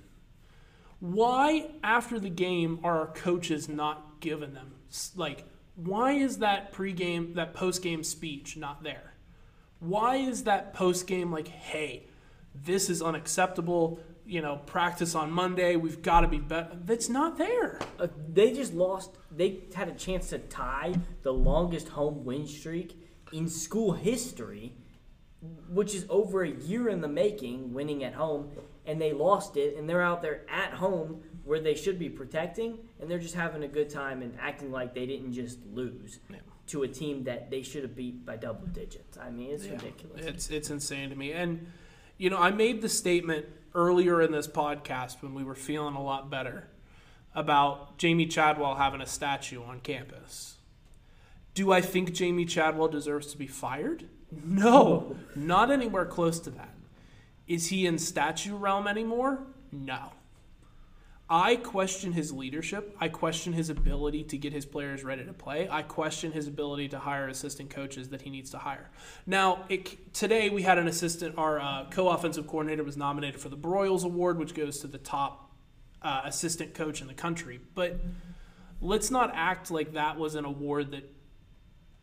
Why, 0.99 1.71
after 1.83 2.19
the 2.19 2.29
game, 2.29 2.79
are 2.83 2.99
our 2.99 3.07
coaches 3.07 3.67
not 3.67 4.21
giving 4.21 4.53
them 4.53 4.75
like 5.15 5.45
why 5.75 6.13
is 6.13 6.37
that 6.37 6.73
pregame, 6.73 7.35
that 7.35 7.53
postgame 7.53 8.05
speech 8.05 8.55
not 8.55 8.83
there? 8.83 9.13
Why 9.79 10.15
is 10.15 10.45
that 10.45 10.73
postgame 10.73 11.31
like, 11.31 11.49
hey, 11.49 12.07
this 12.53 12.89
is 12.89 13.01
unacceptable? 13.01 13.99
You 14.25 14.41
know, 14.41 14.57
practice 14.65 15.13
on 15.13 15.31
Monday. 15.31 15.75
We've 15.75 16.01
got 16.01 16.21
to 16.21 16.27
be 16.27 16.39
better. 16.39 16.77
That's 16.85 17.09
not 17.09 17.37
there. 17.37 17.79
Uh, 17.99 18.07
they 18.27 18.53
just 18.53 18.73
lost. 18.73 19.11
They 19.29 19.59
had 19.75 19.89
a 19.89 19.93
chance 19.93 20.29
to 20.29 20.39
tie 20.39 20.95
the 21.23 21.33
longest 21.33 21.89
home 21.89 22.23
win 22.23 22.47
streak 22.47 23.04
in 23.35 23.49
school 23.49 23.91
history, 23.91 24.73
which 25.69 25.93
is 25.93 26.05
over 26.09 26.43
a 26.43 26.49
year 26.49 26.87
in 26.89 27.01
the 27.01 27.07
making, 27.07 27.73
winning 27.73 28.03
at 28.03 28.13
home, 28.13 28.49
and 28.85 28.99
they 29.01 29.11
lost 29.13 29.57
it. 29.57 29.75
And 29.77 29.89
they're 29.89 30.01
out 30.01 30.21
there 30.21 30.41
at 30.49 30.73
home 30.73 31.21
where 31.43 31.59
they 31.59 31.75
should 31.75 31.99
be 31.99 32.09
protecting, 32.09 32.79
and 32.99 33.11
they're 33.11 33.19
just 33.19 33.35
having 33.35 33.63
a 33.63 33.67
good 33.67 33.89
time 33.89 34.21
and 34.21 34.35
acting 34.39 34.71
like 34.71 34.95
they 34.95 35.05
didn't 35.05 35.33
just 35.33 35.59
lose 35.73 36.19
Yeah. 36.29 36.37
to 36.67 36.83
a 36.83 36.87
team 36.87 37.25
that 37.25 37.51
they 37.51 37.61
should 37.61 37.83
have 37.83 37.95
beat 37.95 38.25
by 38.25 38.37
double 38.37 38.65
digits. 38.67 39.17
I 39.17 39.29
mean, 39.29 39.51
it's 39.51 39.65
Yeah. 39.65 39.73
ridiculous. 39.73 40.25
It's 40.25 40.49
it's 40.49 40.69
insane 40.69 41.09
to 41.09 41.15
me. 41.15 41.33
And 41.33 41.67
you 42.17 42.29
know, 42.29 42.37
I 42.37 42.49
made 42.51 42.81
the 42.81 42.87
statement 42.89 43.45
earlier 43.75 44.21
in 44.21 44.31
this 44.31 44.47
podcast 44.47 45.21
when 45.21 45.33
we 45.33 45.43
were 45.43 45.53
feeling 45.55 45.95
a 45.95 46.01
lot 46.01 46.29
better 46.29 46.69
about 47.35 47.97
Jamie 47.97 48.25
Chadwell 48.25 48.75
having 48.75 49.01
a 49.01 49.05
statue 49.05 49.61
on 49.61 49.81
campus. 49.81 50.54
Do 51.55 51.71
I 51.71 51.81
think 51.81 52.13
Jamie 52.13 52.45
Chadwell 52.45 52.89
deserves 52.89 53.27
to 53.31 53.37
be 53.37 53.47
fired? 53.47 54.07
No, 54.43 55.15
not 55.35 55.71
anywhere 55.71 56.05
close 56.05 56.39
to 56.41 56.51
that. 56.51 56.75
Is 57.47 57.67
he 57.67 57.87
in 57.87 57.97
statue 57.97 58.55
realm 58.55 58.87
anymore? 58.87 59.39
No. 59.71 60.11
I 61.29 61.55
question 61.55 62.11
his 62.11 62.31
leadership. 62.31 62.95
I 62.99 63.07
question 63.07 63.53
his 63.53 63.69
ability 63.69 64.25
to 64.25 64.37
get 64.37 64.53
his 64.53 64.65
players 64.65 65.03
ready 65.03 65.23
to 65.23 65.33
play. 65.33 65.67
I 65.71 65.81
question 65.81 66.33
his 66.33 66.47
ability 66.47 66.89
to 66.89 66.99
hire 66.99 67.27
assistant 67.29 67.69
coaches 67.69 68.09
that 68.09 68.21
he 68.21 68.29
needs 68.29 68.51
to 68.51 68.59
hire. 68.59 68.91
Now, 69.25 69.65
it, 69.69 70.13
today 70.13 70.49
we 70.49 70.61
had 70.61 70.77
an 70.77 70.87
assistant, 70.87 71.35
our 71.37 71.59
uh, 71.59 71.85
co-offensive 71.89 72.47
coordinator 72.47 72.83
was 72.83 72.97
nominated 72.97 73.39
for 73.39 73.49
the 73.49 73.57
Broyles 73.57 74.03
Award, 74.03 74.37
which 74.37 74.53
goes 74.53 74.79
to 74.81 74.87
the 74.87 74.99
top 74.99 75.51
uh, 76.01 76.21
assistant 76.25 76.75
coach 76.75 77.01
in 77.01 77.07
the 77.07 77.13
country. 77.13 77.59
But 77.73 77.99
let's 78.81 79.09
not 79.09 79.31
act 79.33 79.71
like 79.71 79.93
that 79.93 80.19
was 80.19 80.35
an 80.35 80.45
award 80.45 80.91
that 80.91 81.14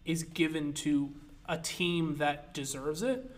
is 0.05 0.23
given 0.23 0.73
to 0.75 1.13
a 1.49 1.59
team 1.59 2.17
that 2.19 2.55
deserves 2.55 3.03
it. 3.03 3.31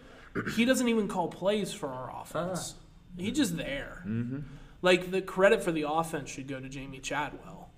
He 0.54 0.64
doesn't 0.64 0.88
even 0.88 1.08
call 1.08 1.28
plays 1.28 1.72
for 1.72 1.88
our 1.88 2.12
offense. 2.22 2.74
Ah. 2.76 2.80
He's 3.16 3.36
just 3.36 3.56
there. 3.56 4.02
Mm-hmm. 4.06 4.40
Like 4.82 5.10
the 5.10 5.22
credit 5.22 5.62
for 5.62 5.72
the 5.72 5.88
offense 5.88 6.30
should 6.30 6.48
go 6.48 6.58
to 6.60 6.68
Jamie 6.68 6.98
Chadwell. 6.98 7.70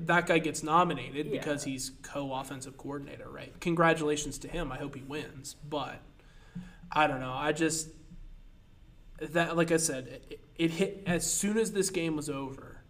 That 0.00 0.26
guy 0.26 0.38
gets 0.38 0.62
nominated 0.62 1.26
Yeah. 1.26 1.32
because 1.40 1.64
he's 1.64 1.92
co-offensive 2.02 2.76
coordinator, 2.76 3.28
right? 3.28 3.58
Congratulations 3.60 4.38
to 4.38 4.48
him. 4.48 4.70
I 4.70 4.76
hope 4.76 4.94
he 4.94 5.02
wins. 5.02 5.56
But 5.68 5.98
I 6.90 7.06
don't 7.06 7.20
know. 7.20 7.32
I 7.32 7.52
just 7.52 7.88
that 9.20 9.56
like 9.56 9.72
I 9.72 9.76
said, 9.78 10.06
it, 10.30 10.40
it 10.56 10.70
hit 10.72 11.02
as 11.06 11.28
soon 11.30 11.56
as 11.58 11.72
this 11.72 11.90
game 11.90 12.16
was 12.16 12.28
over. 12.28 12.82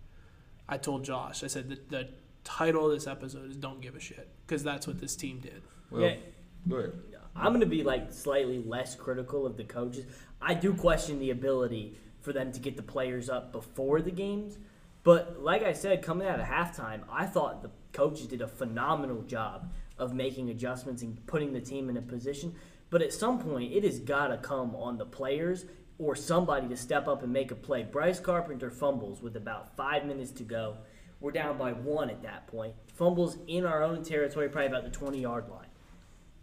I 0.68 0.78
told 0.78 1.04
Josh. 1.04 1.44
I 1.44 1.46
said 1.46 1.68
the, 1.68 1.78
the 1.88 2.08
title 2.44 2.86
of 2.86 2.92
this 2.92 3.06
episode 3.06 3.50
is 3.50 3.56
"Don't 3.56 3.80
give 3.80 3.94
a 3.96 4.00
shit" 4.00 4.28
because 4.46 4.62
that's 4.62 4.86
what 4.86 5.00
this 5.00 5.16
team 5.16 5.38
did. 5.40 5.62
Well, 5.90 6.02
Yeah. 6.02 6.16
go 6.68 6.76
ahead. 6.76 6.92
I'm 7.34 7.48
going 7.52 7.60
to 7.60 7.66
be 7.66 7.82
like 7.82 8.12
slightly 8.12 8.62
less 8.62 8.94
critical 8.94 9.46
of 9.46 9.56
the 9.56 9.64
coaches. 9.64 10.04
I 10.40 10.52
do 10.52 10.74
question 10.74 11.18
the 11.18 11.30
ability 11.30 11.96
for 12.20 12.32
them 12.34 12.52
to 12.52 12.60
get 12.60 12.76
the 12.76 12.82
players 12.82 13.30
up 13.30 13.52
before 13.52 14.02
the 14.02 14.10
games. 14.10 14.58
But 15.02 15.42
like 15.42 15.62
I 15.62 15.72
said, 15.72 16.02
coming 16.02 16.28
out 16.28 16.40
of 16.40 16.46
halftime, 16.46 17.00
I 17.10 17.24
thought 17.26 17.62
the 17.62 17.70
coaches 17.92 18.26
did 18.26 18.42
a 18.42 18.46
phenomenal 18.46 19.22
job 19.22 19.72
of 19.98 20.14
making 20.14 20.50
adjustments 20.50 21.02
and 21.02 21.24
putting 21.26 21.52
the 21.54 21.60
team 21.60 21.88
in 21.88 21.96
a 21.96 22.02
position. 22.02 22.54
But 22.90 23.00
at 23.00 23.12
some 23.14 23.38
point, 23.38 23.72
it 23.72 23.82
has 23.84 23.98
got 23.98 24.26
to 24.28 24.36
come 24.36 24.76
on 24.76 24.98
the 24.98 25.06
players 25.06 25.64
or 25.98 26.14
somebody 26.14 26.68
to 26.68 26.76
step 26.76 27.08
up 27.08 27.22
and 27.22 27.32
make 27.32 27.50
a 27.50 27.54
play. 27.54 27.82
Bryce 27.82 28.20
Carpenter 28.20 28.70
fumbles 28.70 29.22
with 29.22 29.36
about 29.36 29.74
five 29.76 30.04
minutes 30.04 30.30
to 30.32 30.42
go. 30.42 30.76
We're 31.22 31.30
down 31.30 31.56
by 31.56 31.72
one 31.72 32.10
at 32.10 32.22
that 32.24 32.48
point. 32.48 32.74
Fumbles 32.94 33.38
in 33.46 33.64
our 33.64 33.82
own 33.82 34.02
territory, 34.02 34.50
probably 34.50 34.66
about 34.66 34.84
the 34.84 34.90
20 34.90 35.20
yard 35.20 35.48
line 35.48 35.68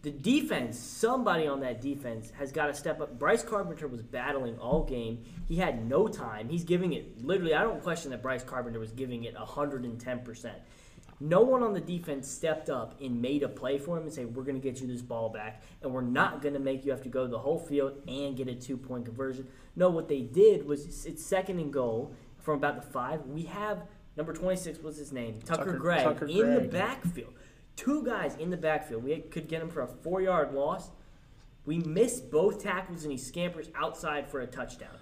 the 0.02 0.10
defense, 0.10 0.78
somebody 0.78 1.46
on 1.46 1.60
that 1.60 1.82
defense 1.82 2.30
has 2.38 2.52
got 2.52 2.66
to 2.68 2.74
step 2.74 3.00
up. 3.00 3.18
Bryce 3.18 3.42
Carpenter 3.42 3.86
was 3.86 4.02
battling 4.02 4.58
all 4.58 4.84
game. 4.84 5.22
He 5.46 5.56
had 5.56 5.86
no 5.86 6.08
time. 6.08 6.48
He's 6.48 6.64
giving 6.64 6.94
it 6.94 7.22
literally. 7.22 7.54
I 7.54 7.62
don't 7.62 7.82
question 7.82 8.10
that 8.12 8.22
Bryce 8.22 8.42
Carpenter 8.42 8.78
was 8.78 8.92
giving 8.92 9.24
it 9.24 9.36
110%. 9.36 10.52
No 11.22 11.42
one 11.42 11.62
on 11.62 11.74
the 11.74 11.80
defense 11.80 12.30
stepped 12.30 12.70
up 12.70 12.98
and 13.02 13.20
made 13.20 13.42
a 13.42 13.48
play 13.48 13.76
for 13.76 13.98
him 13.98 14.04
and 14.04 14.12
say, 14.12 14.24
We're 14.24 14.42
going 14.42 14.58
to 14.58 14.62
get 14.62 14.80
you 14.80 14.86
this 14.86 15.02
ball 15.02 15.28
back, 15.28 15.62
and 15.82 15.92
we're 15.92 16.00
not 16.00 16.40
going 16.40 16.54
to 16.54 16.60
make 16.60 16.86
you 16.86 16.92
have 16.92 17.02
to 17.02 17.10
go 17.10 17.26
the 17.26 17.38
whole 17.38 17.58
field 17.58 18.02
and 18.08 18.38
get 18.38 18.48
a 18.48 18.54
two 18.54 18.78
point 18.78 19.04
conversion. 19.04 19.46
No, 19.76 19.90
what 19.90 20.08
they 20.08 20.22
did 20.22 20.64
was 20.64 21.04
it's 21.04 21.22
second 21.22 21.58
and 21.58 21.70
goal 21.70 22.14
from 22.38 22.54
about 22.54 22.76
the 22.76 22.90
five. 22.90 23.26
We 23.26 23.42
have 23.42 23.82
number 24.16 24.32
26, 24.32 24.78
what's 24.80 24.98
his 24.98 25.12
name? 25.12 25.40
Tucker, 25.44 25.64
Tucker- 25.64 25.78
Gregg 25.78 26.04
Tucker 26.04 26.26
in 26.26 26.54
the 26.54 26.60
backfield. 26.68 27.32
Two 27.76 28.04
guys 28.04 28.36
in 28.36 28.50
the 28.50 28.56
backfield. 28.56 29.04
We 29.04 29.16
could 29.20 29.48
get 29.48 29.62
him 29.62 29.68
for 29.70 29.82
a 29.82 29.86
four 29.86 30.20
yard 30.20 30.52
loss. 30.52 30.90
We 31.66 31.78
miss 31.78 32.20
both 32.20 32.62
tackles 32.62 33.04
and 33.04 33.12
he 33.12 33.18
scampers 33.18 33.68
outside 33.74 34.28
for 34.30 34.40
a 34.40 34.46
touchdown. 34.46 34.94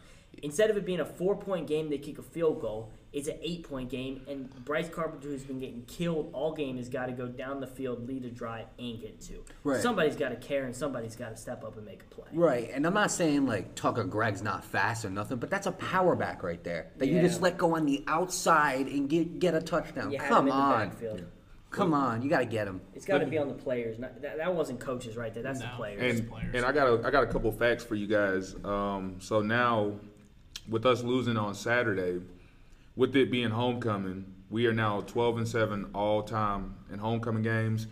Instead 0.42 0.71
of 0.71 0.77
it 0.77 0.85
being 0.85 1.01
a 1.01 1.05
four 1.05 1.35
point 1.37 1.66
game, 1.66 1.88
they 1.90 1.99
kick 1.99 2.18
a 2.18 2.23
field 2.23 2.61
goal. 2.61 2.92
It's 3.11 3.27
an 3.27 3.38
eight 3.40 3.66
point 3.66 3.88
game, 3.88 4.21
and 4.29 4.51
Bryce 4.66 4.88
Carpenter, 4.90 5.29
who's 5.29 5.42
been 5.44 5.59
getting 5.59 5.83
killed 5.87 6.29
all 6.35 6.53
game, 6.53 6.77
has 6.77 6.90
got 6.90 7.07
to 7.07 7.12
go 7.12 7.27
down 7.27 7.59
the 7.61 7.66
field, 7.66 8.07
lead 8.07 8.25
a 8.27 8.31
drive, 8.31 8.66
and 8.79 9.01
get 9.01 9.18
two. 9.21 9.42
Right. 9.64 9.81
Somebody's 9.81 10.14
got 10.14 10.29
to 10.29 10.37
care, 10.37 10.64
and 10.66 10.77
somebody's 10.77 11.16
got 11.16 11.31
to 11.31 11.37
step 11.37 11.64
up 11.64 11.77
and 11.79 11.87
make 11.87 12.03
a 12.03 12.14
play. 12.14 12.27
Right, 12.35 12.71
and 12.73 12.87
I'm 12.87 12.92
not 12.92 13.11
saying 13.11 13.47
like 13.47 13.75
Tucker 13.75 14.05
Gregg's 14.05 14.42
not 14.42 14.62
fast 14.62 15.07
or 15.07 15.11
nothing, 15.11 15.38
but 15.38 15.49
that's 15.49 15.66
a 15.66 15.73
power 15.73 16.14
back 16.16 16.42
right 16.42 16.62
there 16.62 16.88
that 16.99 17.07
you 17.09 17.21
just 17.23 17.40
let 17.40 17.57
go 17.57 17.77
on 17.77 17.87
the 17.87 18.05
outside 18.07 18.88
and 18.88 19.09
get 19.09 19.38
get 19.38 19.55
a 19.55 19.62
touchdown. 19.62 20.12
You 20.12 20.18
had 20.18 20.29
Come 20.29 20.47
him 20.47 20.53
in 20.53 20.59
the 20.59 20.62
on, 20.62 20.88
backfield. 20.90 21.25
come 21.71 21.94
on, 21.94 22.21
you 22.21 22.29
got 22.29 22.40
to 22.40 22.44
get 22.47 22.66
him. 22.68 22.83
It's 22.94 23.07
got 23.07 23.18
to 23.18 23.27
be 23.27 23.38
on 23.38 23.49
the 23.49 23.55
players. 23.55 23.99
Not, 23.99 24.21
that, 24.21 24.37
that 24.37 24.55
wasn't 24.55 24.81
coaches 24.81 25.16
right 25.16 25.33
there. 25.33 25.42
That's 25.42 25.61
the 25.61 25.68
players. 25.77 26.18
And 26.21 26.29
players. 26.29 26.55
and 26.55 26.64
I 26.66 26.73
got 26.73 26.87
a 26.88 27.07
I 27.07 27.11
got 27.11 27.23
a 27.23 27.27
couple 27.29 27.51
facts 27.53 27.85
for 27.85 27.94
you 27.94 28.07
guys. 28.07 28.55
Um, 28.66 29.16
so 29.18 29.40
now, 29.40 29.92
with 30.68 30.85
us 30.85 31.03
losing 31.03 31.38
on 31.38 31.55
Saturday, 31.55 32.21
with 32.98 33.14
it 33.14 33.30
being 33.30 33.50
homecoming, 33.50 34.34
we 34.50 34.66
are 34.66 34.74
now 34.74 35.00
12 35.02 35.38
and 35.38 35.48
seven 35.48 35.87
all 35.94 36.22
time 36.22 36.74
in 36.92 36.98
homecoming 36.98 37.44
games, 37.44 37.87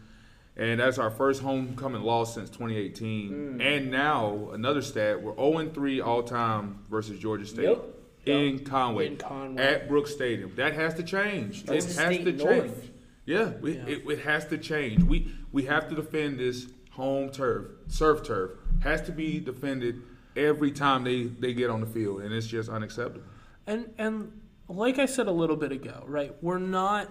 and 0.57 0.81
that's 0.81 0.99
our 0.99 1.11
first 1.11 1.41
homecoming 1.43 2.03
loss 2.03 2.35
since 2.35 2.51
2018. 2.51 3.31
Mm. 3.31 3.63
And 3.63 3.91
now 3.91 4.51
another 4.53 4.83
stat: 4.83 5.23
we're 5.23 5.35
0 5.37 5.59
and 5.59 5.73
three 5.73 6.01
all 6.01 6.23
time 6.25 6.81
versus 6.91 7.19
Georgia 7.19 7.47
State. 7.47 7.69
Yep. 7.69 7.85
In 8.27 8.65
Conway, 8.65 9.07
In 9.07 9.17
Conway. 9.19 9.63
at 9.63 9.87
Brooks 9.87 10.13
Stadium, 10.13 10.53
that 10.57 10.75
has 10.75 10.95
to 10.95 11.05
change. 11.05 11.63
It 11.63 11.69
has 11.69 11.95
State 11.95 12.25
to 12.25 12.33
North. 12.33 12.49
change. 12.83 12.91
Yeah, 13.25 13.51
we, 13.61 13.77
It, 13.77 14.03
it 14.11 14.19
has 14.21 14.47
to 14.47 14.59
change. 14.59 15.05
We 15.05 15.33
we 15.53 15.67
have 15.67 15.89
to 15.91 15.95
defend 15.95 16.41
this 16.41 16.67
home 16.91 17.31
turf, 17.31 17.67
surf 17.87 18.25
turf. 18.25 18.51
Has 18.81 19.03
to 19.03 19.13
be 19.13 19.39
defended 19.39 20.03
every 20.35 20.73
time 20.73 21.05
they, 21.05 21.25
they 21.25 21.55
get 21.55 21.71
on 21.71 21.81
the 21.81 21.87
field, 21.87 22.23
and 22.23 22.35
it's 22.35 22.49
just 22.49 22.69
unacceptable. 22.69 23.23
And 23.69 23.95
and 23.99 24.33
like 24.69 24.99
I 24.99 25.07
said 25.07 25.27
a 25.27 25.33
little 25.33 25.57
bit 25.57 25.73
ago, 25.73 26.05
right? 26.07 26.35
We're 26.43 26.59
not 26.59 27.11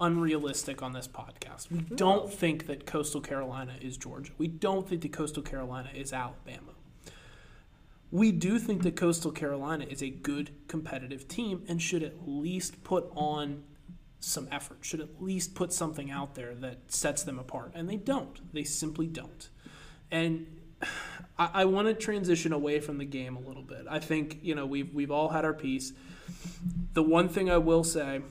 unrealistic 0.00 0.82
on 0.82 0.92
this 0.92 1.08
podcast. 1.08 1.70
We 1.70 1.78
mm-hmm. 1.78 1.96
don't 1.96 2.32
think 2.32 2.66
that 2.66 2.86
Coastal 2.86 3.20
Carolina 3.20 3.76
is 3.80 3.96
Georgia. 3.96 4.32
We 4.38 4.48
don't 4.48 4.88
think 4.88 5.02
that 5.02 5.12
Coastal 5.12 5.42
Carolina 5.42 5.90
is 5.94 6.12
Alabama. 6.12 6.72
We 8.10 8.32
do 8.32 8.58
think 8.58 8.82
that 8.82 8.94
Coastal 8.96 9.32
Carolina 9.32 9.84
is 9.88 10.02
a 10.02 10.10
good 10.10 10.50
competitive 10.68 11.26
team 11.28 11.64
and 11.68 11.80
should 11.82 12.02
at 12.02 12.28
least 12.28 12.84
put 12.84 13.10
on 13.14 13.64
some 14.20 14.48
effort, 14.50 14.78
should 14.82 15.00
at 15.00 15.22
least 15.22 15.54
put 15.54 15.72
something 15.72 16.10
out 16.10 16.34
there 16.34 16.54
that 16.54 16.92
sets 16.92 17.22
them 17.22 17.38
apart. 17.38 17.72
And 17.74 17.88
they 17.88 17.96
don't. 17.96 18.40
They 18.52 18.64
simply 18.64 19.06
don't. 19.06 19.48
And 20.10 20.46
I, 21.38 21.50
I 21.54 21.64
want 21.64 21.88
to 21.88 21.94
transition 21.94 22.52
away 22.52 22.80
from 22.80 22.98
the 22.98 23.04
game 23.04 23.36
a 23.36 23.40
little 23.40 23.62
bit. 23.62 23.86
I 23.88 23.98
think, 23.98 24.38
you 24.42 24.54
know, 24.54 24.66
we've, 24.66 24.92
we've 24.94 25.10
all 25.10 25.28
had 25.28 25.44
our 25.44 25.54
piece. 25.54 25.92
The 26.92 27.02
one 27.02 27.28
thing 27.28 27.50
I 27.50 27.58
will 27.58 27.84
say 27.84 28.22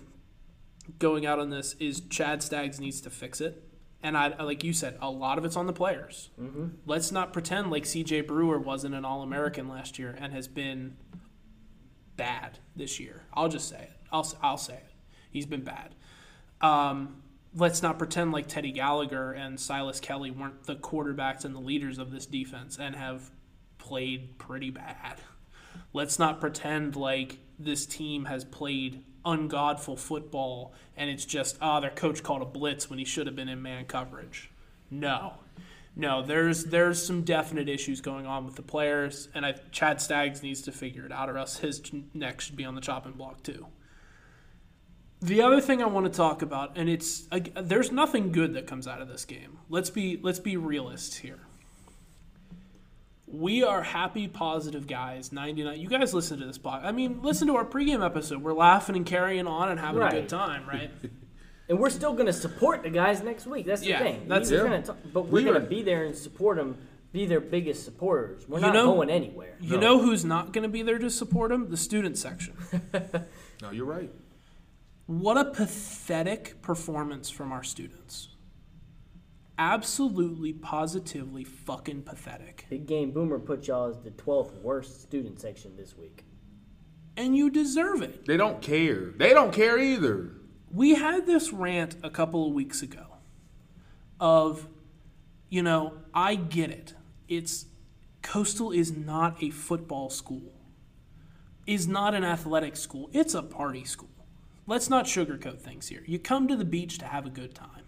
going 1.00 1.26
out 1.26 1.40
on 1.40 1.50
this 1.50 1.76
is 1.80 2.02
Chad 2.02 2.44
Staggs 2.44 2.80
needs 2.80 3.02
to 3.02 3.10
fix 3.10 3.42
it. 3.42 3.62
And 4.04 4.16
I, 4.16 4.28
like 4.44 4.64
you 4.64 4.72
said, 4.72 4.98
a 5.02 5.10
lot 5.10 5.38
of 5.38 5.46
it's 5.46 5.56
on 5.56 5.66
the 5.66 5.74
players. 5.74 6.30
Mm-hmm. 6.40 6.68
Let's 6.86 7.12
not 7.12 7.34
pretend 7.34 7.72
like 7.72 7.84
CJ 7.84 8.28
Brewer 8.28 8.60
wasn't 8.60 8.94
an 8.94 9.04
All 9.04 9.24
American 9.24 9.68
last 9.68 9.98
year 9.98 10.16
and 10.20 10.32
has 10.32 10.48
been 10.48 10.96
bad 12.16 12.60
this 12.76 13.00
year. 13.00 13.24
I'll 13.34 13.50
just 13.50 13.68
say 13.68 13.80
it. 13.80 13.94
I'll, 14.12 14.32
I'll 14.44 14.58
say 14.58 14.76
it. 14.76 14.92
He's 15.32 15.48
been 15.48 15.64
bad. 15.64 15.96
Um, 16.62 17.24
let's 17.56 17.82
not 17.82 17.98
pretend 17.98 18.32
like 18.32 18.48
Teddy 18.48 18.72
Gallagher 18.72 19.32
and 19.32 19.60
Silas 19.60 20.00
Kelly 20.00 20.30
weren't 20.30 20.66
the 20.66 20.76
quarterbacks 20.76 21.44
and 21.44 21.56
the 21.56 21.60
leaders 21.60 21.98
of 21.98 22.12
this 22.12 22.26
defense 22.26 22.78
and 22.80 22.96
have 22.96 23.32
played 23.78 24.38
pretty 24.38 24.70
bad. 24.70 25.20
Let's 25.94 26.20
not 26.20 26.40
pretend 26.40 26.96
like 26.96 27.40
this 27.60 27.86
team 27.86 28.26
has 28.26 28.44
played 28.44 29.04
ungodful 29.26 29.98
football 29.98 30.72
and 30.96 31.10
it's 31.10 31.26
just 31.26 31.58
ah 31.60 31.80
their 31.80 31.90
coach 31.90 32.22
called 32.22 32.44
a 32.44 32.46
blitz 32.46 32.90
when 32.90 33.00
he 33.00 33.06
should 33.06 33.26
have 33.26 33.36
been 33.36 33.50
in 33.50 33.62
man 33.62 33.86
coverage. 33.86 34.52
No. 34.92 35.34
No, 35.96 36.22
there's 36.22 36.66
there's 36.66 37.06
some 37.06 37.22
definite 37.22 37.70
issues 37.70 38.02
going 38.02 38.26
on 38.26 38.46
with 38.46 38.56
the 38.56 38.62
players, 38.62 39.30
and 39.34 39.46
I, 39.46 39.54
Chad 39.72 40.02
Staggs 40.02 40.44
needs 40.44 40.62
to 40.64 40.74
figure 40.74 41.06
it 41.06 41.12
out, 41.12 41.30
or 41.30 41.38
else 41.38 41.58
his 41.58 41.82
neck 42.14 42.42
should 42.42 42.58
be 42.58 42.66
on 42.66 42.76
the 42.76 42.82
chopping 42.82 43.14
block 43.14 43.44
too. 43.44 43.68
The 45.22 45.42
other 45.42 45.62
thing 45.62 45.82
I 45.82 45.86
want 45.86 46.06
to 46.06 46.12
talk 46.12 46.42
about, 46.42 46.78
and 46.78 46.90
it's 46.90 47.30
there's 47.56 47.94
nothing 47.94 48.34
good 48.34 48.54
that 48.56 48.68
comes 48.68 48.88
out 48.88 49.02
of 49.02 49.08
this 49.08 49.24
game. 49.24 49.60
Let's 49.70 49.90
be 49.90 50.20
let's 50.22 50.40
be 50.40 50.58
realists 50.58 51.16
here. 51.16 51.40
We 53.40 53.64
are 53.64 53.82
happy, 53.82 54.28
positive 54.28 54.88
guys. 54.88 55.32
Ninety 55.32 55.64
nine. 55.64 55.80
You 55.80 55.88
guys 55.90 56.14
listen 56.14 56.40
to 56.40 56.46
this 56.46 56.58
blog. 56.58 56.84
I 56.84 56.92
mean, 56.92 57.22
listen 57.22 57.48
to 57.48 57.56
our 57.58 57.66
pregame 57.66 58.04
episode. 58.06 58.42
We're 58.42 58.54
laughing 58.54 58.96
and 58.96 59.06
carrying 59.06 59.48
on 59.48 59.70
and 59.70 59.80
having 59.80 60.02
Right. 60.02 60.14
a 60.14 60.22
good 60.22 60.30
time, 60.30 60.68
right? 60.68 60.92
And 61.68 61.80
we're 61.80 61.90
still 61.90 62.14
going 62.14 62.28
to 62.28 62.34
support 62.34 62.84
the 62.84 62.92
guys 62.92 63.24
next 63.24 63.48
week. 63.48 63.66
That's 63.66 63.82
the 63.82 63.88
Yeah, 63.88 63.98
thing. 64.04 64.28
that's 64.28 64.52
We're 64.52 64.68
it. 64.68 64.70
gonna 64.70 64.82
talk- 64.84 64.98
but 65.12 65.24
we're 65.26 65.40
We 65.40 65.44
going 65.46 65.60
to 65.60 65.68
be 65.68 65.82
there 65.82 66.06
and 66.06 66.16
support 66.16 66.58
them, 66.58 66.78
be 67.12 67.26
their 67.26 67.40
biggest 67.42 67.84
supporters. 67.84 68.48
We're 68.48 68.60
You 68.60 68.68
not 68.68 68.74
know- 68.76 68.94
going 68.94 69.10
anywhere. 69.10 69.56
You 69.60 69.78
know 69.80 69.98
who's 70.00 70.24
not 70.24 70.54
going 70.54 70.62
to 70.62 70.70
be 70.70 70.84
there 70.84 71.00
to 71.00 71.10
support 71.10 71.50
them? 71.50 71.72
The 71.72 71.78
student 71.78 72.20
section. 72.20 72.54
No, 73.64 73.72
you're 73.72 73.86
right. 73.88 74.12
What 75.08 75.38
a 75.40 75.46
pathetic 75.46 76.62
performance 76.62 77.32
from 77.32 77.52
our 77.52 77.64
students. 77.64 78.28
Absolutely, 79.58 80.52
positively 80.52 81.44
fucking 81.44 82.04
pathetic. 82.04 82.66
Big 82.70 82.86
Game 82.86 83.12
Boomer 83.12 83.40
put 83.40 83.68
y'all 83.68 83.90
as 83.90 84.00
the 84.00 84.12
12th 84.12 84.54
worst 84.62 85.02
student 85.02 85.40
section 85.40 85.76
this 85.78 85.98
week. 85.98 86.26
And 87.16 87.38
you 87.38 87.50
deserve 87.50 88.02
it. 88.02 88.26
They 88.26 88.36
don't 88.36 88.62
care. 88.62 89.14
They 89.18 89.30
don't 89.30 89.54
care 89.54 89.80
either. 89.80 90.32
We 90.70 90.96
had 90.96 91.26
this 91.26 91.54
rant 91.54 91.96
a 92.04 92.10
couple 92.10 92.46
of 92.46 92.54
weeks 92.54 92.82
ago 92.82 93.06
of, 94.20 94.68
you 95.50 95.64
know, 95.64 95.94
I 96.14 96.36
get 96.36 96.72
it. 96.72 96.94
It's 97.30 97.68
Coastal 98.22 98.72
is 98.72 98.92
not 98.92 99.42
a 99.42 99.52
football 99.52 100.10
school, 100.10 100.52
is 101.66 101.88
not 101.88 102.14
an 102.14 102.26
athletic 102.26 102.76
school. 102.76 103.10
It's 103.14 103.34
a 103.34 103.44
party 103.44 103.86
school. 103.86 104.10
Let's 104.68 104.90
not 104.90 105.06
sugarcoat 105.06 105.62
things 105.62 105.88
here. 105.88 106.04
You 106.08 106.20
come 106.20 106.48
to 106.48 106.56
the 106.56 106.66
beach 106.66 106.98
to 106.98 107.06
have 107.06 107.26
a 107.26 107.30
good 107.30 107.54
time. 107.54 107.85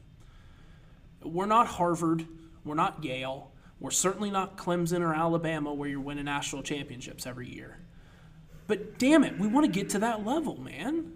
We're 1.24 1.46
not 1.46 1.68
Harvard. 1.68 2.28
We're 2.64 2.76
not 2.76 3.04
Yale. 3.04 3.52
We're 3.80 3.92
certainly 3.92 4.32
not 4.32 4.58
Clemson 4.58 5.02
or 5.02 5.14
Alabama 5.14 5.74
where 5.74 5.88
you're 5.88 6.00
winning 6.00 6.26
national 6.26 6.64
championships 6.64 7.28
every 7.28 7.48
year. 7.48 7.80
But 8.68 8.98
damn 9.00 9.24
it, 9.24 9.40
we 9.40 9.48
want 9.48 9.66
to 9.66 9.72
get 9.72 9.90
to 9.92 10.00
that 10.00 10.26
level, 10.26 10.60
man. 10.60 11.14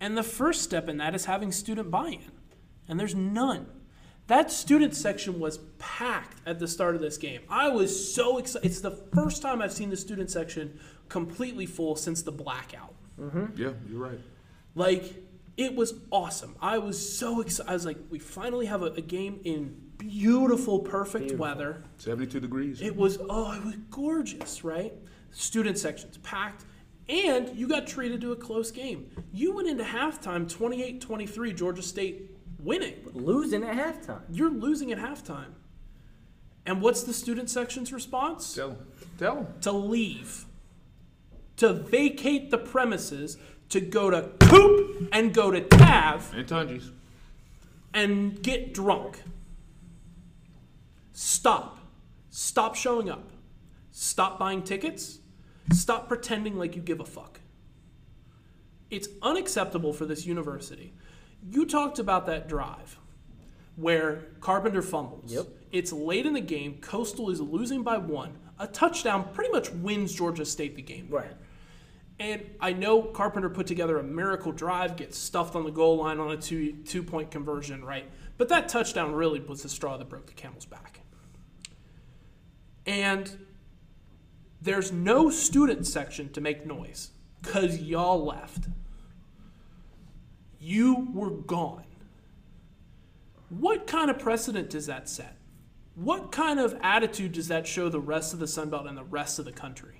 And 0.00 0.16
the 0.16 0.22
first 0.22 0.62
step 0.62 0.88
in 0.88 0.96
that 0.98 1.14
is 1.14 1.26
having 1.26 1.52
student 1.52 1.90
buy 1.90 2.08
in. 2.08 2.32
And 2.88 2.98
there's 2.98 3.14
none. 3.14 3.66
That 4.28 4.50
student 4.52 4.94
section 4.94 5.40
was 5.40 5.58
packed 5.78 6.38
at 6.46 6.58
the 6.58 6.68
start 6.68 6.94
of 6.94 7.00
this 7.00 7.18
game. 7.18 7.40
I 7.48 7.68
was 7.68 8.14
so 8.14 8.38
excited. 8.38 8.66
It's 8.66 8.80
the 8.80 8.92
first 8.92 9.42
time 9.42 9.60
I've 9.60 9.72
seen 9.72 9.90
the 9.90 9.96
student 9.96 10.30
section 10.30 10.78
completely 11.08 11.66
full 11.66 11.96
since 11.96 12.22
the 12.22 12.32
blackout. 12.32 12.94
Mm-hmm. 13.20 13.60
Yeah, 13.60 13.72
you're 13.88 13.98
right. 13.98 14.20
Like, 14.76 15.14
it 15.60 15.76
was 15.76 15.92
awesome. 16.10 16.56
I 16.60 16.78
was 16.78 17.16
so 17.18 17.42
excited. 17.42 17.70
I 17.70 17.74
was 17.74 17.84
like, 17.84 17.98
we 18.08 18.18
finally 18.18 18.64
have 18.64 18.82
a, 18.82 18.86
a 18.86 19.02
game 19.02 19.40
in 19.44 19.76
beautiful, 19.98 20.78
perfect 20.78 21.28
Beautiful. 21.28 21.42
weather. 21.42 21.82
72 21.98 22.40
degrees. 22.40 22.80
It 22.80 22.96
was 22.96 23.18
oh, 23.28 23.52
it 23.52 23.62
was 23.62 23.74
gorgeous, 23.90 24.64
right? 24.64 24.94
Student 25.32 25.76
sections 25.76 26.16
packed, 26.18 26.64
and 27.10 27.54
you 27.54 27.68
got 27.68 27.86
treated 27.86 28.22
to 28.22 28.32
a 28.32 28.36
close 28.36 28.70
game. 28.70 29.10
You 29.32 29.54
went 29.54 29.68
into 29.68 29.84
halftime 29.84 30.50
28-23, 30.50 31.54
Georgia 31.54 31.82
State 31.82 32.30
winning. 32.58 32.94
Losing 33.12 33.62
at 33.62 33.76
halftime. 33.76 34.22
You're 34.30 34.50
losing 34.50 34.90
at 34.92 34.98
halftime. 34.98 35.52
And 36.64 36.80
what's 36.80 37.02
the 37.02 37.12
student 37.12 37.50
section's 37.50 37.92
response? 37.92 38.54
Tell 38.54 38.70
them. 38.70 38.86
Tell 39.18 39.34
them. 39.36 39.46
To 39.60 39.72
leave. 39.72 40.46
To 41.58 41.74
vacate 41.74 42.50
the 42.50 42.58
premises, 42.58 43.36
to 43.70 43.80
go 43.80 44.10
to 44.10 44.30
Coop 44.40 45.08
and 45.12 45.32
go 45.34 45.50
to 45.50 45.60
Tav 45.60 46.32
And 46.34 46.46
Tungies. 46.46 46.90
and 47.94 48.40
get 48.42 48.74
drunk. 48.74 49.20
Stop. 51.12 51.78
Stop 52.30 52.74
showing 52.74 53.10
up. 53.10 53.30
Stop 53.92 54.38
buying 54.38 54.62
tickets. 54.62 55.18
Stop 55.72 56.08
pretending 56.08 56.56
like 56.58 56.76
you 56.76 56.82
give 56.82 57.00
a 57.00 57.04
fuck. 57.04 57.40
It's 58.90 59.08
unacceptable 59.22 59.92
for 59.92 60.04
this 60.04 60.26
university. 60.26 60.92
You 61.50 61.64
talked 61.66 61.98
about 61.98 62.26
that 62.26 62.48
drive 62.48 62.98
where 63.76 64.24
Carpenter 64.40 64.82
fumbles. 64.82 65.32
Yep. 65.32 65.46
It's 65.72 65.92
late 65.92 66.26
in 66.26 66.32
the 66.34 66.40
game. 66.40 66.78
Coastal 66.80 67.30
is 67.30 67.40
losing 67.40 67.82
by 67.82 67.98
one. 67.98 68.36
A 68.58 68.66
touchdown 68.66 69.28
pretty 69.32 69.50
much 69.52 69.70
wins 69.70 70.12
Georgia 70.12 70.44
State 70.44 70.76
the 70.76 70.82
game. 70.82 71.06
Right. 71.08 71.30
And 72.20 72.44
I 72.60 72.74
know 72.74 73.00
Carpenter 73.02 73.48
put 73.48 73.66
together 73.66 73.98
a 73.98 74.02
miracle 74.02 74.52
drive, 74.52 74.96
gets 74.96 75.16
stuffed 75.16 75.56
on 75.56 75.64
the 75.64 75.70
goal 75.70 75.96
line 75.96 76.20
on 76.20 76.30
a 76.30 76.36
two 76.36 76.74
two 76.84 77.02
point 77.02 77.30
conversion, 77.30 77.82
right? 77.82 78.04
But 78.36 78.50
that 78.50 78.68
touchdown 78.68 79.14
really 79.14 79.40
was 79.40 79.62
the 79.62 79.70
straw 79.70 79.96
that 79.96 80.08
broke 80.10 80.26
the 80.26 80.34
camel's 80.34 80.66
back. 80.66 81.00
And 82.84 83.46
there's 84.60 84.92
no 84.92 85.30
student 85.30 85.86
section 85.86 86.30
to 86.32 86.42
make 86.42 86.66
noise 86.66 87.10
because 87.40 87.78
y'all 87.78 88.22
left. 88.22 88.68
You 90.58 91.08
were 91.14 91.30
gone. 91.30 91.86
What 93.48 93.86
kind 93.86 94.10
of 94.10 94.18
precedent 94.18 94.68
does 94.68 94.84
that 94.86 95.08
set? 95.08 95.38
What 95.94 96.32
kind 96.32 96.60
of 96.60 96.76
attitude 96.82 97.32
does 97.32 97.48
that 97.48 97.66
show 97.66 97.88
the 97.88 97.98
rest 97.98 98.34
of 98.34 98.40
the 98.40 98.46
Sun 98.46 98.68
Belt 98.68 98.86
and 98.86 98.96
the 98.96 99.04
rest 99.04 99.38
of 99.38 99.46
the 99.46 99.52
country? 99.52 99.99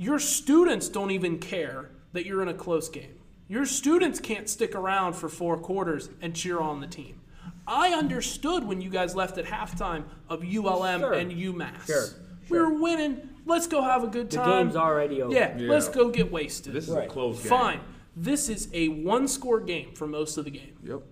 Your 0.00 0.18
students 0.18 0.88
don't 0.88 1.10
even 1.10 1.38
care 1.38 1.90
that 2.14 2.24
you're 2.24 2.40
in 2.40 2.48
a 2.48 2.54
close 2.54 2.88
game. 2.88 3.16
Your 3.48 3.66
students 3.66 4.18
can't 4.18 4.48
stick 4.48 4.74
around 4.74 5.12
for 5.12 5.28
four 5.28 5.58
quarters 5.58 6.08
and 6.22 6.34
cheer 6.34 6.58
on 6.58 6.80
the 6.80 6.86
team. 6.86 7.20
I 7.66 7.90
understood 7.92 8.64
when 8.64 8.80
you 8.80 8.88
guys 8.88 9.14
left 9.14 9.36
at 9.36 9.44
halftime 9.44 10.04
of 10.30 10.42
ULM 10.42 11.00
Sure. 11.00 11.12
and 11.12 11.30
UMass. 11.30 11.84
Sure, 11.86 12.06
We 12.48 12.58
were 12.58 12.80
winning. 12.80 13.28
Let's 13.44 13.66
go 13.66 13.82
have 13.82 14.02
a 14.02 14.06
good 14.06 14.30
time. 14.30 14.48
The 14.48 14.56
game's 14.62 14.76
already 14.76 15.20
over. 15.20 15.34
Yeah, 15.34 15.54
let's 15.58 15.88
go 15.88 16.08
get 16.08 16.32
wasted. 16.32 16.72
This 16.72 16.88
is 16.88 16.94
Right. 16.94 17.04
a 17.06 17.10
close 17.12 17.38
game. 17.42 17.50
Fine. 17.50 17.80
This 18.16 18.48
is 18.48 18.70
a 18.72 18.88
one 18.88 19.28
score 19.28 19.60
game 19.60 19.92
for 19.94 20.06
most 20.06 20.38
of 20.38 20.46
the 20.46 20.50
game 20.50 20.78
Yep. 20.82 21.02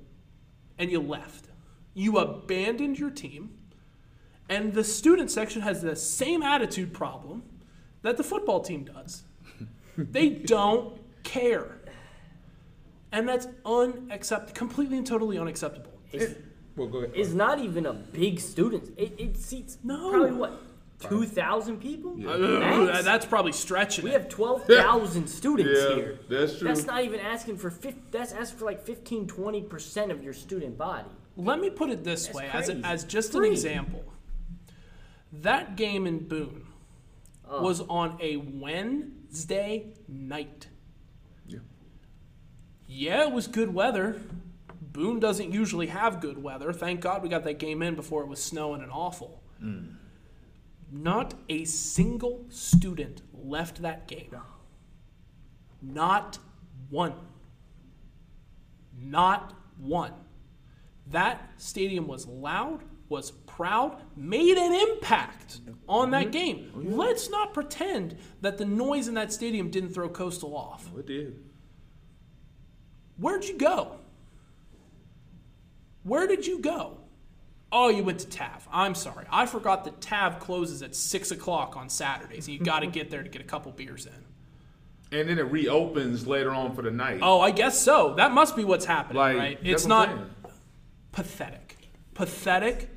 and 0.78 0.91
you 0.91 1.01
left. 1.01 1.51
You 1.93 2.16
abandoned 2.16 2.99
your 2.99 3.11
team, 3.11 3.51
and 4.49 4.72
the 4.72 4.82
student 4.82 5.30
section 5.30 5.61
has 5.61 5.82
the 5.82 5.95
same 5.95 6.43
attitude 6.43 6.95
problem 6.95 7.43
that 8.03 8.16
the 8.16 8.24
football 8.24 8.61
team 8.61 8.84
does. 8.84 9.22
they 9.96 10.28
don't 10.30 10.99
care. 11.24 11.78
And 13.12 13.28
that's 13.28 13.49
unacceptable, 13.64 14.53
completely 14.55 14.99
and 14.99 15.07
totally 15.07 15.38
unacceptable. 15.38 15.90
It's, 16.12 16.34
Well, 16.76 16.88
go 16.88 16.99
ahead. 16.99 17.12
it's 17.14 17.32
not 17.32 17.59
even 17.59 17.86
a 17.86 17.92
big 17.94 18.38
student. 18.40 18.92
It, 18.96 19.14
it 19.18 19.36
seats 19.36 19.78
No. 19.82 20.11
probably 20.11 20.32
what? 20.32 20.62
2,000 21.01 21.78
people? 21.80 22.16
Uh, 22.28 23.03
that's 23.03 23.24
probably 23.24 23.53
stretching 23.53 24.05
we 24.05 24.11
it. 24.11 24.14
have 24.14 24.28
12,000 24.28 25.28
students 25.28 25.80
Yeah, 25.88 25.94
here. 25.94 26.18
that's 26.28 26.59
true. 26.59 26.66
That's 26.68 26.86
not 26.86 27.05
even 27.05 27.20
asking 27.20 27.57
for 27.59 27.70
50, 27.70 28.03
that's 28.11 28.32
asking 28.32 28.59
for 28.59 28.64
like 28.64 28.82
15, 28.84 29.26
20% 29.28 30.11
of 30.11 30.22
your 30.24 30.32
student 30.32 30.76
body. 30.76 31.09
Let 31.36 31.61
me 31.61 31.70
put 31.70 31.90
it 31.90 32.03
this 32.03 32.26
That's 32.26 32.36
way, 32.36 32.49
as, 32.53 32.68
a, 32.68 32.74
as 32.84 33.05
just 33.05 33.34
an 33.36 33.44
example. 33.44 34.05
That 35.32 35.76
game 35.76 36.07
in 36.07 36.26
Boone 36.26 36.66
Oh. 37.49 37.62
was 37.62 37.80
on 37.82 38.18
a 38.20 38.36
Wednesday 38.36 39.86
night. 40.07 40.68
Yeah. 41.46 41.61
Yeah, 42.86 43.22
it 43.28 43.32
was 43.32 43.46
good 43.46 43.72
weather. 43.72 44.20
Boone 44.80 45.20
doesn't 45.20 45.53
usually 45.53 45.86
have 45.86 46.20
good 46.20 46.42
weather. 46.42 46.72
Thank 46.72 47.01
God 47.01 47.22
we 47.22 47.28
got 47.28 47.44
that 47.44 47.59
game 47.59 47.82
in 47.82 47.94
before 47.94 48.22
it 48.22 48.28
was 48.28 48.42
snowing 48.42 48.82
and 48.82 48.90
awful. 48.90 49.42
Mm. 49.62 49.94
Not 50.90 51.34
a 51.49 51.64
single 51.64 52.44
student 52.49 53.22
left 53.32 53.82
that 53.82 54.09
game. 54.09 54.34
Not 55.82 56.38
one. 56.90 57.14
Not 58.99 59.55
one. 59.78 60.12
That 61.07 61.51
stadium 61.57 62.07
was 62.07 62.26
loud, 62.26 62.82
was 63.09 63.30
proud, 63.30 64.00
made 64.16 64.56
an 64.56 64.72
impact 64.72 65.61
on 65.88 66.11
that 66.11 66.24
mm-hmm. 66.24 66.30
game. 66.30 66.72
Oh, 66.74 66.80
Let's 66.96 67.30
not 67.30 67.54
pretend 67.54 68.16
that 68.40 68.59
the 68.59 68.64
noise 68.64 69.09
in 69.09 69.14
that 69.14 69.32
stadium 69.32 69.70
didn't 69.70 69.90
throw 69.90 70.09
Coastal 70.09 70.56
off. 70.56 70.90
Oh, 70.94 70.98
it 70.98 71.06
did. 71.06 71.42
Where'd 73.16 73.44
you 73.44 73.56
go? 73.59 73.96
Where 76.04 76.26
did 76.26 76.46
you 76.46 76.61
go? 76.61 76.98
Oh, 77.70 77.88
you 77.88 78.02
went 78.02 78.20
to 78.20 78.26
TAV. 78.28 78.66
I'm 78.72 78.94
sorry. 78.94 79.26
I 79.30 79.44
forgot 79.44 79.84
that 79.84 80.00
TAV 80.00 80.40
closes 80.40 80.82
at 80.82 80.94
6 80.94 81.30
o'clock 81.32 81.76
on 81.76 81.88
Saturdays, 81.88 82.46
and 82.46 82.56
you 82.56 82.64
got 82.64 82.80
to 82.80 82.86
get 82.98 83.11
there 83.11 83.22
to 83.22 83.28
get 83.28 83.42
a 83.42 83.44
couple 83.44 83.72
beers 83.72 84.06
in. 84.06 85.18
and 85.18 85.28
then 85.28 85.38
it 85.38 85.50
reopens 85.50 86.26
later 86.26 86.50
on 86.50 86.74
for 86.74 86.82
the 86.82 86.90
night. 86.90 87.20
Oh, 87.22 87.40
I 87.40 87.50
guess 87.50 87.78
so. 87.78 88.14
That 88.14 88.32
must 88.32 88.56
be 88.56 88.64
what's 88.64 88.84
happening, 88.84 89.18
like 89.18 89.36
right? 89.36 89.59
It's 89.62 89.86
not 89.86 90.09
pathetic, 91.12 91.76
pathetic, 92.14 92.88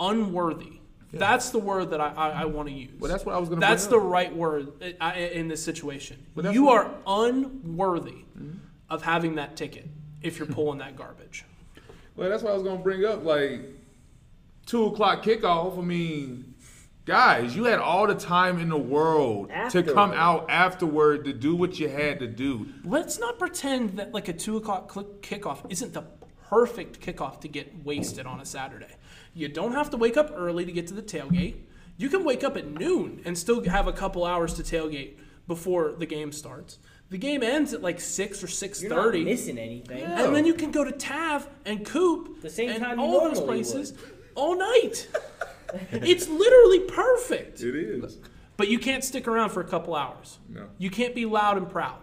unworthy. 0.00 0.80
That's 1.12 1.50
the 1.50 1.60
word 1.60 1.90
that 1.90 2.00
I, 2.00 2.08
I, 2.12 2.28
I 2.30 2.44
want 2.46 2.68
to 2.68 2.74
use. 2.74 2.90
Well, 2.98 3.08
that's 3.08 3.24
what 3.24 3.36
I 3.36 3.38
was 3.38 3.48
gonna 3.48 3.60
That's 3.60 3.86
bring 3.86 4.00
the 4.00 4.04
up. 4.06 4.12
right 4.12 4.34
word 4.34 4.72
i- 4.82 4.96
i- 5.12 5.14
in 5.16 5.46
this 5.46 5.64
situation. 5.64 6.16
But 6.34 6.42
that's 6.44 6.54
You 6.56 6.64
what- 6.64 6.86
are 7.06 7.28
unworthy 7.28 8.24
mm-hmm. 8.36 8.58
of 8.90 9.02
having 9.02 9.36
that 9.36 9.56
ticket 9.56 9.86
if 10.22 10.38
you're 10.38 10.48
pulling 10.48 10.78
that 10.78 10.96
garbage. 10.96 11.44
Well, 12.16 12.28
that's 12.28 12.42
what 12.42 12.50
I 12.50 12.54
was 12.54 12.64
gonna 12.64 12.82
bring 12.82 13.04
up. 13.04 13.24
Like 13.24 13.60
two 14.66 14.86
o'clock 14.86 15.22
kickoff. 15.22 15.78
I 15.78 15.82
mean, 15.82 16.54
guys, 17.04 17.54
you 17.54 17.64
had 17.64 17.78
all 17.78 18.08
the 18.08 18.14
time 18.16 18.58
in 18.58 18.68
the 18.68 18.76
world 18.76 19.50
to 19.70 19.84
come 19.84 20.10
out 20.12 20.50
afterward 20.50 21.24
to 21.26 21.32
do 21.32 21.54
what 21.54 21.78
you 21.78 21.88
had 21.88 22.18
to 22.20 22.26
do. 22.26 22.66
Let's 22.84 23.20
not 23.20 23.38
pretend 23.38 23.98
that 23.98 24.12
like 24.12 24.26
a 24.26 24.32
two 24.32 24.56
o'clock 24.56 24.92
kickoff 25.22 25.58
isn't 25.68 25.92
the 25.92 26.02
perfect 26.48 27.00
kickoff 27.00 27.40
to 27.42 27.48
get 27.48 27.84
wasted 27.84 28.26
on 28.26 28.40
a 28.40 28.44
Saturday. 28.44 28.86
You 29.34 29.48
don't 29.48 29.72
have 29.72 29.90
to 29.90 29.96
wake 29.96 30.16
up 30.16 30.32
early 30.34 30.64
to 30.64 30.72
get 30.72 30.86
to 30.88 30.94
the 30.94 31.02
tailgate. 31.02 31.56
You 31.96 32.08
can 32.08 32.24
wake 32.24 32.42
up 32.44 32.56
at 32.56 32.70
noon 32.70 33.20
and 33.24 33.36
still 33.36 33.62
have 33.64 33.86
a 33.86 33.92
couple 33.92 34.24
hours 34.24 34.54
to 34.54 34.62
tailgate 34.62 35.16
before 35.46 35.92
the 35.92 36.06
game 36.06 36.32
starts. 36.32 36.78
The 37.10 37.18
game 37.18 37.42
ends 37.42 37.74
at 37.74 37.82
like 37.82 38.00
six 38.00 38.42
or 38.42 38.48
six 38.48 38.82
You're 38.82 38.94
not 38.94 39.12
missing 39.12 39.58
anything. 39.58 39.98
Yeah. 39.98 40.24
and 40.24 40.34
then 40.34 40.46
you 40.46 40.54
can 40.54 40.70
go 40.70 40.84
to 40.84 40.92
Tav 40.92 41.48
and 41.64 41.84
Coop 41.84 42.40
The 42.40 42.50
same 42.50 42.70
and 42.70 42.82
time 42.82 42.98
all 42.98 43.20
those 43.20 43.38
normally 43.38 43.62
places 43.62 43.94
all 44.34 44.56
night. 44.58 45.08
it's 45.92 46.28
literally 46.28 46.80
perfect. 46.80 47.60
It 47.60 47.76
is. 47.76 48.18
But 48.56 48.68
you 48.68 48.78
can't 48.78 49.04
stick 49.04 49.28
around 49.28 49.50
for 49.50 49.60
a 49.60 49.64
couple 49.64 49.94
hours. 49.94 50.38
No. 50.48 50.66
You 50.78 50.90
can't 50.90 51.14
be 51.14 51.26
loud 51.26 51.56
and 51.56 51.68
proud. 51.68 51.98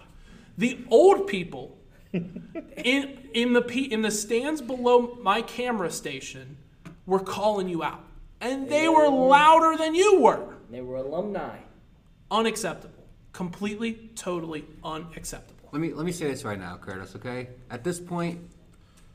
The 0.57 0.79
old 0.89 1.27
people 1.27 1.77
in 2.13 3.29
in 3.33 3.53
the 3.53 3.87
in 3.91 4.01
the 4.01 4.11
stands 4.11 4.61
below 4.61 5.17
my 5.21 5.41
camera 5.41 5.89
station 5.89 6.57
were 7.05 7.19
calling 7.19 7.67
you 7.69 7.83
out, 7.83 8.03
and 8.39 8.69
they 8.69 8.87
were 8.87 9.07
louder 9.07 9.77
than 9.77 9.95
you 9.95 10.21
were. 10.21 10.55
They 10.69 10.81
were 10.81 10.97
alumni. 10.97 11.57
Unacceptable. 12.29 13.03
Completely, 13.33 14.09
totally 14.15 14.65
unacceptable. 14.83 15.69
Let 15.71 15.81
me 15.81 15.93
let 15.93 16.05
me 16.05 16.11
say 16.11 16.27
this 16.27 16.43
right 16.43 16.59
now, 16.59 16.77
Curtis. 16.77 17.15
Okay, 17.15 17.49
at 17.69 17.83
this 17.83 17.99
point, 17.99 18.39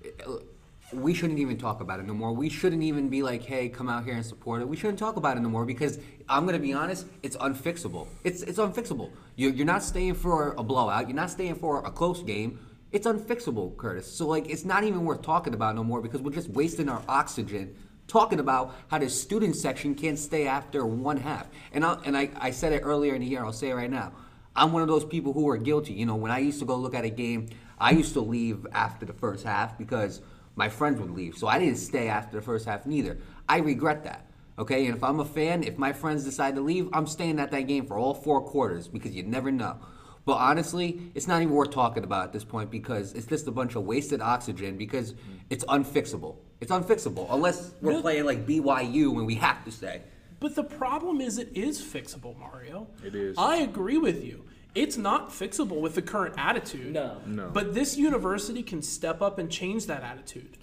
uh, 0.05 0.33
we 0.93 1.13
shouldn't 1.15 1.39
even 1.39 1.59
talk 1.59 1.81
about 1.81 2.01
it 2.01 2.07
no 2.07 2.15
more. 2.15 2.33
We 2.33 2.49
shouldn't 2.49 2.83
even 2.83 3.09
be 3.09 3.23
like, 3.23 3.43
"Hey, 3.43 3.69
come 3.69 3.89
out 3.89 4.05
here 4.05 4.15
and 4.15 4.25
support 4.25 4.63
it." 4.63 4.69
We 4.69 4.77
shouldn't 4.77 4.99
talk 4.99 5.17
about 5.17 5.37
it 5.37 5.41
no 5.41 5.49
more 5.49 5.67
because 5.67 5.99
I'm 6.29 6.47
gonna 6.47 6.59
be 6.59 6.73
honest, 6.73 7.07
it's 7.23 7.37
unfixable. 7.37 8.07
It's 8.25 8.43
it's 8.43 8.59
unfixable. 8.59 9.11
You're, 9.37 9.53
you're 9.53 9.67
not 9.67 9.83
staying 9.83 10.15
for 10.15 10.55
a 10.57 10.63
blowout. 10.63 11.09
You're 11.09 11.17
not 11.17 11.31
staying 11.31 11.57
for 11.57 11.85
a 11.85 11.91
close 11.91 12.23
game. 12.23 12.59
It's 12.93 13.07
unfixable, 13.07 13.77
Curtis. 13.77 14.11
So 14.11 14.27
like, 14.27 14.49
it's 14.49 14.65
not 14.65 14.85
even 14.85 15.05
worth 15.05 15.23
talking 15.23 15.55
about 15.55 15.75
no 15.75 15.85
more 15.85 16.01
because 16.01 16.21
we're 16.21 16.33
just 16.33 16.51
wasting 16.51 16.89
our 16.89 17.03
oxygen 17.09 17.75
talking 18.07 18.39
about 18.39 18.75
how 18.89 18.99
the 18.99 19.11
student 19.11 19.57
section 19.57 19.95
can't 19.95 20.19
stay 20.19 20.47
after 20.47 20.87
one 20.87 21.17
half. 21.17 21.49
And 21.73 21.85
I 21.85 21.95
and 22.05 22.17
I, 22.17 22.31
I 22.37 22.51
said 22.51 22.73
it 22.73 22.83
earlier 22.85 23.15
in 23.15 23.21
the 23.21 23.27
year. 23.27 23.45
I'll 23.45 23.53
say 23.53 23.71
it 23.71 23.75
right 23.75 23.91
now. 23.91 24.13
I'm 24.55 24.73
one 24.73 24.83
of 24.83 24.89
those 24.89 25.05
people 25.05 25.33
who 25.33 25.49
are 25.49 25.57
guilty. 25.57 25.93
You 25.93 26.07
know, 26.07 26.17
when 26.17 26.31
I 26.31 26.39
used 26.39 26.61
to 26.61 26.65
go 26.65 26.77
look 26.77 26.95
at 26.95 27.05
a 27.05 27.11
game, 27.11 27.49
I 27.79 27.91
used 27.91 28.15
to 28.15 28.21
leave 28.21 28.67
after 28.73 29.05
the 29.05 29.13
first 29.13 29.45
half 29.45 29.77
because 29.77 30.23
my 30.55 30.69
friends 30.69 31.01
would 31.01 31.11
leave. 31.11 31.37
So 31.37 31.47
I 31.47 31.59
didn't 31.59 31.77
stay 31.77 32.09
after 32.09 32.37
the 32.37 32.43
first 32.43 32.65
half 32.67 32.87
neither. 32.87 33.19
I 33.49 33.59
regret 33.59 34.05
that. 34.05 34.27
Okay, 34.59 34.87
and 34.87 34.97
if 34.97 35.05
I'm 35.05 35.21
a 35.21 35.25
fan, 35.25 35.63
if 35.63 35.77
my 35.77 35.93
friends 35.93 36.25
decide 36.25 36.55
to 36.55 36.63
leave, 36.63 36.89
I'm 36.95 37.07
staying 37.07 37.39
at 37.39 37.51
that 37.51 37.67
game 37.67 37.87
for 37.87 37.99
all 37.99 38.15
four 38.15 38.41
quarters 38.41 38.89
because 38.89 39.15
you 39.15 39.23
never 39.23 39.51
know. 39.51 39.77
But 40.27 40.39
honestly, 40.39 41.01
it's 41.15 41.29
not 41.29 41.41
even 41.41 41.55
worth 41.55 41.71
talking 41.71 42.03
about 42.03 42.25
at 42.25 42.33
this 42.33 42.45
point 42.45 42.69
because 42.71 43.15
it's 43.15 43.27
just 43.27 43.47
a 43.47 43.53
bunch 43.53 43.77
of 43.77 43.85
wasted 43.85 44.21
oxygen 44.21 44.77
because 44.77 45.13
mm. 45.13 45.19
it's 45.51 45.65
unfixable. 45.65 46.37
It's 46.61 46.73
unfixable 46.73 47.29
unless 47.31 47.73
we're 47.81 47.91
Really? 47.91 48.03
playing 48.03 48.25
like 48.25 48.47
BYU 48.47 49.17
and 49.17 49.27
we 49.27 49.37
have 49.37 49.65
to 49.65 49.71
stay. 49.71 50.03
But 50.41 50.57
the 50.57 50.65
problem 50.65 51.21
is, 51.21 51.39
it 51.39 51.57
is 51.57 51.81
fixable, 51.81 52.37
Mario. 52.39 52.89
It 53.05 53.15
is. 53.15 53.37
I 53.39 53.59
agree 53.59 53.99
with 53.99 54.23
you. 54.23 54.45
It's 54.75 54.97
not 54.97 55.31
fixable 55.31 55.81
with 55.81 55.95
the 55.95 56.03
current 56.03 56.35
attitude. 56.37 56.93
No. 56.93 57.23
No. 57.25 57.49
But 57.49 57.73
this 57.73 57.97
university 57.97 58.63
can 58.63 58.83
step 58.83 59.23
up 59.23 59.39
and 59.39 59.51
change 59.51 59.87
that 59.87 60.03
attitude. 60.03 60.59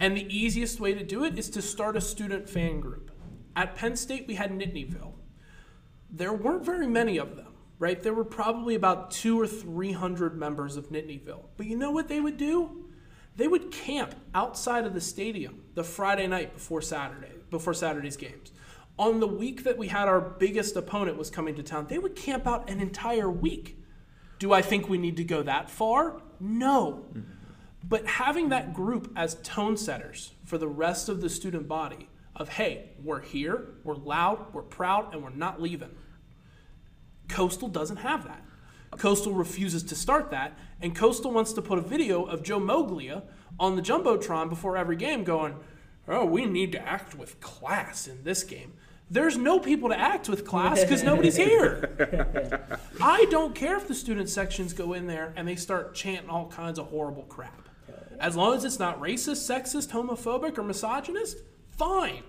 And 0.00 0.16
the 0.16 0.36
easiest 0.36 0.80
way 0.80 0.92
to 0.92 1.02
do 1.02 1.24
it 1.24 1.38
is 1.38 1.48
to 1.50 1.62
start 1.62 1.96
a 1.96 2.00
student 2.00 2.50
fan 2.50 2.80
group. 2.80 3.10
At 3.54 3.76
Penn 3.76 3.96
State, 3.96 4.26
we 4.26 4.34
had 4.34 4.50
Nittanyville. 4.50 5.12
There 6.10 6.34
weren't 6.34 6.64
very 6.64 6.86
many 6.86 7.16
of 7.18 7.36
them, 7.36 7.45
right? 7.78 8.02
There 8.02 8.14
were 8.14 8.24
probably 8.24 8.74
about 8.74 9.10
two 9.10 9.40
or 9.40 9.46
three 9.46 9.92
hundred 9.92 10.36
members 10.36 10.76
of 10.76 10.90
Nittanyville. 10.90 11.44
But 11.56 11.66
you 11.66 11.76
know 11.76 11.90
what 11.90 12.08
they 12.08 12.20
would 12.20 12.36
do? 12.36 12.84
They 13.36 13.48
would 13.48 13.70
camp 13.70 14.14
outside 14.34 14.86
of 14.86 14.94
the 14.94 15.00
stadium 15.00 15.62
the 15.74 15.84
Friday 15.84 16.26
night 16.26 16.54
before 16.54 16.80
Saturday, 16.80 17.32
before 17.50 17.74
Saturday's 17.74 18.16
games. 18.16 18.52
On 18.98 19.20
the 19.20 19.26
week 19.26 19.64
that 19.64 19.76
we 19.76 19.88
had 19.88 20.08
our 20.08 20.22
biggest 20.22 20.74
opponent 20.74 21.18
was 21.18 21.28
coming 21.28 21.54
to 21.56 21.62
town, 21.62 21.86
they 21.88 21.98
would 21.98 22.16
camp 22.16 22.46
out 22.46 22.70
an 22.70 22.80
entire 22.80 23.30
week. 23.30 23.78
Do 24.38 24.54
I 24.54 24.62
think 24.62 24.88
we 24.88 24.96
need 24.96 25.18
to 25.18 25.24
go 25.24 25.42
that 25.42 25.68
far? 25.68 26.22
No. 26.40 27.04
But 27.86 28.06
having 28.06 28.48
that 28.48 28.72
group 28.72 29.12
as 29.14 29.34
tone 29.42 29.76
setters 29.76 30.32
for 30.44 30.56
the 30.56 30.68
rest 30.68 31.10
of 31.10 31.20
the 31.20 31.28
student 31.28 31.68
body 31.68 32.08
of, 32.34 32.48
hey, 32.48 32.90
we're 33.02 33.20
here, 33.20 33.74
we're 33.84 33.94
loud, 33.94 34.52
we're 34.54 34.62
proud, 34.62 35.12
and 35.12 35.22
we're 35.22 35.30
not 35.30 35.60
leaving. 35.60 35.90
Coastal 37.28 37.68
doesn't 37.68 37.98
have 37.98 38.24
that. 38.24 38.42
Coastal 38.98 39.32
refuses 39.32 39.82
to 39.84 39.94
start 39.94 40.30
that, 40.30 40.56
and 40.80 40.94
Coastal 40.94 41.30
wants 41.30 41.52
to 41.52 41.62
put 41.62 41.78
a 41.78 41.82
video 41.82 42.24
of 42.24 42.42
Joe 42.42 42.60
Moglia 42.60 43.22
on 43.58 43.76
the 43.76 43.82
Jumbotron 43.82 44.48
before 44.48 44.76
every 44.76 44.96
game 44.96 45.24
going, 45.24 45.56
oh, 46.08 46.24
we 46.24 46.46
need 46.46 46.72
to 46.72 46.88
act 46.88 47.14
with 47.14 47.40
class 47.40 48.06
in 48.06 48.22
this 48.24 48.42
game. 48.42 48.74
There's 49.08 49.36
no 49.36 49.60
people 49.60 49.90
to 49.90 49.98
act 49.98 50.28
with 50.28 50.44
class 50.44 50.80
because 50.80 51.02
nobody's 51.04 51.36
here. 51.36 52.80
I 53.00 53.26
don't 53.30 53.54
care 53.54 53.76
if 53.76 53.86
the 53.86 53.94
student 53.94 54.28
sections 54.28 54.72
go 54.72 54.94
in 54.94 55.06
there 55.06 55.32
and 55.36 55.46
they 55.46 55.54
start 55.54 55.94
chanting 55.94 56.28
all 56.28 56.48
kinds 56.48 56.78
of 56.78 56.88
horrible 56.88 57.22
crap. 57.22 57.68
As 58.18 58.34
long 58.34 58.56
as 58.56 58.64
it's 58.64 58.78
not 58.78 59.00
racist, 59.00 59.48
sexist, 59.48 59.90
homophobic, 59.90 60.58
or 60.58 60.62
misogynist, 60.62 61.38
fine. 61.70 62.22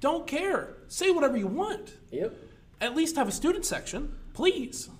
Don't 0.00 0.26
care. 0.26 0.74
Say 0.88 1.10
whatever 1.10 1.36
you 1.36 1.46
want. 1.46 1.92
Yep. 2.10 2.34
At 2.80 2.96
least 2.96 3.16
have 3.16 3.28
a 3.28 3.32
student 3.32 3.64
section, 3.64 4.16
please. 4.34 4.90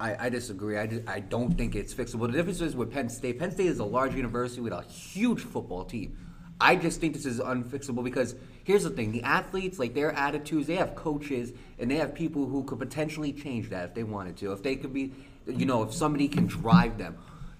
I, 0.00 0.26
I 0.26 0.28
disagree. 0.28 0.78
I, 0.78 1.02
I 1.06 1.20
don't 1.20 1.56
think 1.56 1.74
it's 1.74 1.92
fixable. 1.92 2.26
The 2.26 2.38
difference 2.38 2.60
is 2.60 2.76
with 2.76 2.92
Penn 2.92 3.08
State. 3.08 3.38
Penn 3.38 3.50
State 3.50 3.66
is 3.66 3.78
a 3.78 3.84
large 3.84 4.14
university 4.14 4.60
with 4.60 4.72
a 4.72 4.82
huge 4.82 5.40
football 5.40 5.84
team. 5.84 6.16
I 6.60 6.76
just 6.76 7.00
think 7.00 7.14
this 7.14 7.26
is 7.26 7.40
unfixable 7.40 8.02
because 8.02 8.34
here's 8.64 8.84
the 8.84 8.90
thing: 8.90 9.12
the 9.12 9.22
athletes, 9.22 9.78
like 9.78 9.94
their 9.94 10.12
attitudes, 10.12 10.66
they 10.66 10.76
have 10.76 10.94
coaches 10.94 11.52
and 11.78 11.90
they 11.90 11.96
have 11.96 12.14
people 12.14 12.46
who 12.46 12.64
could 12.64 12.78
potentially 12.78 13.32
change 13.32 13.70
that 13.70 13.90
if 13.90 13.94
they 13.94 14.02
wanted 14.02 14.36
to. 14.38 14.52
If 14.52 14.62
they 14.62 14.76
could 14.76 14.92
be, 14.92 15.12
you 15.46 15.66
know, 15.66 15.82
if 15.82 15.92
somebody 15.92 16.28
can 16.28 16.46
drive 16.46 16.98
them. 16.98 17.16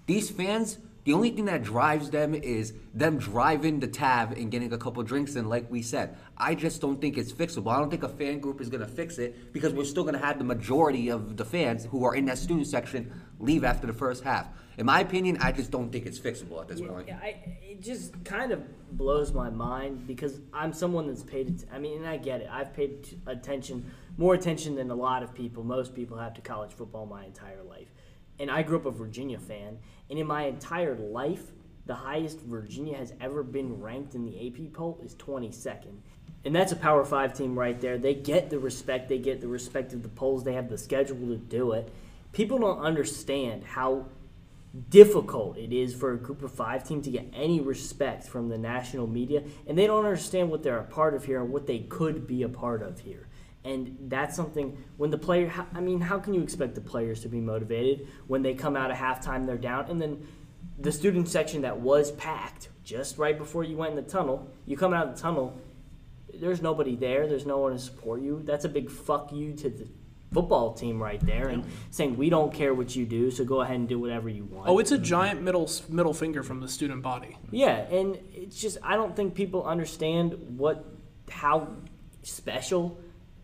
These 0.07 0.31
fans, 0.31 0.79
the 1.09 1.15
only 1.15 1.31
thing 1.31 1.47
that 1.47 1.63
drives 1.63 2.11
them 2.11 2.35
is 2.35 2.75
them 2.93 3.17
driving 3.17 3.81
the 3.81 3.87
tab 3.87 4.33
and 4.33 4.51
getting 4.51 4.75
a 4.75 4.77
couple 4.77 5.03
drinks 5.03 5.37
in, 5.37 5.49
like 5.49 5.71
we 5.71 5.81
said. 5.81 6.19
I 6.37 6.55
just 6.55 6.83
don't 6.83 7.01
think 7.01 7.17
it's 7.17 7.33
fixable. 7.33 7.75
I 7.75 7.79
don't 7.79 7.89
think 7.89 8.03
a 8.03 8.11
fan 8.11 8.41
group 8.41 8.61
is 8.61 8.69
going 8.69 8.83
to 8.83 8.87
fix 8.87 9.17
it 9.17 9.51
because 9.55 9.73
we're 9.73 9.87
still 9.87 10.03
going 10.03 10.17
to 10.17 10.21
have 10.21 10.37
the 10.37 10.45
majority 10.45 11.09
of 11.09 11.39
the 11.39 11.47
fans 11.47 11.87
who 11.87 12.05
are 12.05 12.15
in 12.15 12.27
that 12.27 12.37
student 12.37 12.67
section 12.67 13.11
leave 13.39 13.65
after 13.65 13.87
the 13.87 13.95
first 13.95 14.23
half. 14.23 14.49
In 14.77 14.85
my 14.85 15.01
opinion, 15.01 15.39
I 15.41 15.51
just 15.51 15.71
don't 15.71 15.91
think 15.91 16.05
it's 16.05 16.19
fixable 16.19 16.61
at 16.61 16.69
this 16.69 16.83
point. 16.83 17.09
Yeah, 17.09 17.17
I, 17.23 17.37
it 17.63 17.81
just 17.81 18.23
kind 18.27 18.53
of 18.53 18.63
blows 18.99 19.33
my 19.33 19.49
mind 19.49 20.07
because 20.07 20.41
I'm 20.53 20.75
someone 20.75 21.07
that's 21.07 21.23
paid. 21.23 21.65
I 21.73 21.79
mean, 21.79 21.97
and 22.01 22.07
I 22.07 22.19
get 22.19 22.43
it. 22.43 22.51
I've 22.53 22.75
paid 22.75 23.19
attention, 23.27 23.91
more 24.19 24.35
attention 24.35 24.75
than 24.75 24.91
a 24.91 24.95
lot 24.95 25.23
of 25.23 25.35
people. 25.35 25.65
Most 25.65 25.95
people 25.95 26.19
have 26.19 26.35
to 26.35 26.43
college 26.43 26.75
football 26.75 27.07
my 27.07 27.25
entire 27.25 27.63
life, 27.63 27.89
and 28.39 28.51
I 28.51 28.63
grew 28.63 28.79
up 28.79 28.87
a 28.87 28.91
Virginia 28.91 29.39
fan. 29.39 29.79
And 30.11 30.19
in 30.19 30.27
my 30.27 30.45
entire 30.45 30.97
life, 30.97 31.53
the 31.87 31.95
highest 31.95 32.41
Virginia 32.41 32.97
has 32.97 33.15
ever 33.21 33.43
been 33.43 33.81
ranked 33.81 34.15
in 34.15 34.25
the 34.25 34.47
AP 34.47 34.73
poll 34.73 35.01
is 35.03 35.15
22nd. 35.17 35.97
And 36.45 36.55
that's 36.55 36.73
a 36.73 36.77
Power 36.77 37.05
Five 37.05 37.35
team 37.35 37.59
right 37.59 37.81
there. 37.81 37.99
They 37.99 38.15
get 38.15 38.51
the 38.51 38.59
respect. 38.59 39.09
They 39.09 39.19
get 39.19 39.41
the 39.41 39.49
respect 39.49 39.93
of 39.93 40.03
the 40.03 40.09
polls. 40.09 40.45
They 40.45 40.53
have 40.53 40.69
the 40.69 40.79
schedule 40.79 41.17
to 41.29 41.37
do 41.37 41.73
it. 41.73 41.93
People 42.33 42.59
don't 42.59 42.81
understand 42.81 43.65
how 43.65 44.07
difficult 44.91 45.57
it 45.57 45.73
is 45.73 45.95
for 45.95 46.13
a 46.13 46.19
group 46.19 46.43
of 46.43 46.53
five 46.53 46.87
team 46.87 47.03
to 47.03 47.11
get 47.11 47.27
any 47.33 47.61
respect 47.61 48.25
from 48.25 48.49
the 48.49 48.59
national 48.59 49.07
media 49.07 49.43
and 49.67 49.79
they 49.79 49.87
don't 49.87 50.05
understand 50.05 50.51
what 50.51 50.63
they're 50.63 50.79
a 50.79 50.85
part 50.85 51.15
of 51.15 51.25
here 51.25 51.41
and 51.41 51.51
what 51.51 51.67
they 51.67 51.79
could 51.79 52.27
be 52.27 52.43
a 52.43 52.49
part 52.49 52.83
of 52.83 53.01
here 53.01 53.28
and 53.65 53.97
that's 54.03 54.37
something 54.37 54.77
when 54.97 55.11
the 55.11 55.19
player 55.19 55.53
i 55.75 55.81
mean 55.81 56.01
how 56.01 56.19
can 56.19 56.35
you 56.35 56.43
expect 56.43 56.75
the 56.75 56.81
players 56.81 57.21
to 57.21 57.29
be 57.29 57.41
motivated 57.41 58.07
when 58.27 58.43
they 58.43 58.55
come 58.55 58.77
out 58.77 58.91
at 58.91 58.97
halftime 58.97 59.47
they're 59.47 59.57
down 59.57 59.85
and 59.91 60.01
then 60.01 60.27
the 60.79 60.93
student 60.93 61.29
section 61.29 61.63
that 61.63 61.79
was 61.81 62.13
packed 62.13 62.69
just 62.85 63.19
right 63.19 63.37
before 63.37 63.65
you 63.65 63.77
went 63.77 63.91
in 63.91 63.97
the 63.97 64.11
tunnel 64.11 64.49
you 64.65 64.77
come 64.77 64.95
out 64.95 65.09
of 65.09 65.15
the 65.15 65.21
tunnel 65.21 65.59
there's 66.35 66.63
nobody 66.63 66.95
there 66.95 67.27
there's 67.27 67.47
no 67.47 67.59
one 67.59 67.73
to 67.73 67.79
support 67.79 68.21
you 68.21 68.43
that's 68.45 68.65
a 68.65 68.69
big 68.69 68.91
fuck 68.91 69.33
you 69.33 69.53
to 69.53 69.69
the 69.69 69.89
football 70.33 70.75
team 70.75 71.03
right 71.03 71.25
there 71.25 71.49
and 71.49 71.65
saying 71.91 72.17
we 72.17 72.29
don't 72.31 72.53
care 72.53 72.75
what 72.75 72.95
you 72.95 73.07
do, 73.07 73.31
so 73.31 73.45
go 73.45 73.61
ahead 73.61 73.77
and 73.77 73.89
do 73.89 73.99
whatever 73.99 74.29
you 74.29 74.45
want. 74.45 74.69
Oh, 74.69 74.79
it's 74.79 74.93
a 74.93 74.99
giant 74.99 75.43
middle 75.43 75.71
middle 75.89 76.15
finger 76.15 76.43
from 76.43 76.61
the 76.61 76.69
student 76.69 77.03
body. 77.03 77.37
Yeah, 77.51 77.77
and 77.91 78.19
it's 78.35 78.61
just 78.61 78.79
I 78.83 78.97
don't 78.97 79.17
think 79.17 79.35
people 79.35 79.65
understand 79.65 80.35
what 80.57 80.85
how 81.31 81.69
special 82.23 82.99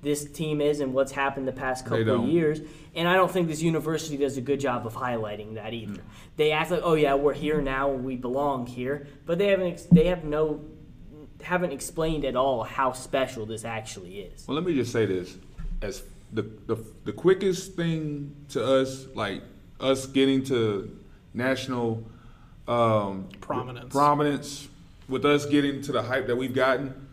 this 0.05 0.25
team 0.25 0.61
is 0.61 0.81
and 0.81 0.95
what's 0.95 1.11
happened 1.13 1.49
the 1.49 1.53
past 1.53 1.85
couple 1.85 2.09
of 2.25 2.29
years. 2.29 2.61
And 2.95 3.09
I 3.09 3.15
don't 3.15 3.31
think 3.31 3.49
this 3.49 3.63
university 3.63 4.17
does 4.17 4.37
a 4.37 4.41
good 4.41 4.61
job 4.61 4.87
of 4.87 4.95
highlighting 4.95 5.55
that 5.55 5.73
either. 5.73 6.03
They 6.37 6.53
act 6.53 6.71
like, 6.71 6.83
"Oh 6.85 6.95
yeah, 6.95 7.15
we're 7.15 7.33
here 7.35 7.61
now, 7.61 7.89
we 7.91 8.17
belong 8.17 8.67
here," 8.67 9.07
but 9.27 9.39
they 9.39 9.49
haven't. 9.49 9.67
ex- 9.73 9.85
They 9.91 10.07
have 10.07 10.23
no 10.25 10.61
haven't 11.43 11.73
explained 11.73 12.25
at 12.25 12.37
all 12.37 12.63
how 12.63 12.93
special 12.93 13.45
this 13.45 13.65
actually 13.65 14.21
is. 14.21 14.47
Well, 14.47 14.55
let 14.55 14.65
me 14.65 14.75
just 14.75 14.93
say 14.93 15.07
this: 15.07 15.37
as 15.83 16.03
the 16.33 16.43
the, 16.67 16.77
the 17.05 17.13
quickest 17.13 17.75
thing 17.75 18.35
to 18.51 18.65
us, 18.65 19.07
like 19.15 19.43
us 19.81 20.07
getting 20.07 20.45
to 20.45 20.97
national 21.35 22.05
um, 22.69 23.29
Prominence. 23.41 23.93
prominence, 23.93 24.69
with 25.09 25.25
us 25.25 25.45
getting 25.47 25.83
to 25.83 25.93
the 25.93 26.03
hype 26.03 26.27
that 26.29 26.37
we've 26.37 26.55
gotten, 26.55 27.04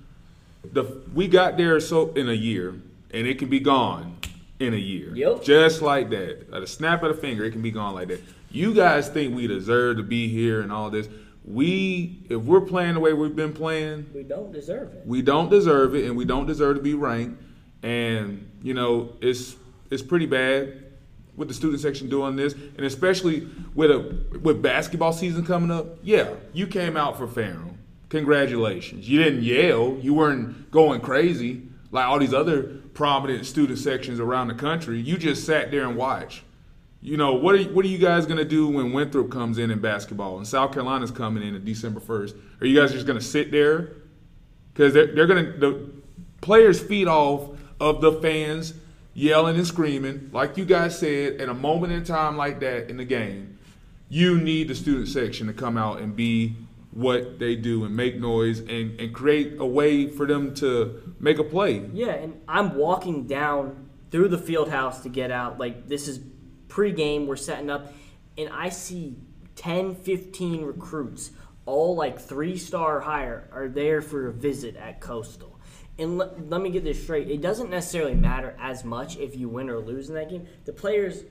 the 0.64 0.84
we 1.14 1.28
got 1.28 1.58
there 1.58 1.80
so 1.80 2.12
in 2.14 2.30
a 2.30 2.34
year, 2.34 2.70
and 3.12 3.28
it 3.28 3.40
can 3.40 3.50
be 3.50 3.60
gone 3.60 4.18
in 4.60 4.74
a 4.74 4.78
year. 4.78 5.16
Yep. 5.16 5.44
Just 5.44 5.82
like 5.82 6.10
that, 6.12 6.48
at 6.54 6.62
a 6.62 6.68
snap 6.68 7.04
of 7.04 7.16
the 7.16 7.22
finger, 7.22 7.44
it 7.46 7.52
can 7.52 7.62
be 7.62 7.72
gone 7.72 7.96
like 7.96 8.10
that. 8.10 8.22
You 8.52 8.74
guys 8.74 9.10
think 9.10 9.36
we 9.36 9.48
deserve 9.48 9.98
to 9.98 10.04
be 10.04 10.28
here 10.28 10.62
and 10.62 10.72
all 10.72 10.90
this? 10.90 11.08
We, 11.44 12.20
if 12.30 12.42
we're 12.42 12.62
playing 12.62 12.94
the 12.94 13.00
way 13.00 13.14
we've 13.14 13.36
been 13.36 13.54
playing, 13.54 14.08
We 14.14 14.22
don't 14.24 14.52
deserve 14.52 14.94
it. 14.94 15.02
we 15.08 15.22
don't 15.24 15.50
deserve 15.50 15.96
it 15.96 16.06
and 16.06 16.16
we 16.16 16.26
don't 16.26 16.46
deserve 16.46 16.76
to 16.78 16.84
be 16.84 16.94
ranked 16.94 17.42
and 17.82 18.48
you 18.62 18.76
know 18.76 19.14
it's 19.22 19.56
it's 19.90 20.04
pretty 20.04 20.28
bad 20.28 20.84
with 21.36 21.48
the 21.48 21.54
student 21.56 21.82
section 21.82 22.10
doing 22.10 22.36
this 22.36 22.54
and 22.54 22.82
especially 22.86 23.48
with 23.74 23.90
a 23.90 24.38
with 24.44 24.62
basketball 24.62 25.12
season 25.12 25.44
coming 25.44 25.72
up 25.72 25.88
yeah 26.04 26.30
you 26.54 26.68
came 26.68 26.96
out 26.96 27.18
for 27.18 27.26
Farrell 27.28 27.71
congratulations. 28.12 29.08
You 29.10 29.24
didn't 29.24 29.42
yell. 29.42 29.98
You 30.02 30.14
weren't 30.14 30.70
going 30.70 31.00
crazy 31.00 31.64
like 31.92 32.06
all 32.06 32.20
these 32.20 32.34
other 32.34 32.64
prominent 32.94 33.46
student 33.46 33.80
sections 33.80 34.20
around 34.20 34.50
the 34.50 34.54
country. 34.54 35.00
You 35.00 35.18
just 35.18 35.46
sat 35.46 35.72
there 35.72 35.88
and 35.88 35.96
watched. 35.96 36.44
You 37.02 37.18
know 37.18 37.34
what 37.34 37.56
are 37.56 37.64
what 37.64 37.84
are 37.84 37.88
you 37.88 37.98
guys 37.98 38.26
gonna 38.26 38.46
do 38.46 38.68
when 38.68 38.92
Winthrop 38.92 39.32
comes 39.32 39.58
in 39.58 39.72
in 39.72 39.80
basketball 39.80 40.38
and 40.38 40.48
South 40.48 40.74
Carolina's 40.74 41.10
coming 41.10 41.42
in 41.42 41.56
on 41.56 41.64
December 41.64 42.00
first? 42.00 42.36
Are 42.60 42.68
you 42.68 42.80
guys 42.80 42.92
just 42.92 43.08
gonna 43.08 43.22
sit 43.22 43.50
there? 43.50 43.94
Because 44.74 44.94
they're, 44.94 45.08
they're 45.08 45.26
gonna 45.26 45.54
the 45.58 45.90
players 46.42 46.80
feed 46.82 47.08
off 47.08 47.58
of 47.80 48.02
the 48.02 48.12
fans 48.22 48.74
yelling 49.14 49.56
and 49.56 49.66
screaming. 49.66 50.30
Like 50.32 50.58
you 50.58 50.66
guys 50.66 51.00
said 51.00 51.40
at 51.42 51.50
a 51.50 51.54
moment 51.54 51.94
in 51.94 52.04
time 52.04 52.38
like 52.38 52.60
that 52.60 52.90
in 52.90 52.98
the 52.98 53.06
game 53.06 53.58
you 54.12 54.38
need 54.38 54.68
the 54.68 54.76
student 54.76 55.08
section 55.08 55.48
to 55.48 55.54
come 55.54 55.78
out 55.78 56.02
and 56.02 56.14
be 56.14 56.54
what 56.92 57.40
they 57.40 57.56
do 57.56 57.86
and 57.86 57.96
make 57.96 58.20
noise 58.20 58.60
and, 58.60 59.00
and 59.00 59.14
create 59.14 59.56
a 59.60 59.66
way 59.66 60.08
for 60.08 60.26
them 60.26 60.54
to 60.54 61.16
make 61.20 61.40
a 61.40 61.44
play 61.44 61.90
Yeah, 61.94 62.12
and 62.12 62.42
I'm 62.48 62.76
walking 62.76 63.28
down 63.28 63.90
through 64.12 64.28
the 64.28 64.38
field 64.38 64.70
house 64.70 65.02
to 65.04 65.10
get 65.10 65.32
out. 65.32 65.58
Like, 65.58 65.88
this 65.88 66.08
is 66.08 66.20
pregame, 66.68 67.28
we're 67.28 67.38
setting 67.38 67.70
up, 67.70 67.94
and 68.38 68.50
I 68.50 68.70
see 68.70 69.16
10, 69.56 69.96
15 69.96 70.64
recruits, 70.64 71.32
all 71.66 71.96
like 71.96 72.20
three 72.20 72.58
star 72.58 72.98
or 72.98 73.02
higher, 73.02 73.48
are 73.54 73.70
there 73.70 74.02
for 74.02 74.28
a 74.28 74.34
visit 74.34 74.76
at 74.76 75.00
Coastal. 75.00 75.60
And 75.98 76.18
let, 76.18 76.50
let 76.50 76.62
me 76.62 76.72
get 76.72 76.84
this 76.84 77.02
straight 77.02 77.30
it 77.30 77.42
doesn't 77.42 77.70
necessarily 77.70 78.16
matter 78.16 78.56
as 78.60 78.84
much 78.84 79.18
if 79.18 79.36
you 79.36 79.48
win 79.50 79.70
or 79.70 79.80
lose 79.80 80.10
in 80.10 80.16
that 80.16 80.30
game. 80.30 80.48
The 80.66 80.74
players, 80.74 81.24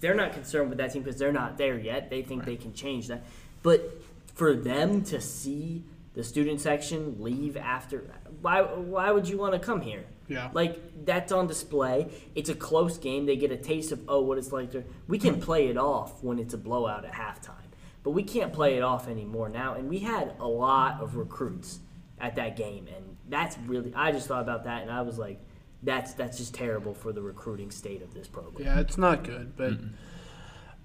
they're 0.00 0.14
not 0.14 0.32
concerned 0.32 0.68
with 0.68 0.78
that 0.78 0.92
team 0.92 1.02
because 1.02 1.18
they're 1.18 1.32
not 1.32 1.56
there 1.56 1.78
yet. 1.78 2.10
They 2.10 2.22
think 2.22 2.44
they 2.44 2.56
can 2.56 2.74
change 2.74 3.08
that. 3.08 3.24
But 3.62 4.02
for 4.36 4.54
them 4.54 5.02
to 5.02 5.20
see 5.20 5.82
the 6.14 6.22
student 6.22 6.60
section 6.60 7.16
leave 7.18 7.56
after, 7.56 8.10
why, 8.40 8.62
why 8.62 9.10
would 9.10 9.28
you 9.28 9.38
want 9.38 9.54
to 9.54 9.58
come 9.58 9.80
here? 9.80 10.04
Yeah. 10.28 10.50
Like 10.52 11.04
that's 11.04 11.32
on 11.32 11.46
display. 11.46 12.08
It's 12.34 12.50
a 12.50 12.54
close 12.54 12.98
game. 12.98 13.26
They 13.26 13.36
get 13.36 13.50
a 13.50 13.56
taste 13.56 13.92
of 13.92 14.00
oh 14.08 14.20
what 14.22 14.38
it's 14.38 14.52
like 14.52 14.72
to. 14.72 14.84
We 15.06 15.18
can 15.18 15.40
play 15.40 15.68
it 15.68 15.76
off 15.76 16.22
when 16.22 16.38
it's 16.38 16.52
a 16.52 16.58
blowout 16.58 17.04
at 17.04 17.12
halftime, 17.12 17.70
but 18.02 18.10
we 18.10 18.22
can't 18.22 18.52
play 18.52 18.76
it 18.76 18.82
off 18.82 19.08
anymore 19.08 19.48
now. 19.48 19.74
And 19.74 19.88
we 19.88 20.00
had 20.00 20.34
a 20.40 20.46
lot 20.46 21.00
of 21.00 21.16
recruits 21.16 21.78
at 22.18 22.34
that 22.36 22.56
game, 22.56 22.88
and 22.94 23.16
that's 23.28 23.56
really. 23.66 23.92
I 23.94 24.10
just 24.10 24.26
thought 24.26 24.42
about 24.42 24.64
that, 24.64 24.82
and 24.82 24.90
I 24.90 25.02
was 25.02 25.18
like, 25.18 25.38
that's 25.82 26.14
that's 26.14 26.38
just 26.38 26.54
terrible 26.54 26.94
for 26.94 27.12
the 27.12 27.22
recruiting 27.22 27.70
state 27.70 28.02
of 28.02 28.12
this 28.12 28.26
program. 28.26 28.66
Yeah, 28.66 28.80
it's 28.80 28.98
not 28.98 29.22
good, 29.22 29.56
but 29.56 29.74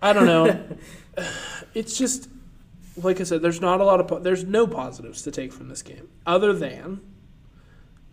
I 0.01 0.13
don't 0.13 0.27
know. 0.27 0.63
it's 1.73 1.97
just 1.97 2.29
like 2.97 3.19
I 3.21 3.23
said. 3.23 3.41
There's 3.41 3.61
not 3.61 3.79
a 3.81 3.83
lot 3.85 3.99
of 3.99 4.07
po- 4.07 4.19
there's 4.19 4.43
no 4.43 4.67
positives 4.67 5.21
to 5.23 5.31
take 5.31 5.51
from 5.53 5.69
this 5.69 5.81
game 5.81 6.09
other 6.25 6.53
than 6.53 7.01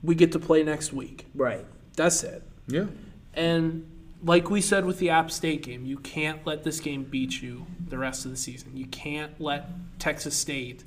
we 0.03 0.14
get 0.14 0.33
to 0.33 0.39
play 0.39 0.62
next 0.62 0.93
week. 0.93 1.26
Right. 1.35 1.64
That's 1.97 2.22
it. 2.22 2.43
yeah 2.68 2.85
And 3.35 3.91
like 4.22 4.51
we 4.51 4.61
said 4.61 4.85
with 4.85 4.99
the 4.99 5.11
App 5.11 5.31
State 5.31 5.62
game, 5.62 5.85
you 5.85 5.99
can't 5.99 6.47
let 6.47 6.62
this 6.64 6.79
game 6.81 7.03
beat 7.05 7.43
you 7.43 7.66
the 7.89 7.99
rest 7.99 8.24
of 8.24 8.31
the 8.31 8.37
season. 8.37 8.76
You 8.76 8.87
can't 8.87 9.41
let 9.41 9.68
Texas 9.99 10.37
State, 10.37 10.85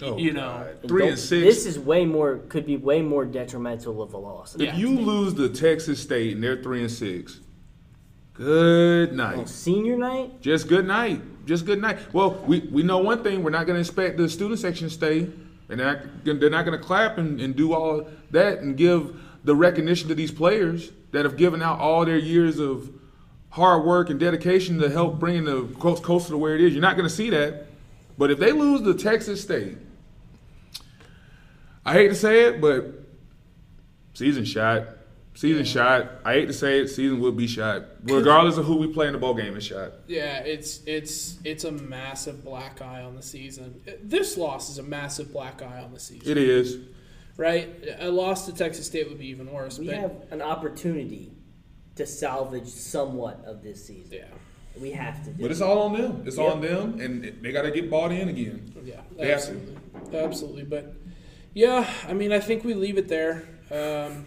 y- 0.00 0.06
Oh, 0.08 0.16
you 0.16 0.32
know, 0.32 0.64
God. 0.82 0.88
Three 0.88 1.08
and 1.08 1.18
six. 1.18 1.44
This 1.44 1.66
is 1.66 1.78
way 1.78 2.04
more. 2.04 2.38
Could 2.48 2.66
be 2.66 2.76
way 2.76 3.00
more 3.02 3.24
detrimental 3.24 4.02
of 4.02 4.12
a 4.14 4.18
loss. 4.18 4.56
Yeah. 4.56 4.72
If 4.72 4.78
you 4.78 4.90
lose 4.90 5.34
to 5.34 5.48
Texas 5.48 6.00
State 6.00 6.34
and 6.34 6.42
they're 6.42 6.62
three 6.62 6.80
and 6.82 6.90
six, 6.90 7.40
good 8.34 9.10
On 9.10 9.16
night. 9.16 9.48
senior 9.48 9.96
night, 9.96 10.40
Just 10.40 10.68
good 10.68 10.86
night. 10.86 11.22
Just 11.44 11.66
good 11.66 11.80
night. 11.80 11.98
Well, 12.12 12.42
we, 12.46 12.60
we 12.60 12.82
know 12.82 12.98
one 12.98 13.22
thing: 13.22 13.42
we're 13.42 13.50
not 13.50 13.66
going 13.66 13.76
to 13.76 13.80
expect 13.80 14.16
the 14.16 14.28
student 14.28 14.60
section 14.60 14.88
to 14.88 14.94
stay, 14.94 15.28
and 15.68 15.80
they're 15.80 16.02
not, 16.24 16.50
not 16.50 16.64
going 16.64 16.78
to 16.78 16.84
clap 16.84 17.18
and, 17.18 17.40
and 17.40 17.54
do 17.54 17.72
all 17.72 18.08
that 18.30 18.60
and 18.60 18.76
give 18.76 19.20
the 19.44 19.54
recognition 19.54 20.08
to 20.08 20.14
these 20.14 20.30
players 20.30 20.90
that 21.12 21.24
have 21.24 21.36
given 21.36 21.62
out 21.62 21.78
all 21.78 22.04
their 22.04 22.18
years 22.18 22.58
of 22.58 22.90
hard 23.50 23.84
work 23.84 24.10
and 24.10 24.18
dedication 24.18 24.78
to 24.80 24.90
help 24.90 25.20
bring 25.20 25.44
the 25.44 25.62
coast 25.78 26.02
coastal 26.02 26.32
to 26.32 26.38
where 26.38 26.54
it 26.54 26.60
is. 26.60 26.72
You're 26.72 26.82
not 26.82 26.96
going 26.96 27.08
to 27.08 27.14
see 27.14 27.30
that. 27.30 27.66
But 28.16 28.30
if 28.30 28.38
they 28.38 28.52
lose 28.52 28.82
to 28.82 28.94
Texas 28.94 29.42
State, 29.42 29.76
I 31.84 31.92
hate 31.92 32.08
to 32.08 32.14
say 32.14 32.44
it, 32.46 32.60
but 32.60 32.86
season 34.14 34.44
shot. 34.44 34.86
Season 35.36 35.64
shot. 35.64 36.10
I 36.24 36.34
hate 36.34 36.46
to 36.46 36.52
say 36.52 36.78
it, 36.80 36.88
season 36.88 37.18
will 37.20 37.32
be 37.32 37.48
shot. 37.48 37.84
Regardless 38.04 38.56
of 38.56 38.66
who 38.66 38.76
we 38.76 38.86
play 38.86 39.08
in 39.08 39.12
the 39.14 39.18
bowl 39.18 39.34
game, 39.34 39.56
it's 39.56 39.66
shot. 39.66 39.92
yeah, 40.06 40.38
it's 40.38 40.80
it's 40.86 41.38
it's 41.44 41.64
a 41.64 41.72
massive 41.72 42.44
black 42.44 42.80
eye 42.80 43.02
on 43.02 43.16
the 43.16 43.22
season. 43.22 43.82
This 44.02 44.36
loss 44.36 44.70
is 44.70 44.78
a 44.78 44.82
massive 44.84 45.32
black 45.32 45.60
eye 45.60 45.80
on 45.82 45.92
the 45.92 45.98
season, 45.98 46.30
It 46.30 46.38
is. 46.38 46.78
right? 47.36 47.68
A 47.98 48.10
loss 48.10 48.46
to 48.46 48.52
Texas 48.52 48.86
State 48.86 49.08
would 49.08 49.18
be 49.18 49.26
even 49.26 49.52
worse. 49.52 49.78
we 49.78 49.86
but 49.86 49.96
have 49.96 50.12
an 50.30 50.40
opportunity 50.40 51.32
to 51.96 52.06
salvage 52.06 52.68
somewhat 52.68 53.42
of 53.44 53.62
this 53.62 53.84
season. 53.84 54.12
yeah, 54.18 54.24
We 54.80 54.92
have 54.92 55.24
to 55.24 55.30
do. 55.30 55.42
But 55.42 55.50
it's 55.50 55.60
it. 55.60 55.64
all 55.64 55.82
on 55.82 55.92
them. 56.00 56.22
It's 56.26 56.36
Yep. 56.38 56.52
on 56.54 56.60
them, 56.60 57.00
and 57.00 57.24
they 57.42 57.50
got 57.50 57.62
to 57.62 57.72
get 57.72 57.90
bought 57.90 58.12
in 58.12 58.28
again. 58.28 58.72
yeah, 58.84 59.00
They 59.18 59.28
have 59.30 59.42
to. 59.46 59.50
absolutely, 59.56 59.76
absolutely. 60.18 60.64
But 60.64 60.94
yeah, 61.54 61.88
I 62.08 62.12
mean, 62.14 62.30
I 62.32 62.38
think 62.38 62.62
we 62.64 62.74
leave 62.74 62.98
it 62.98 63.08
there. 63.08 63.48
Um, 63.70 64.26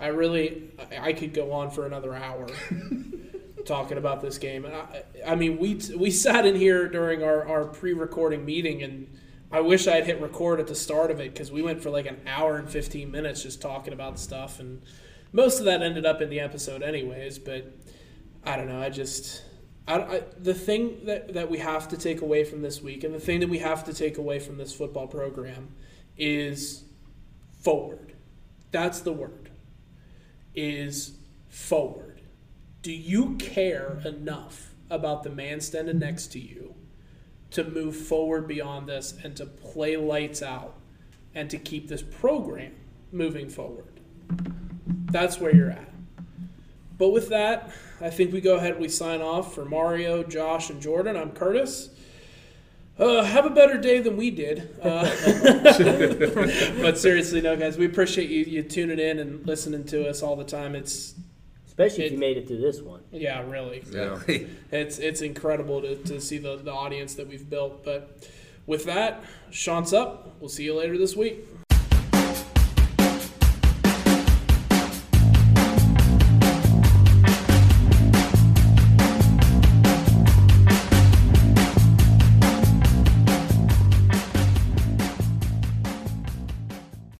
I 0.00 0.06
really, 0.06 0.70
I, 0.98 1.12
could 1.12 1.34
go 1.34 1.52
on 1.52 1.70
for 1.70 1.84
another 1.84 2.14
hour 2.14 2.46
talking 3.66 3.98
about 3.98 4.22
this 4.22 4.38
game. 4.38 4.64
And 4.64 4.74
I, 4.74 5.02
I 5.26 5.34
mean, 5.34 5.58
we 5.58 5.78
we 5.94 6.10
sat 6.10 6.46
in 6.46 6.56
here 6.56 6.88
during 6.88 7.22
our, 7.22 7.46
our 7.46 7.64
pre-recording 7.66 8.44
meeting, 8.44 8.82
and 8.82 9.14
I 9.52 9.60
wish 9.60 9.86
I 9.86 9.96
had 9.96 10.06
hit 10.06 10.20
record 10.20 10.58
at 10.58 10.66
the 10.66 10.74
start 10.74 11.10
of 11.10 11.20
it 11.20 11.34
because 11.34 11.52
we 11.52 11.60
went 11.60 11.82
for 11.82 11.90
like 11.90 12.06
an 12.06 12.18
hour 12.26 12.56
and 12.56 12.68
fifteen 12.68 13.10
minutes 13.10 13.42
just 13.42 13.60
talking 13.60 13.92
about 13.92 14.18
stuff, 14.18 14.58
and 14.58 14.80
most 15.32 15.58
of 15.58 15.66
that 15.66 15.82
ended 15.82 16.06
up 16.06 16.22
in 16.22 16.30
the 16.30 16.40
episode 16.40 16.82
anyways. 16.82 17.38
But 17.38 17.70
I 18.44 18.56
don't 18.56 18.68
know. 18.68 18.80
I 18.80 18.88
just. 18.88 19.44
I, 19.86 19.96
I, 19.96 20.22
the 20.38 20.54
thing 20.54 21.04
that, 21.06 21.34
that 21.34 21.50
we 21.50 21.58
have 21.58 21.88
to 21.88 21.96
take 21.96 22.20
away 22.20 22.44
from 22.44 22.62
this 22.62 22.80
week, 22.80 23.02
and 23.02 23.14
the 23.14 23.18
thing 23.18 23.40
that 23.40 23.48
we 23.48 23.58
have 23.58 23.84
to 23.84 23.94
take 23.94 24.18
away 24.18 24.38
from 24.38 24.56
this 24.56 24.72
football 24.72 25.08
program, 25.08 25.74
is 26.16 26.84
forward. 27.60 28.14
That's 28.70 29.00
the 29.00 29.12
word. 29.12 29.39
Is 30.54 31.12
forward. 31.48 32.20
Do 32.82 32.92
you 32.92 33.36
care 33.36 34.00
enough 34.04 34.74
about 34.88 35.22
the 35.22 35.30
man 35.30 35.60
standing 35.60 35.98
next 35.98 36.28
to 36.28 36.40
you 36.40 36.74
to 37.50 37.64
move 37.64 37.96
forward 37.96 38.48
beyond 38.48 38.88
this 38.88 39.14
and 39.22 39.36
to 39.36 39.46
play 39.46 39.96
lights 39.96 40.42
out 40.42 40.74
and 41.34 41.50
to 41.50 41.58
keep 41.58 41.88
this 41.88 42.02
program 42.02 42.72
moving 43.12 43.48
forward? 43.48 44.00
That's 44.86 45.38
where 45.38 45.54
you're 45.54 45.70
at. 45.70 45.88
But 46.98 47.10
with 47.10 47.28
that, 47.30 47.70
I 48.00 48.10
think 48.10 48.32
we 48.32 48.40
go 48.40 48.56
ahead 48.56 48.72
and 48.72 48.80
we 48.80 48.88
sign 48.88 49.20
off 49.20 49.54
for 49.54 49.64
Mario, 49.64 50.22
Josh, 50.22 50.70
and 50.70 50.80
Jordan. 50.80 51.16
I'm 51.16 51.32
Curtis. 51.32 51.90
Uh, 53.00 53.24
have 53.24 53.46
a 53.46 53.50
better 53.50 53.78
day 53.78 54.00
than 54.00 54.14
we 54.18 54.30
did. 54.30 54.76
Uh, 54.82 55.04
but 56.82 56.98
seriously, 56.98 57.40
no, 57.40 57.56
guys, 57.56 57.78
we 57.78 57.86
appreciate 57.86 58.28
you, 58.28 58.44
you 58.44 58.62
tuning 58.62 58.98
in 58.98 59.18
and 59.18 59.46
listening 59.46 59.84
to 59.84 60.06
us 60.06 60.22
all 60.22 60.36
the 60.36 60.44
time. 60.44 60.74
It's 60.74 61.14
especially 61.66 62.04
if 62.04 62.12
you 62.12 62.18
made 62.18 62.36
it 62.36 62.46
through 62.46 62.60
this 62.60 62.82
one. 62.82 63.00
Yeah, 63.10 63.40
really. 63.48 63.82
Yeah. 63.90 64.18
It's 64.70 64.98
it's 64.98 65.22
incredible 65.22 65.80
to, 65.80 65.96
to 65.96 66.20
see 66.20 66.36
the, 66.36 66.56
the 66.56 66.72
audience 66.72 67.14
that 67.14 67.26
we've 67.26 67.48
built. 67.48 67.84
But 67.84 68.28
with 68.66 68.84
that, 68.84 69.24
Chants 69.50 69.94
up. 69.94 70.36
We'll 70.38 70.50
see 70.50 70.64
you 70.64 70.74
later 70.76 70.98
this 70.98 71.16
week. 71.16 71.38